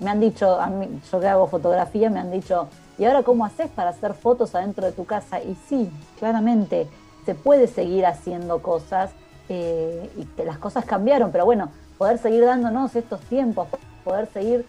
me 0.00 0.10
han 0.10 0.20
dicho, 0.20 0.58
a 0.58 0.68
mí, 0.68 1.00
yo 1.10 1.20
que 1.20 1.28
hago 1.28 1.46
fotografía, 1.46 2.08
me 2.08 2.20
han 2.20 2.30
dicho, 2.30 2.68
¿y 2.98 3.04
ahora 3.04 3.22
cómo 3.22 3.44
haces 3.44 3.68
para 3.70 3.90
hacer 3.90 4.14
fotos 4.14 4.54
adentro 4.54 4.86
de 4.86 4.92
tu 4.92 5.04
casa? 5.04 5.40
Y 5.40 5.54
sí, 5.68 5.90
claramente, 6.18 6.88
se 7.26 7.34
puede 7.34 7.66
seguir 7.66 8.06
haciendo 8.06 8.62
cosas 8.62 9.10
y 9.48 10.24
que 10.36 10.44
las 10.44 10.58
cosas 10.58 10.84
cambiaron, 10.84 11.30
pero 11.30 11.44
bueno, 11.44 11.70
poder 11.98 12.18
seguir 12.18 12.44
dándonos 12.44 12.96
estos 12.96 13.20
tiempos, 13.22 13.68
poder 14.04 14.28
seguir 14.32 14.66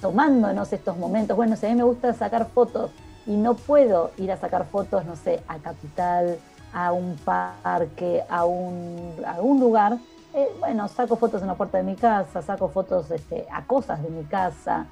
tomándonos 0.00 0.72
estos 0.72 0.96
momentos. 0.96 1.36
Bueno, 1.36 1.56
si 1.56 1.66
a 1.66 1.68
mí 1.70 1.74
me 1.74 1.84
gusta 1.84 2.12
sacar 2.14 2.46
fotos 2.46 2.90
y 3.26 3.36
no 3.36 3.54
puedo 3.54 4.10
ir 4.18 4.32
a 4.32 4.36
sacar 4.36 4.64
fotos, 4.66 5.04
no 5.04 5.16
sé, 5.16 5.42
a 5.48 5.58
Capital, 5.58 6.38
a 6.72 6.92
un 6.92 7.16
parque, 7.16 8.22
a 8.28 8.44
un, 8.44 9.14
a 9.26 9.40
un 9.40 9.60
lugar, 9.60 9.98
eh, 10.34 10.48
bueno, 10.60 10.88
saco 10.88 11.16
fotos 11.16 11.42
en 11.42 11.48
la 11.48 11.54
puerta 11.54 11.78
de 11.78 11.84
mi 11.84 11.94
casa, 11.94 12.40
saco 12.40 12.68
fotos 12.68 13.10
este, 13.10 13.46
a 13.52 13.64
cosas 13.66 14.02
de 14.02 14.08
mi 14.08 14.24
casa. 14.24 14.86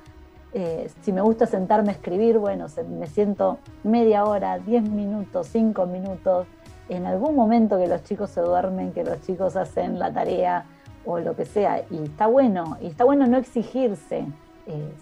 Eh, 0.53 0.91
si 1.03 1.12
me 1.12 1.22
gusta 1.22 1.47
sentarme 1.47 1.91
a 1.91 1.93
escribir, 1.93 2.39
bueno, 2.39 2.66
me 2.99 3.07
siento 3.07 3.59
media 3.83 4.24
hora, 4.24 4.59
diez 4.59 4.83
minutos, 4.83 5.49
cinco 5.51 5.87
minutos. 5.87 6.47
En 6.89 7.07
algún 7.07 7.37
momento 7.37 7.78
que 7.78 7.87
los 7.87 8.03
chicos 8.03 8.31
se 8.31 8.41
duermen, 8.41 8.93
que 8.93 9.05
los 9.05 9.22
chicos 9.22 9.57
hacen 9.57 9.99
la 9.99 10.12
tarea 10.12 10.64
o 11.07 11.18
lo 11.18 11.35
que 11.35 11.47
sea, 11.47 11.85
y 11.89 12.03
está 12.03 12.26
bueno, 12.26 12.76
y 12.83 12.89
está 12.89 13.05
bueno 13.05 13.26
no 13.26 13.39
exigirse, 13.39 14.26
eh, 14.66 14.95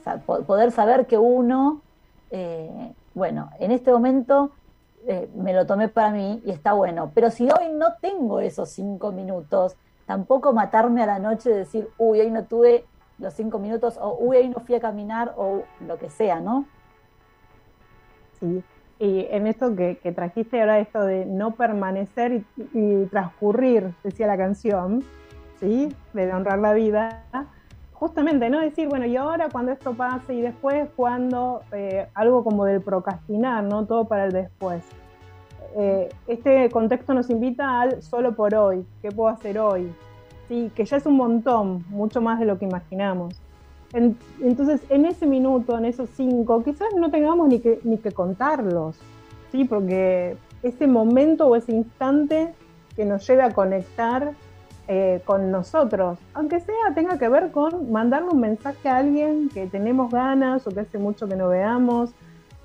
poder 0.46 0.70
saber 0.70 1.06
que 1.06 1.18
uno, 1.18 1.80
bueno, 3.18 3.50
en 3.58 3.72
este 3.72 3.92
momento 3.92 4.52
eh, 5.06 5.28
me 5.34 5.52
lo 5.52 5.66
tomé 5.66 5.88
para 5.88 6.10
mí 6.10 6.40
y 6.44 6.50
está 6.50 6.72
bueno, 6.72 7.10
pero 7.14 7.30
si 7.30 7.50
hoy 7.50 7.68
no 7.74 7.94
tengo 8.00 8.40
esos 8.40 8.70
cinco 8.70 9.12
minutos, 9.12 9.76
tampoco 10.06 10.52
matarme 10.52 11.02
a 11.02 11.06
la 11.06 11.18
noche 11.18 11.50
y 11.50 11.54
decir, 11.54 11.88
uy, 11.98 12.20
hoy 12.20 12.30
no 12.30 12.44
tuve 12.44 12.86
los 13.18 13.34
cinco 13.34 13.58
minutos, 13.58 13.98
o 14.00 14.16
uy, 14.20 14.38
hoy 14.38 14.48
no 14.48 14.60
fui 14.60 14.76
a 14.76 14.80
caminar, 14.80 15.34
o 15.36 15.64
lo 15.86 15.98
que 15.98 16.08
sea, 16.08 16.40
¿no? 16.40 16.64
Sí. 18.38 18.62
Y 19.00 19.26
en 19.30 19.46
esto 19.46 19.74
que, 19.74 19.96
trajiste 20.14 20.60
ahora, 20.60 20.78
esto 20.78 21.04
de 21.04 21.26
no 21.26 21.54
permanecer 21.54 22.44
y 22.72 23.06
transcurrir, 23.06 23.94
decía 24.02 24.26
la 24.26 24.36
canción, 24.36 25.04
¿sí? 25.58 25.94
De 26.12 26.32
honrar 26.32 26.58
la 26.58 26.72
vida. 26.72 27.24
Justamente, 27.98 28.48
¿no? 28.48 28.60
Decir, 28.60 28.88
bueno, 28.88 29.06
y 29.06 29.16
ahora 29.16 29.48
cuando 29.50 29.72
esto 29.72 29.92
pase 29.92 30.32
y 30.34 30.40
después 30.40 30.88
cuando 30.94 31.62
eh, 31.72 32.06
algo 32.14 32.44
como 32.44 32.64
del 32.64 32.80
procrastinar, 32.80 33.64
¿no? 33.64 33.86
Todo 33.86 34.04
para 34.04 34.26
el 34.26 34.32
después. 34.32 34.82
eh, 35.76 36.08
este 36.28 36.70
contexto 36.70 37.12
nos 37.12 37.28
invita 37.28 37.80
al 37.80 38.00
solo 38.02 38.34
por 38.34 38.54
hoy, 38.54 38.86
¿qué 39.02 39.10
puedo 39.12 39.28
hacer 39.28 39.58
hoy? 39.58 39.92
Sí, 40.48 40.70
que 40.74 40.84
ya 40.84 40.96
es 40.96 41.04
un 41.06 41.16
montón, 41.16 41.84
mucho 41.90 42.20
más 42.22 42.38
de 42.38 42.46
lo 42.46 42.58
que 42.58 42.64
imaginamos. 42.64 43.38
En- 43.92 44.16
entonces, 44.42 44.80
en 44.90 45.04
ese 45.04 45.26
minuto, 45.26 45.76
en 45.76 45.84
esos 45.84 46.08
cinco, 46.10 46.62
quizás 46.62 46.88
no 46.96 47.10
tengamos 47.10 47.48
ni 47.48 47.58
que, 47.60 47.80
ni 47.84 47.98
que 47.98 48.12
contarlos, 48.12 48.96
¿sí? 49.52 49.64
Porque 49.64 50.36
ese 50.62 50.86
momento 50.86 51.46
o 51.48 51.56
ese 51.56 51.72
instante 51.72 52.54
que 52.96 53.04
nos 53.04 53.26
lleve 53.28 53.42
a 53.42 53.52
conectar 53.52 54.32
eh, 54.88 55.20
con 55.26 55.50
nosotros, 55.50 56.18
aunque 56.34 56.60
sea 56.60 56.74
tenga 56.94 57.18
que 57.18 57.28
ver 57.28 57.50
con 57.50 57.92
mandarle 57.92 58.30
un 58.30 58.40
mensaje 58.40 58.88
a 58.88 58.96
alguien 58.96 59.50
que 59.50 59.66
tenemos 59.66 60.10
ganas 60.10 60.66
o 60.66 60.70
que 60.70 60.80
hace 60.80 60.98
mucho 60.98 61.28
que 61.28 61.36
no 61.36 61.48
veamos, 61.48 62.10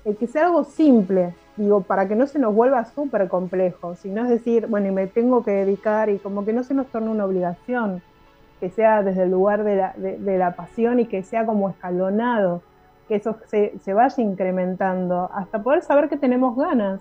eh, 0.06 0.14
que 0.16 0.26
sea 0.26 0.46
algo 0.46 0.64
simple, 0.64 1.34
digo, 1.56 1.82
para 1.82 2.08
que 2.08 2.16
no 2.16 2.26
se 2.26 2.38
nos 2.38 2.54
vuelva 2.54 2.84
súper 2.86 3.28
complejo, 3.28 3.94
sino 3.96 4.22
es 4.22 4.30
decir, 4.30 4.66
bueno, 4.68 4.88
y 4.88 4.90
me 4.90 5.06
tengo 5.06 5.44
que 5.44 5.50
dedicar 5.50 6.08
y 6.08 6.18
como 6.18 6.44
que 6.46 6.52
no 6.54 6.62
se 6.64 6.72
nos 6.74 6.86
torne 6.86 7.10
una 7.10 7.26
obligación, 7.26 8.00
que 8.58 8.70
sea 8.70 9.02
desde 9.02 9.24
el 9.24 9.30
lugar 9.30 9.62
de 9.62 9.76
la, 9.76 9.92
de- 9.96 10.16
de 10.18 10.38
la 10.38 10.52
pasión 10.56 11.00
y 11.00 11.06
que 11.06 11.22
sea 11.22 11.44
como 11.44 11.68
escalonado, 11.68 12.62
que 13.06 13.16
eso 13.16 13.36
se, 13.48 13.78
se 13.80 13.92
vaya 13.92 14.22
incrementando, 14.22 15.30
hasta 15.34 15.62
poder 15.62 15.82
saber 15.82 16.08
que 16.08 16.16
tenemos 16.16 16.56
ganas, 16.56 17.00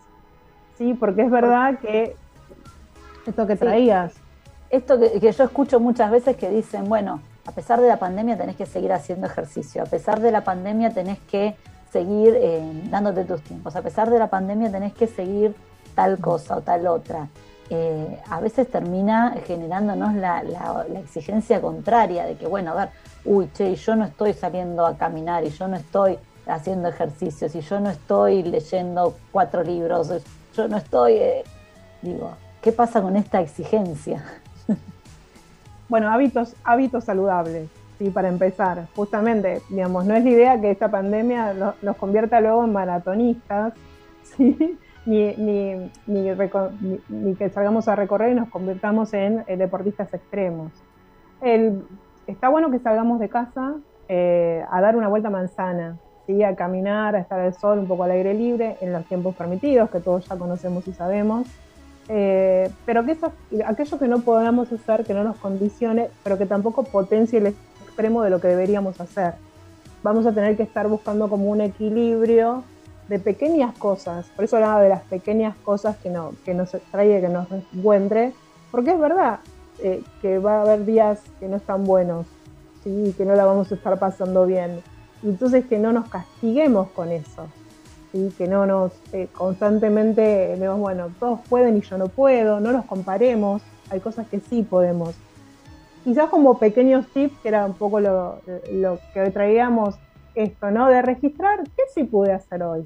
¿sí? 0.78 0.94
Porque 0.96 1.22
es 1.22 1.32
verdad 1.32 1.80
que 1.80 2.14
esto 3.26 3.48
que 3.48 3.56
traías, 3.56 4.14
Esto 4.74 5.00
que, 5.00 5.20
yo 5.20 5.44
escucho 5.44 5.80
muchas 5.80 6.10
veces 6.10 6.36
que 6.36 6.50
dicen, 6.50 6.90
bueno, 6.90 7.22
a 7.46 7.52
pesar 7.52 7.80
de 7.80 7.88
la 7.88 7.98
pandemia 7.98 8.40
tenés 8.40 8.56
que 8.56 8.66
seguir 8.66 8.92
haciendo 8.92 9.28
ejercicio, 9.28 9.84
a 9.84 9.86
pesar 9.86 10.20
de 10.20 10.32
la 10.32 10.44
pandemia 10.44 10.90
tenés 10.90 11.20
que 11.20 11.56
seguir 11.92 12.36
eh, 12.36 12.82
dándote 12.90 13.24
tus 13.24 13.44
tiempos, 13.44 13.76
a 13.76 13.84
pesar 13.84 14.10
de 14.10 14.18
la 14.18 14.32
pandemia 14.32 14.72
tenés 14.72 14.94
que 14.94 15.06
seguir 15.06 15.54
tal 15.94 16.18
cosa 16.18 16.58
o 16.58 16.62
tal 16.62 16.88
otra. 16.88 17.28
Eh, 17.70 18.20
a 18.28 18.40
veces 18.40 18.68
termina 18.68 19.36
generándonos 19.46 20.16
la, 20.16 20.42
exigencia 20.98 21.62
contraria 21.62 22.26
de 22.26 22.34
que, 22.34 22.48
bueno, 22.48 22.72
a 22.72 22.74
ver, 22.74 22.90
uy, 23.26 23.52
che, 23.54 23.76
yo 23.76 23.96
no 23.96 24.06
estoy 24.06 24.34
saliendo 24.34 24.88
a 24.88 24.98
caminar 24.98 25.44
y 25.44 25.52
yo 25.52 25.68
no 25.68 25.76
estoy 25.76 26.18
haciendo 26.48 26.90
ejercicios 26.90 27.54
y 27.54 27.62
yo 27.62 27.80
no 27.80 27.92
estoy 27.92 28.42
leyendo 28.42 29.16
cuatro 29.32 29.62
libros, 29.62 30.12
yo 30.58 30.68
no 30.68 30.78
estoy, 30.78 31.14
eh, 31.14 31.44
digo, 32.02 32.32
¿qué 32.60 32.72
pasa 32.72 33.04
con 33.04 33.16
esta 33.18 33.40
exigencia? 33.40 34.24
Bueno, 35.90 36.10
hábitos, 36.12 36.56
hábitos 36.64 37.04
saludables, 37.06 37.70
sí, 37.98 38.10
para 38.10 38.30
empezar. 38.30 38.88
Justamente, 38.96 39.62
digamos, 39.70 40.06
no 40.06 40.16
es 40.16 40.24
la 40.24 40.30
idea 40.30 40.62
que 40.62 40.72
esta 40.72 40.90
pandemia 40.90 41.54
lo- 41.54 41.76
nos 41.82 41.98
convierta 41.98 42.40
luego 42.42 42.64
en 42.64 42.74
maratonistas, 42.74 43.74
¿sí? 44.24 44.80
Ni, 45.06 45.36
ni- 45.36 45.92
ni 47.10 47.36
que 47.36 47.50
salgamos 47.50 47.88
a 47.90 47.96
recorrer 47.96 48.32
y 48.32 48.36
nos 48.36 48.50
convirtamos 48.50 49.14
en 49.14 49.44
eh, 49.48 49.58
deportistas 49.58 50.14
extremos. 50.14 50.72
El- 51.42 51.84
está 52.26 52.48
bueno 52.50 52.72
que 52.72 52.80
salgamos 52.80 53.20
de 53.20 53.28
casa 53.30 53.76
eh, 54.08 54.64
a 54.72 54.80
dar 54.82 54.96
una 54.96 55.10
vuelta 55.10 55.30
manzana, 55.30 55.98
¿sí? 56.26 56.42
a 56.44 56.56
caminar, 56.56 57.16
a 57.16 57.20
estar 57.20 57.40
al 57.40 57.54
sol, 57.54 57.80
un 57.80 57.88
poco 57.88 58.04
al 58.06 58.12
aire 58.12 58.34
libre, 58.34 58.78
en 58.82 58.94
los 58.94 59.06
tiempos 59.06 59.36
permitidos, 59.36 59.90
que 59.90 60.00
todos 60.00 60.28
ya 60.30 60.38
conocemos 60.38 60.88
y 60.88 60.94
sabemos. 60.94 61.48
Eh, 62.10 62.70
pero 62.86 63.06
que 63.06 63.14
eso, 63.14 63.32
aquello 63.66 64.00
que 64.00 64.08
no 64.08 64.20
podamos 64.20 64.72
hacer, 64.72 65.06
que 65.06 65.14
no 65.14 65.24
nos 65.24 65.38
condicione, 65.38 66.10
pero 66.24 66.38
que 66.38 66.46
tampoco 66.46 66.84
potencie 66.84 67.40
el 67.40 67.48
extremo 67.48 68.24
de 68.24 68.30
lo 68.30 68.42
que 68.42 68.50
deberíamos 68.50 69.00
hacer. 69.00 69.36
Vamos 70.02 70.26
a 70.26 70.34
tener 70.34 70.58
que 70.58 70.64
estar 70.64 70.88
buscando 70.88 71.30
como 71.30 71.50
un 71.50 71.62
equilibrio 71.62 72.64
de 73.08 73.20
pequeñas 73.20 73.78
cosas, 73.78 74.30
por 74.36 74.46
eso 74.46 74.56
hablaba 74.56 74.82
de 74.82 74.90
las 74.90 75.02
pequeñas 75.04 75.56
cosas 75.58 75.98
que, 75.98 76.10
no, 76.10 76.32
que 76.46 76.54
nos 76.54 76.72
traiga, 76.92 77.22
que 77.22 77.30
nos 77.30 77.48
encuentre, 77.52 78.34
porque 78.72 78.92
es 78.92 79.00
verdad 79.00 79.40
eh, 79.80 80.02
que 80.22 80.40
va 80.40 80.58
a 80.58 80.62
haber 80.62 80.86
días 80.86 81.20
que 81.40 81.48
no 81.48 81.58
están 81.58 81.84
buenos, 81.84 82.26
¿sí? 82.84 83.14
que 83.18 83.26
no 83.26 83.36
la 83.36 83.46
vamos 83.46 83.72
a 83.72 83.76
estar 83.76 84.00
pasando 84.00 84.46
bien. 84.46 84.82
Entonces 85.22 85.66
que 85.66 85.80
no 85.80 85.94
nos 85.94 86.10
castiguemos 86.10 86.90
con 86.90 87.12
eso, 87.12 87.48
¿sí? 88.14 88.34
que 88.38 88.48
no 88.48 88.66
nos 88.66 88.94
eh, 89.12 89.28
constantemente 89.34 90.56
vemos, 90.58 90.80
bueno, 90.80 91.10
todos 91.20 91.42
pueden 91.50 91.78
y 91.78 91.82
yo 91.82 91.98
no 91.98 92.08
puedo, 92.08 92.62
no 92.62 92.72
nos 92.72 92.86
comparemos, 92.86 93.62
hay 93.90 94.00
cosas 94.00 94.28
que 94.28 94.40
sí 94.40 94.64
podemos. 94.64 95.14
Quizás 96.06 96.30
como 96.30 96.58
pequeños 96.58 97.08
tips, 97.08 97.38
que 97.40 97.50
era 97.50 97.66
un 97.66 97.74
poco 97.74 98.00
lo, 98.00 98.40
lo 98.72 99.00
que 99.14 99.30
traíamos 99.32 99.96
esto, 100.36 100.72
¿no? 100.72 100.88
De 100.88 101.02
registrar 101.02 101.64
qué 101.64 101.84
sí 101.94 102.04
pude 102.04 102.32
hacer 102.32 102.64
hoy. 102.64 102.84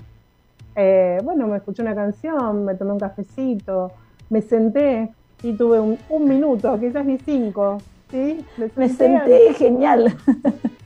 Eh, 0.75 1.19
bueno, 1.23 1.47
me 1.47 1.57
escuché 1.57 1.81
una 1.81 1.95
canción, 1.95 2.65
me 2.65 2.75
tomé 2.75 2.91
un 2.93 2.99
cafecito, 2.99 3.91
me 4.29 4.41
senté 4.41 5.09
y 5.41 5.53
tuve 5.53 5.79
un, 5.79 5.97
un 6.09 6.25
minuto, 6.25 6.79
quizás 6.79 7.05
ni 7.05 7.17
cinco, 7.17 7.79
¿sí? 8.11 8.45
Me 8.75 8.89
senté 8.89 9.53
genial. 9.55 10.15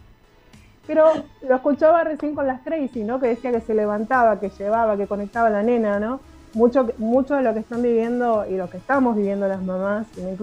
Pero 0.92 1.06
lo 1.48 1.56
escuchaba 1.56 2.04
recién 2.04 2.36
con 2.36 2.46
las 2.46 2.60
Crazy, 2.64 3.06
¿no? 3.06 3.18
Que 3.18 3.28
decía 3.28 3.50
que 3.54 3.62
se 3.62 3.74
levantaba, 3.74 4.42
que 4.42 4.50
llevaba, 4.50 4.98
que 4.98 5.08
conectaba 5.08 5.48
a 5.48 5.50
la 5.50 5.64
nena, 5.64 6.02
¿no? 6.02 6.20
Mucho, 6.54 6.86
mucho 6.98 7.36
de 7.36 7.44
lo 7.44 7.54
que 7.54 7.62
están 7.62 7.82
viviendo 7.82 8.46
y 8.46 8.58
lo 8.58 8.70
que 8.70 8.76
estamos 8.76 9.16
viviendo 9.16 9.48
las 9.48 9.64
mamás, 9.64 10.06
y 10.18 10.22
me 10.22 10.36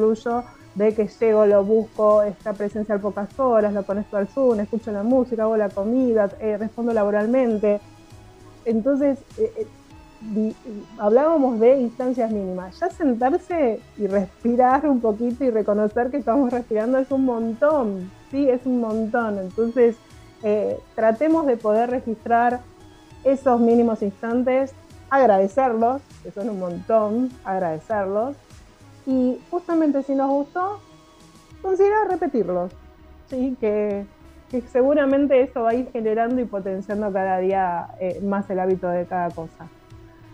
de 0.74 0.94
que 0.94 1.06
llego, 1.06 1.44
lo 1.44 1.62
busco, 1.64 2.22
esta 2.22 2.54
presencia 2.54 2.94
al 2.94 3.02
pocas 3.02 3.38
horas, 3.38 3.74
lo 3.74 3.82
conecto 3.82 4.16
al 4.16 4.26
Zoom, 4.28 4.60
escucho 4.60 4.90
la 4.90 5.02
música, 5.02 5.42
hago 5.42 5.58
la 5.58 5.68
comida, 5.68 6.30
eh, 6.40 6.56
respondo 6.56 6.94
laboralmente. 6.94 7.78
Entonces, 8.64 9.18
eh, 9.36 9.66
eh, 10.34 10.52
hablábamos 10.96 11.60
de 11.60 11.78
instancias 11.78 12.30
mínimas. 12.30 12.80
Ya 12.80 12.88
sentarse 12.88 13.80
y 13.98 14.06
respirar 14.06 14.88
un 14.88 15.02
poquito 15.02 15.44
y 15.44 15.50
reconocer 15.50 16.10
que 16.10 16.16
estamos 16.16 16.50
respirando 16.50 16.96
es 16.96 17.10
un 17.10 17.26
montón, 17.26 18.10
sí, 18.30 18.48
es 18.48 18.64
un 18.64 18.80
montón. 18.80 19.38
Entonces, 19.38 19.96
eh, 20.42 20.78
tratemos 20.94 21.46
de 21.46 21.56
poder 21.56 21.90
registrar 21.90 22.60
esos 23.24 23.60
mínimos 23.60 24.02
instantes, 24.02 24.72
agradecerlos, 25.10 26.02
que 26.22 26.30
son 26.30 26.50
un 26.50 26.60
montón, 26.60 27.30
agradecerlos, 27.44 28.36
y 29.06 29.40
justamente 29.50 30.02
si 30.02 30.14
nos 30.14 30.28
gustó, 30.30 30.80
considerar 31.62 32.08
repetirlos, 32.08 32.72
¿sí? 33.28 33.56
que, 33.60 34.04
que 34.50 34.60
seguramente 34.62 35.40
eso 35.40 35.62
va 35.62 35.70
a 35.70 35.74
ir 35.74 35.90
generando 35.92 36.40
y 36.40 36.44
potenciando 36.44 37.12
cada 37.12 37.38
día 37.38 37.88
eh, 38.00 38.20
más 38.22 38.48
el 38.50 38.60
hábito 38.60 38.88
de 38.88 39.06
cada 39.06 39.30
cosa. 39.30 39.68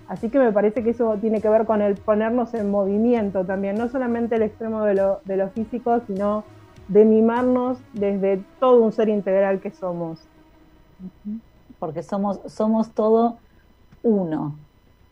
Así 0.07 0.29
que 0.29 0.39
me 0.39 0.53
parece 0.53 0.83
que 0.83 0.91
eso 0.91 1.17
tiene 1.19 1.41
que 1.41 1.49
ver 1.49 1.65
con 1.65 1.81
el 1.81 1.95
ponernos 1.95 2.53
en 2.53 2.71
movimiento 2.71 3.45
también, 3.45 3.77
no 3.77 3.89
solamente 3.89 4.37
el 4.37 4.43
extremo 4.43 4.85
de 4.85 4.95
lo, 4.95 5.21
de 5.25 5.37
lo 5.39 5.49
físico, 5.49 6.01
sino 6.07 6.45
de 6.89 7.05
mimarnos 7.05 7.79
desde 7.93 8.43
todo 8.61 8.83
un 8.83 8.93
ser 8.93 9.09
integral 9.09 9.61
que 9.61 9.71
somos. 9.71 10.27
porque 11.79 12.03
somos, 12.03 12.41
somos 12.47 12.91
todo 12.91 13.37
uno, 14.03 14.57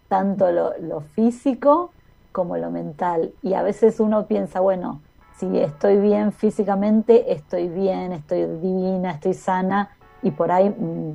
tanto 0.08 0.50
lo, 0.50 0.78
lo 0.78 1.00
físico 1.00 1.90
como 2.32 2.56
lo 2.56 2.70
mental. 2.70 3.32
Y 3.42 3.54
a 3.54 3.62
veces 3.62 4.00
uno 4.00 4.26
piensa, 4.26 4.60
bueno, 4.60 5.00
si 5.36 5.58
estoy 5.58 5.98
bien 5.98 6.32
físicamente, 6.32 7.32
estoy 7.32 7.68
bien, 7.68 8.12
estoy 8.12 8.46
divina, 8.46 9.12
estoy 9.12 9.34
sana, 9.34 9.90
y 10.22 10.30
por 10.30 10.50
ahí 10.50 10.70
mm, 10.70 11.12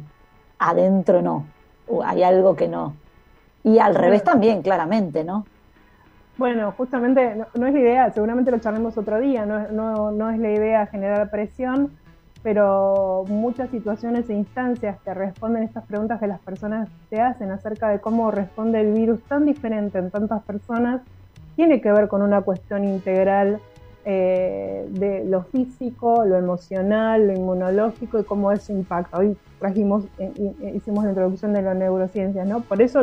adentro 0.60 1.22
no, 1.22 1.46
o 1.88 2.04
hay 2.04 2.24
algo 2.24 2.56
que 2.56 2.68
no. 2.68 2.94
Y 3.64 3.80
al 3.80 3.96
revés 3.96 4.24
también, 4.24 4.62
claramente, 4.62 5.24
¿no? 5.24 5.46
Bueno, 6.38 6.72
justamente 6.78 7.36
no, 7.56 7.68
es 7.68 7.74
la 7.74 7.80
idea, 7.80 8.12
seguramente 8.12 8.52
lo 8.52 8.60
charlemos 8.60 8.96
otro 8.98 9.20
día, 9.20 9.46
no, 9.46 9.70
no, 9.70 10.12
no 10.12 10.30
es 10.30 10.38
la 10.40 10.52
idea 10.52 10.86
generar 10.86 11.32
presión, 11.32 11.98
pero 12.44 13.26
muchas 13.28 13.72
situaciones 13.72 14.30
e 14.30 14.34
instancias 14.34 15.00
que 15.02 15.14
responden 15.16 15.64
estas 15.64 15.86
preguntas 15.86 16.20
que 16.20 16.28
las 16.28 16.40
personas 16.40 16.90
te 17.10 17.20
hacen 17.20 17.50
acerca 17.50 17.90
de 17.90 18.00
cómo 18.00 18.30
responde 18.30 18.82
el 18.82 18.94
virus 18.94 19.22
tan 19.24 19.46
diferente 19.46 19.98
en 19.98 20.12
tantas 20.12 20.44
personas, 20.44 21.02
tiene 21.56 21.82
que 21.82 21.92
ver 21.92 22.08
con 22.08 22.22
una 22.22 22.42
cuestión 22.42 22.84
integral 22.84 23.60
eh, 24.06 24.86
de 24.92 25.26
lo 25.26 25.44
físico, 25.44 26.24
lo 26.24 26.38
emocional, 26.38 27.28
lo 27.28 27.34
inmunológico 27.34 28.20
y 28.20 28.24
cómo 28.24 28.52
eso 28.52 28.72
impacta. 28.72 29.18
Hoy 29.18 29.36
trajimos, 29.60 30.06
eh, 30.20 30.32
eh, 30.38 30.74
hicimos 30.76 31.04
la 31.04 31.10
introducción 31.10 31.52
de 31.52 31.64
la 31.64 31.74
neurociencia, 31.74 32.46
¿no? 32.46 32.62
Por 32.62 32.82
eso 32.82 33.02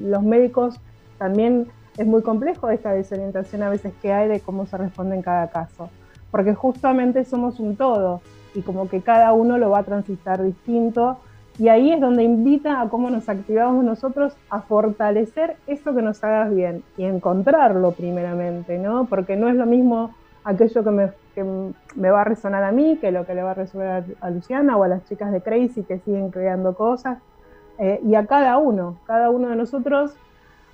los 0.00 0.22
médicos 0.22 0.80
también 1.18 1.68
es 1.96 2.06
muy 2.06 2.22
complejo 2.22 2.70
esta 2.70 2.92
desorientación 2.92 3.62
a 3.62 3.70
veces 3.70 3.92
que 4.02 4.12
hay 4.12 4.28
de 4.28 4.40
cómo 4.40 4.66
se 4.66 4.76
responde 4.76 5.16
en 5.16 5.22
cada 5.22 5.48
caso, 5.48 5.90
porque 6.30 6.54
justamente 6.54 7.24
somos 7.24 7.60
un 7.60 7.76
todo 7.76 8.20
y 8.54 8.62
como 8.62 8.88
que 8.88 9.00
cada 9.00 9.32
uno 9.32 9.58
lo 9.58 9.70
va 9.70 9.80
a 9.80 9.82
transitar 9.84 10.42
distinto 10.42 11.18
y 11.58 11.68
ahí 11.68 11.90
es 11.90 12.00
donde 12.00 12.22
invita 12.22 12.82
a 12.82 12.88
cómo 12.88 13.08
nos 13.08 13.28
activamos 13.28 13.82
nosotros 13.82 14.36
a 14.50 14.60
fortalecer 14.60 15.56
eso 15.66 15.94
que 15.94 16.02
nos 16.02 16.22
haga 16.22 16.48
bien 16.48 16.82
y 16.98 17.04
encontrarlo 17.04 17.92
primeramente, 17.92 18.78
¿no? 18.78 19.06
Porque 19.06 19.36
no 19.36 19.48
es 19.48 19.56
lo 19.56 19.64
mismo 19.64 20.14
aquello 20.44 20.84
que 20.84 20.90
me, 20.90 21.10
que 21.34 21.44
me 21.94 22.10
va 22.10 22.20
a 22.20 22.24
resonar 22.24 22.62
a 22.62 22.72
mí 22.72 22.98
que 23.00 23.10
lo 23.10 23.24
que 23.24 23.34
le 23.34 23.42
va 23.42 23.52
a 23.52 23.54
resonar 23.54 24.04
a 24.20 24.30
Luciana 24.30 24.76
o 24.76 24.84
a 24.84 24.88
las 24.88 25.04
chicas 25.06 25.32
de 25.32 25.40
Crazy 25.40 25.82
que 25.82 25.98
siguen 26.00 26.30
creando 26.30 26.74
cosas. 26.74 27.18
Eh, 27.78 28.00
y 28.04 28.14
a 28.14 28.26
cada 28.26 28.58
uno, 28.58 28.98
cada 29.06 29.30
uno 29.30 29.48
de 29.48 29.56
nosotros 29.56 30.14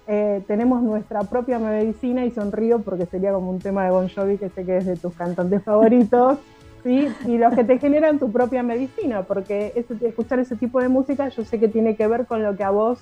eh, 0.07 0.43
tenemos 0.47 0.83
nuestra 0.83 1.23
propia 1.23 1.59
medicina 1.59 2.25
y 2.25 2.31
sonrío 2.31 2.81
porque 2.81 3.07
sería 3.07 3.33
como 3.33 3.51
un 3.51 3.61
tema 3.61 3.85
de 3.85 3.91
Bon 3.91 4.09
Jovi 4.09 4.39
que 4.39 4.49
sé 4.49 4.65
que 4.65 4.79
es 4.79 4.87
de 4.87 4.97
tus 4.97 5.15
cantantes 5.15 5.63
favoritos, 5.63 6.39
¿sí? 6.83 7.09
Y 7.27 7.39
los 7.39 7.55
que 7.55 7.65
te 7.65 7.79
generan 7.79 8.19
tu 8.19 8.33
propia 8.33 8.63
medicina, 8.63 9.23
porque 9.23 9.73
escuchar 10.01 10.41
ese 10.41 10.57
tipo 10.57 10.81
de 10.81 10.89
música 10.89 11.29
yo 11.29 11.45
sé 11.45 11.61
que 11.61 11.69
tiene 11.69 11.97
que 11.97 12.07
ver 12.07 12.27
con 12.27 12.43
lo 12.43 12.57
que 12.57 12.65
a 12.65 12.71
vos 12.71 12.99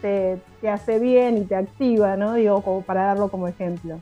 te, 0.00 0.38
te 0.60 0.68
hace 0.68 0.98
bien 0.98 1.38
y 1.38 1.44
te 1.44 1.56
activa, 1.56 2.16
¿no? 2.16 2.34
Digo, 2.34 2.62
como 2.62 2.82
para 2.82 3.04
darlo 3.04 3.28
como 3.28 3.48
ejemplo. 3.48 3.98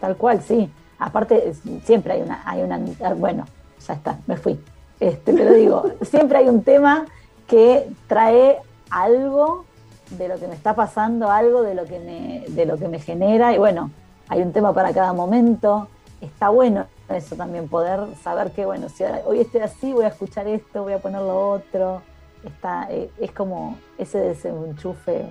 Tal 0.00 0.16
cual, 0.16 0.40
sí. 0.40 0.70
Aparte, 0.98 1.52
siempre 1.84 2.14
hay 2.14 2.22
una, 2.22 2.42
hay 2.44 2.62
una, 2.62 2.80
ah, 3.04 3.14
bueno, 3.14 3.44
ya 3.86 3.94
está, 3.94 4.18
me 4.26 4.36
fui. 4.36 4.58
Este, 4.98 5.32
pero 5.32 5.52
digo, 5.52 5.92
siempre 6.02 6.38
hay 6.38 6.48
un 6.48 6.62
tema 6.62 7.06
que 7.46 7.86
trae 8.06 8.58
algo 8.90 9.64
de 10.10 10.28
lo 10.28 10.38
que 10.38 10.48
me 10.48 10.54
está 10.54 10.74
pasando, 10.74 11.30
algo 11.30 11.62
de 11.62 11.74
lo 11.74 11.84
que 11.84 11.98
me, 11.98 12.44
de 12.48 12.66
lo 12.66 12.76
que 12.76 12.88
me 12.88 12.98
genera, 12.98 13.54
y 13.54 13.58
bueno, 13.58 13.90
hay 14.28 14.42
un 14.42 14.52
tema 14.52 14.72
para 14.72 14.92
cada 14.92 15.12
momento. 15.12 15.88
Está 16.20 16.48
bueno 16.48 16.86
eso 17.08 17.36
también, 17.36 17.68
poder 17.68 18.00
saber 18.22 18.52
que, 18.52 18.66
bueno, 18.66 18.88
si 18.88 19.04
hoy 19.24 19.40
estoy 19.40 19.60
así, 19.60 19.92
voy 19.92 20.04
a 20.04 20.08
escuchar 20.08 20.46
esto, 20.46 20.82
voy 20.82 20.92
a 20.92 20.98
poner 20.98 21.20
lo 21.20 21.52
otro. 21.52 22.02
Está, 22.44 22.86
eh, 22.90 23.10
es 23.18 23.32
como 23.32 23.78
ese 23.96 24.18
desenchufe 24.18 25.26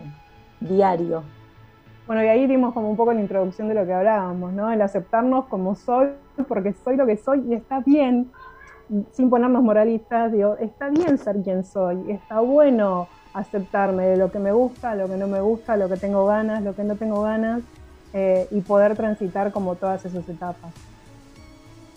diario. 0.59 1.23
Bueno, 2.07 2.23
y 2.23 2.27
ahí 2.27 2.47
dimos 2.47 2.73
como 2.73 2.89
un 2.89 2.97
poco 2.97 3.13
la 3.13 3.19
introducción 3.19 3.67
de 3.67 3.75
lo 3.75 3.85
que 3.85 3.93
hablábamos, 3.93 4.53
¿no? 4.53 4.71
El 4.71 4.81
aceptarnos 4.81 5.45
como 5.45 5.75
soy, 5.75 6.09
porque 6.47 6.73
soy 6.73 6.95
lo 6.95 7.05
que 7.05 7.17
soy 7.17 7.43
y 7.47 7.53
está 7.53 7.81
bien, 7.81 8.31
sin 9.11 9.29
ponernos 9.29 9.61
moralistas, 9.61 10.31
digo, 10.31 10.55
está 10.57 10.89
bien 10.89 11.17
ser 11.17 11.41
quien 11.43 11.63
soy, 11.63 12.11
está 12.11 12.39
bueno 12.39 13.07
aceptarme 13.33 14.05
de 14.05 14.17
lo 14.17 14.31
que 14.31 14.39
me 14.39 14.51
gusta, 14.51 14.95
lo 14.95 15.07
que 15.07 15.17
no 15.17 15.27
me 15.27 15.41
gusta, 15.41 15.77
lo 15.77 15.89
que 15.89 15.97
tengo 15.97 16.25
ganas, 16.25 16.63
lo 16.63 16.75
que 16.75 16.83
no 16.83 16.95
tengo 16.95 17.21
ganas, 17.21 17.61
eh, 18.13 18.47
y 18.51 18.61
poder 18.61 18.95
transitar 18.95 19.51
como 19.51 19.75
todas 19.75 20.05
esas 20.05 20.27
etapas. 20.27 20.71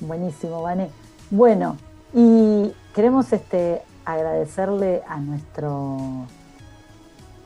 Buenísimo, 0.01 0.63
Vane. 0.63 0.91
Bueno, 1.31 1.77
y 2.13 2.73
queremos 2.95 3.33
este, 3.33 3.83
agradecerle 4.05 5.03
a 5.07 5.19
nuestro 5.19 6.27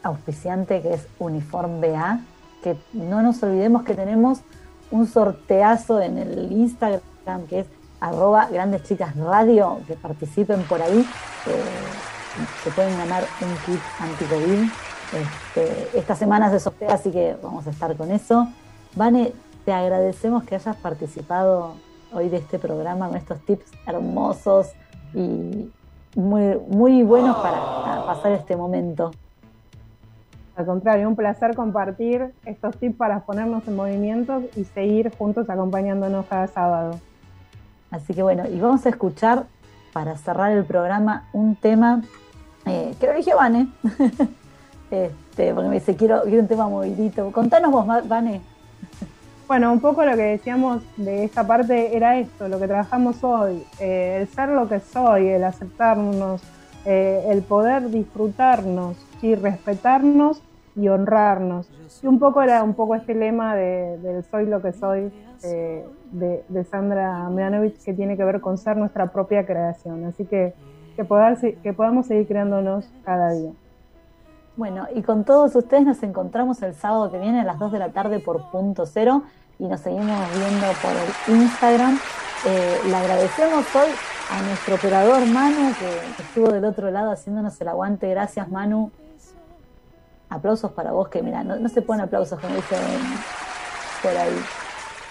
auspiciante 0.02 0.82
que 0.82 0.94
es 0.94 1.06
Uniform 1.18 1.80
BA, 1.80 2.20
que 2.62 2.76
no 2.92 3.22
nos 3.22 3.42
olvidemos 3.42 3.82
que 3.84 3.94
tenemos 3.94 4.40
un 4.90 5.06
sorteazo 5.06 6.00
en 6.00 6.18
el 6.18 6.52
Instagram 6.52 7.46
que 7.48 7.60
es 7.60 7.66
arroba 8.00 8.48
grandes 8.50 8.82
chicas 8.84 9.16
radio, 9.16 9.80
que 9.86 9.94
participen 9.94 10.62
por 10.64 10.82
ahí, 10.82 11.00
eh, 11.46 11.62
se 12.62 12.70
pueden 12.70 12.96
ganar 12.98 13.24
un 13.40 13.56
kit 13.64 13.80
anti-COVID. 14.00 14.68
Este, 15.12 15.98
esta 15.98 16.16
semana 16.16 16.50
se 16.50 16.60
sortea, 16.60 16.94
así 16.94 17.10
que 17.10 17.36
vamos 17.42 17.66
a 17.66 17.70
estar 17.70 17.96
con 17.96 18.10
eso. 18.10 18.48
Vane, 18.94 19.32
te 19.64 19.72
agradecemos 19.72 20.44
que 20.44 20.54
hayas 20.54 20.76
participado 20.76 21.74
hoy 22.12 22.28
de 22.28 22.38
este 22.38 22.58
programa 22.58 23.08
con 23.08 23.16
estos 23.16 23.40
tips 23.40 23.70
hermosos 23.86 24.72
y 25.14 25.70
muy, 26.16 26.58
muy 26.68 27.02
buenos 27.02 27.36
para 27.36 28.04
pasar 28.06 28.32
este 28.32 28.56
momento. 28.56 29.12
Al 30.56 30.66
contrario, 30.66 31.08
un 31.08 31.16
placer 31.16 31.56
compartir 31.56 32.32
estos 32.44 32.76
tips 32.76 32.96
para 32.96 33.20
ponernos 33.20 33.66
en 33.66 33.74
movimiento 33.74 34.42
y 34.54 34.64
seguir 34.64 35.12
juntos 35.16 35.50
acompañándonos 35.50 36.26
cada 36.26 36.46
sábado. 36.46 37.00
Así 37.90 38.14
que 38.14 38.22
bueno, 38.22 38.44
y 38.48 38.60
vamos 38.60 38.86
a 38.86 38.90
escuchar 38.90 39.46
para 39.92 40.16
cerrar 40.16 40.52
el 40.52 40.64
programa 40.64 41.28
un 41.32 41.56
tema 41.56 42.02
eh, 42.66 42.94
que 42.98 43.06
lo 43.06 43.12
eligió 43.12 43.36
Vane. 43.36 43.68
este, 44.90 45.54
porque 45.54 45.68
me 45.68 45.74
dice, 45.76 45.96
quiero, 45.96 46.22
quiero 46.22 46.40
un 46.40 46.48
tema 46.48 46.68
movidito. 46.68 47.30
Contanos 47.32 47.70
vos, 47.70 47.86
Vane. 48.08 48.40
Bueno, 49.46 49.70
un 49.70 49.80
poco 49.80 50.02
lo 50.06 50.16
que 50.16 50.22
decíamos 50.22 50.82
de 50.96 51.24
esta 51.24 51.46
parte 51.46 51.94
era 51.94 52.18
esto, 52.18 52.48
lo 52.48 52.58
que 52.58 52.66
trabajamos 52.66 53.22
hoy, 53.22 53.62
eh, 53.78 54.16
el 54.20 54.28
ser 54.28 54.48
lo 54.48 54.66
que 54.70 54.80
soy, 54.80 55.28
el 55.28 55.44
aceptarnos, 55.44 56.42
eh, 56.86 57.26
el 57.28 57.42
poder 57.42 57.90
disfrutarnos 57.90 58.96
y 59.20 59.34
respetarnos 59.34 60.42
y 60.74 60.88
honrarnos. 60.88 61.68
Y 62.02 62.06
un 62.06 62.18
poco 62.18 62.40
era 62.40 62.62
un 62.62 62.72
poco 62.72 62.94
este 62.94 63.14
lema 63.14 63.54
de, 63.54 63.98
del 63.98 64.24
soy 64.24 64.46
lo 64.46 64.62
que 64.62 64.72
soy 64.72 65.12
eh, 65.42 65.84
de, 66.12 66.42
de 66.48 66.64
Sandra 66.64 67.28
Mianovich 67.28 67.76
que 67.84 67.92
tiene 67.92 68.16
que 68.16 68.24
ver 68.24 68.40
con 68.40 68.56
ser 68.56 68.78
nuestra 68.78 69.12
propia 69.12 69.44
creación. 69.44 70.06
Así 70.06 70.24
que 70.24 70.54
que, 70.94 71.04
poder, 71.04 71.58
que 71.62 71.72
podamos 71.72 72.06
seguir 72.06 72.26
creándonos 72.26 72.86
cada 73.04 73.32
día. 73.32 73.52
Bueno, 74.56 74.86
y 74.94 75.02
con 75.02 75.24
todos 75.24 75.56
ustedes 75.56 75.84
nos 75.84 76.02
encontramos 76.02 76.62
el 76.62 76.74
sábado 76.74 77.10
que 77.10 77.18
viene 77.18 77.40
a 77.40 77.44
las 77.44 77.58
2 77.58 77.72
de 77.72 77.78
la 77.80 77.90
tarde 77.90 78.20
por 78.20 78.50
punto 78.50 78.86
cero 78.86 79.24
y 79.58 79.66
nos 79.66 79.80
seguimos 79.80 80.06
viendo 80.06 80.66
por 80.80 81.34
el 81.34 81.42
Instagram. 81.42 81.98
Eh, 82.46 82.78
le 82.86 82.94
agradecemos 82.94 83.64
hoy 83.74 83.90
a 84.30 84.42
nuestro 84.42 84.76
operador 84.76 85.26
Manu 85.26 85.72
que, 85.78 86.22
estuvo 86.22 86.48
del 86.52 86.64
otro 86.64 86.90
lado 86.90 87.10
haciéndonos 87.10 87.60
el 87.60 87.68
aguante. 87.68 88.08
Gracias 88.08 88.48
Manu. 88.48 88.92
Aplausos 90.28 90.70
para 90.72 90.92
vos 90.92 91.08
que 91.08 91.22
mira, 91.22 91.42
no, 91.42 91.56
no 91.56 91.68
se 91.68 91.82
ponen 91.82 92.04
aplausos 92.04 92.38
como 92.38 92.54
dicen 92.54 92.78
por 94.02 94.16
ahí. 94.16 94.38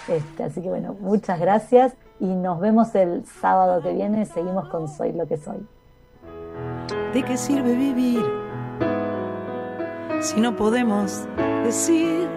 Este, 0.07 0.43
así 0.43 0.61
que 0.61 0.69
bueno, 0.69 0.95
muchas 0.99 1.39
gracias 1.39 1.93
y 2.23 2.27
nos 2.27 2.61
vemos 2.61 2.95
el 2.95 3.25
sábado 3.25 3.81
que 3.81 3.91
viene. 3.91 4.25
Seguimos 4.25 4.69
con 4.69 4.87
Soy 4.87 5.11
lo 5.11 5.27
que 5.27 5.35
soy. 5.35 5.67
¿De 7.13 7.21
qué 7.21 7.35
sirve 7.35 7.75
vivir 7.75 8.23
si 10.21 10.39
no 10.39 10.55
podemos 10.55 11.27
decir 11.65 12.29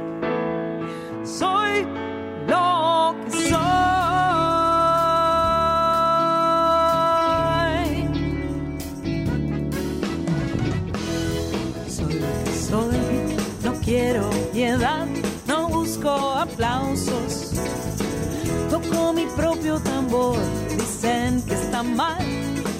propio 19.37 19.79
tambor, 19.81 20.39
dicen 20.71 21.43
que 21.43 21.55
está 21.55 21.83
mal, 21.83 22.25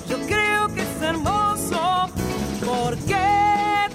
yo 0.09 0.17
creo 0.27 0.69
que 0.75 0.81
es 0.81 1.03
hermoso. 1.03 2.09
Porque 2.65 3.17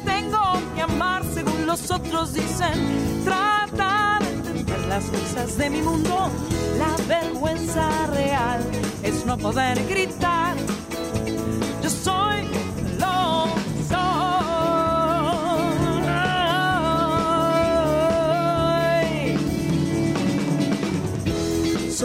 tengo 0.06 0.44
que 0.76 0.82
amar 0.82 1.24
según 1.34 1.66
los 1.66 1.90
otros 1.92 2.34
dicen? 2.34 3.24
Trata 3.26 4.20
de 4.22 4.30
entender 4.30 4.80
las 4.88 5.06
cosas 5.06 5.58
de 5.58 5.70
mi 5.70 5.82
mundo. 5.82 6.30
La 6.78 6.96
vergüenza 7.08 8.08
real 8.08 8.62
es 9.04 9.26
no 9.26 9.38
poder 9.38 9.86
gritar. 9.88 10.56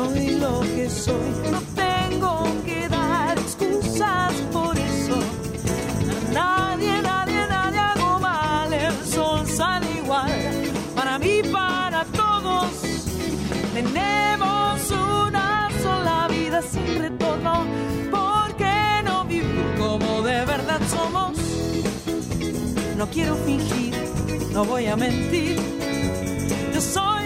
Soy. 0.07 0.31
Lo 0.37 0.61
que 0.61 0.91
soy. 0.91 1.51
No 1.51 1.61
tengo 1.75 2.45
que 2.65 2.89
dar 2.89 3.39
excusas 3.39 4.33
por 4.53 4.77
eso. 4.79 5.19
A 6.31 6.33
nadie, 6.33 7.03
nadie, 7.03 7.47
nadie 7.49 7.79
hago 7.79 8.19
mal. 8.21 8.73
El 8.73 8.95
sol 9.05 9.47
sale 9.47 9.87
igual. 10.03 10.31
Para 10.95 11.19
mí, 11.19 11.43
para 11.53 12.05
todos. 12.05 12.69
Tenemos 13.75 14.91
una 14.91 15.69
sola 15.83 16.29
vida 16.29 16.63
sin 16.63 16.99
retorno. 16.99 17.65
¿Por 18.11 18.57
qué 18.57 19.03
no 19.05 19.25
vivir 19.25 19.75
como 19.79 20.23
de 20.23 20.45
verdad 20.45 20.81
somos? 20.89 21.37
No 22.97 23.07
quiero 23.11 23.37
fingir, 23.37 23.95
no 24.53 24.65
voy 24.65 24.87
a 24.87 24.97
mentir. 24.97 25.59
Yo 26.73 26.81
soy 26.81 27.26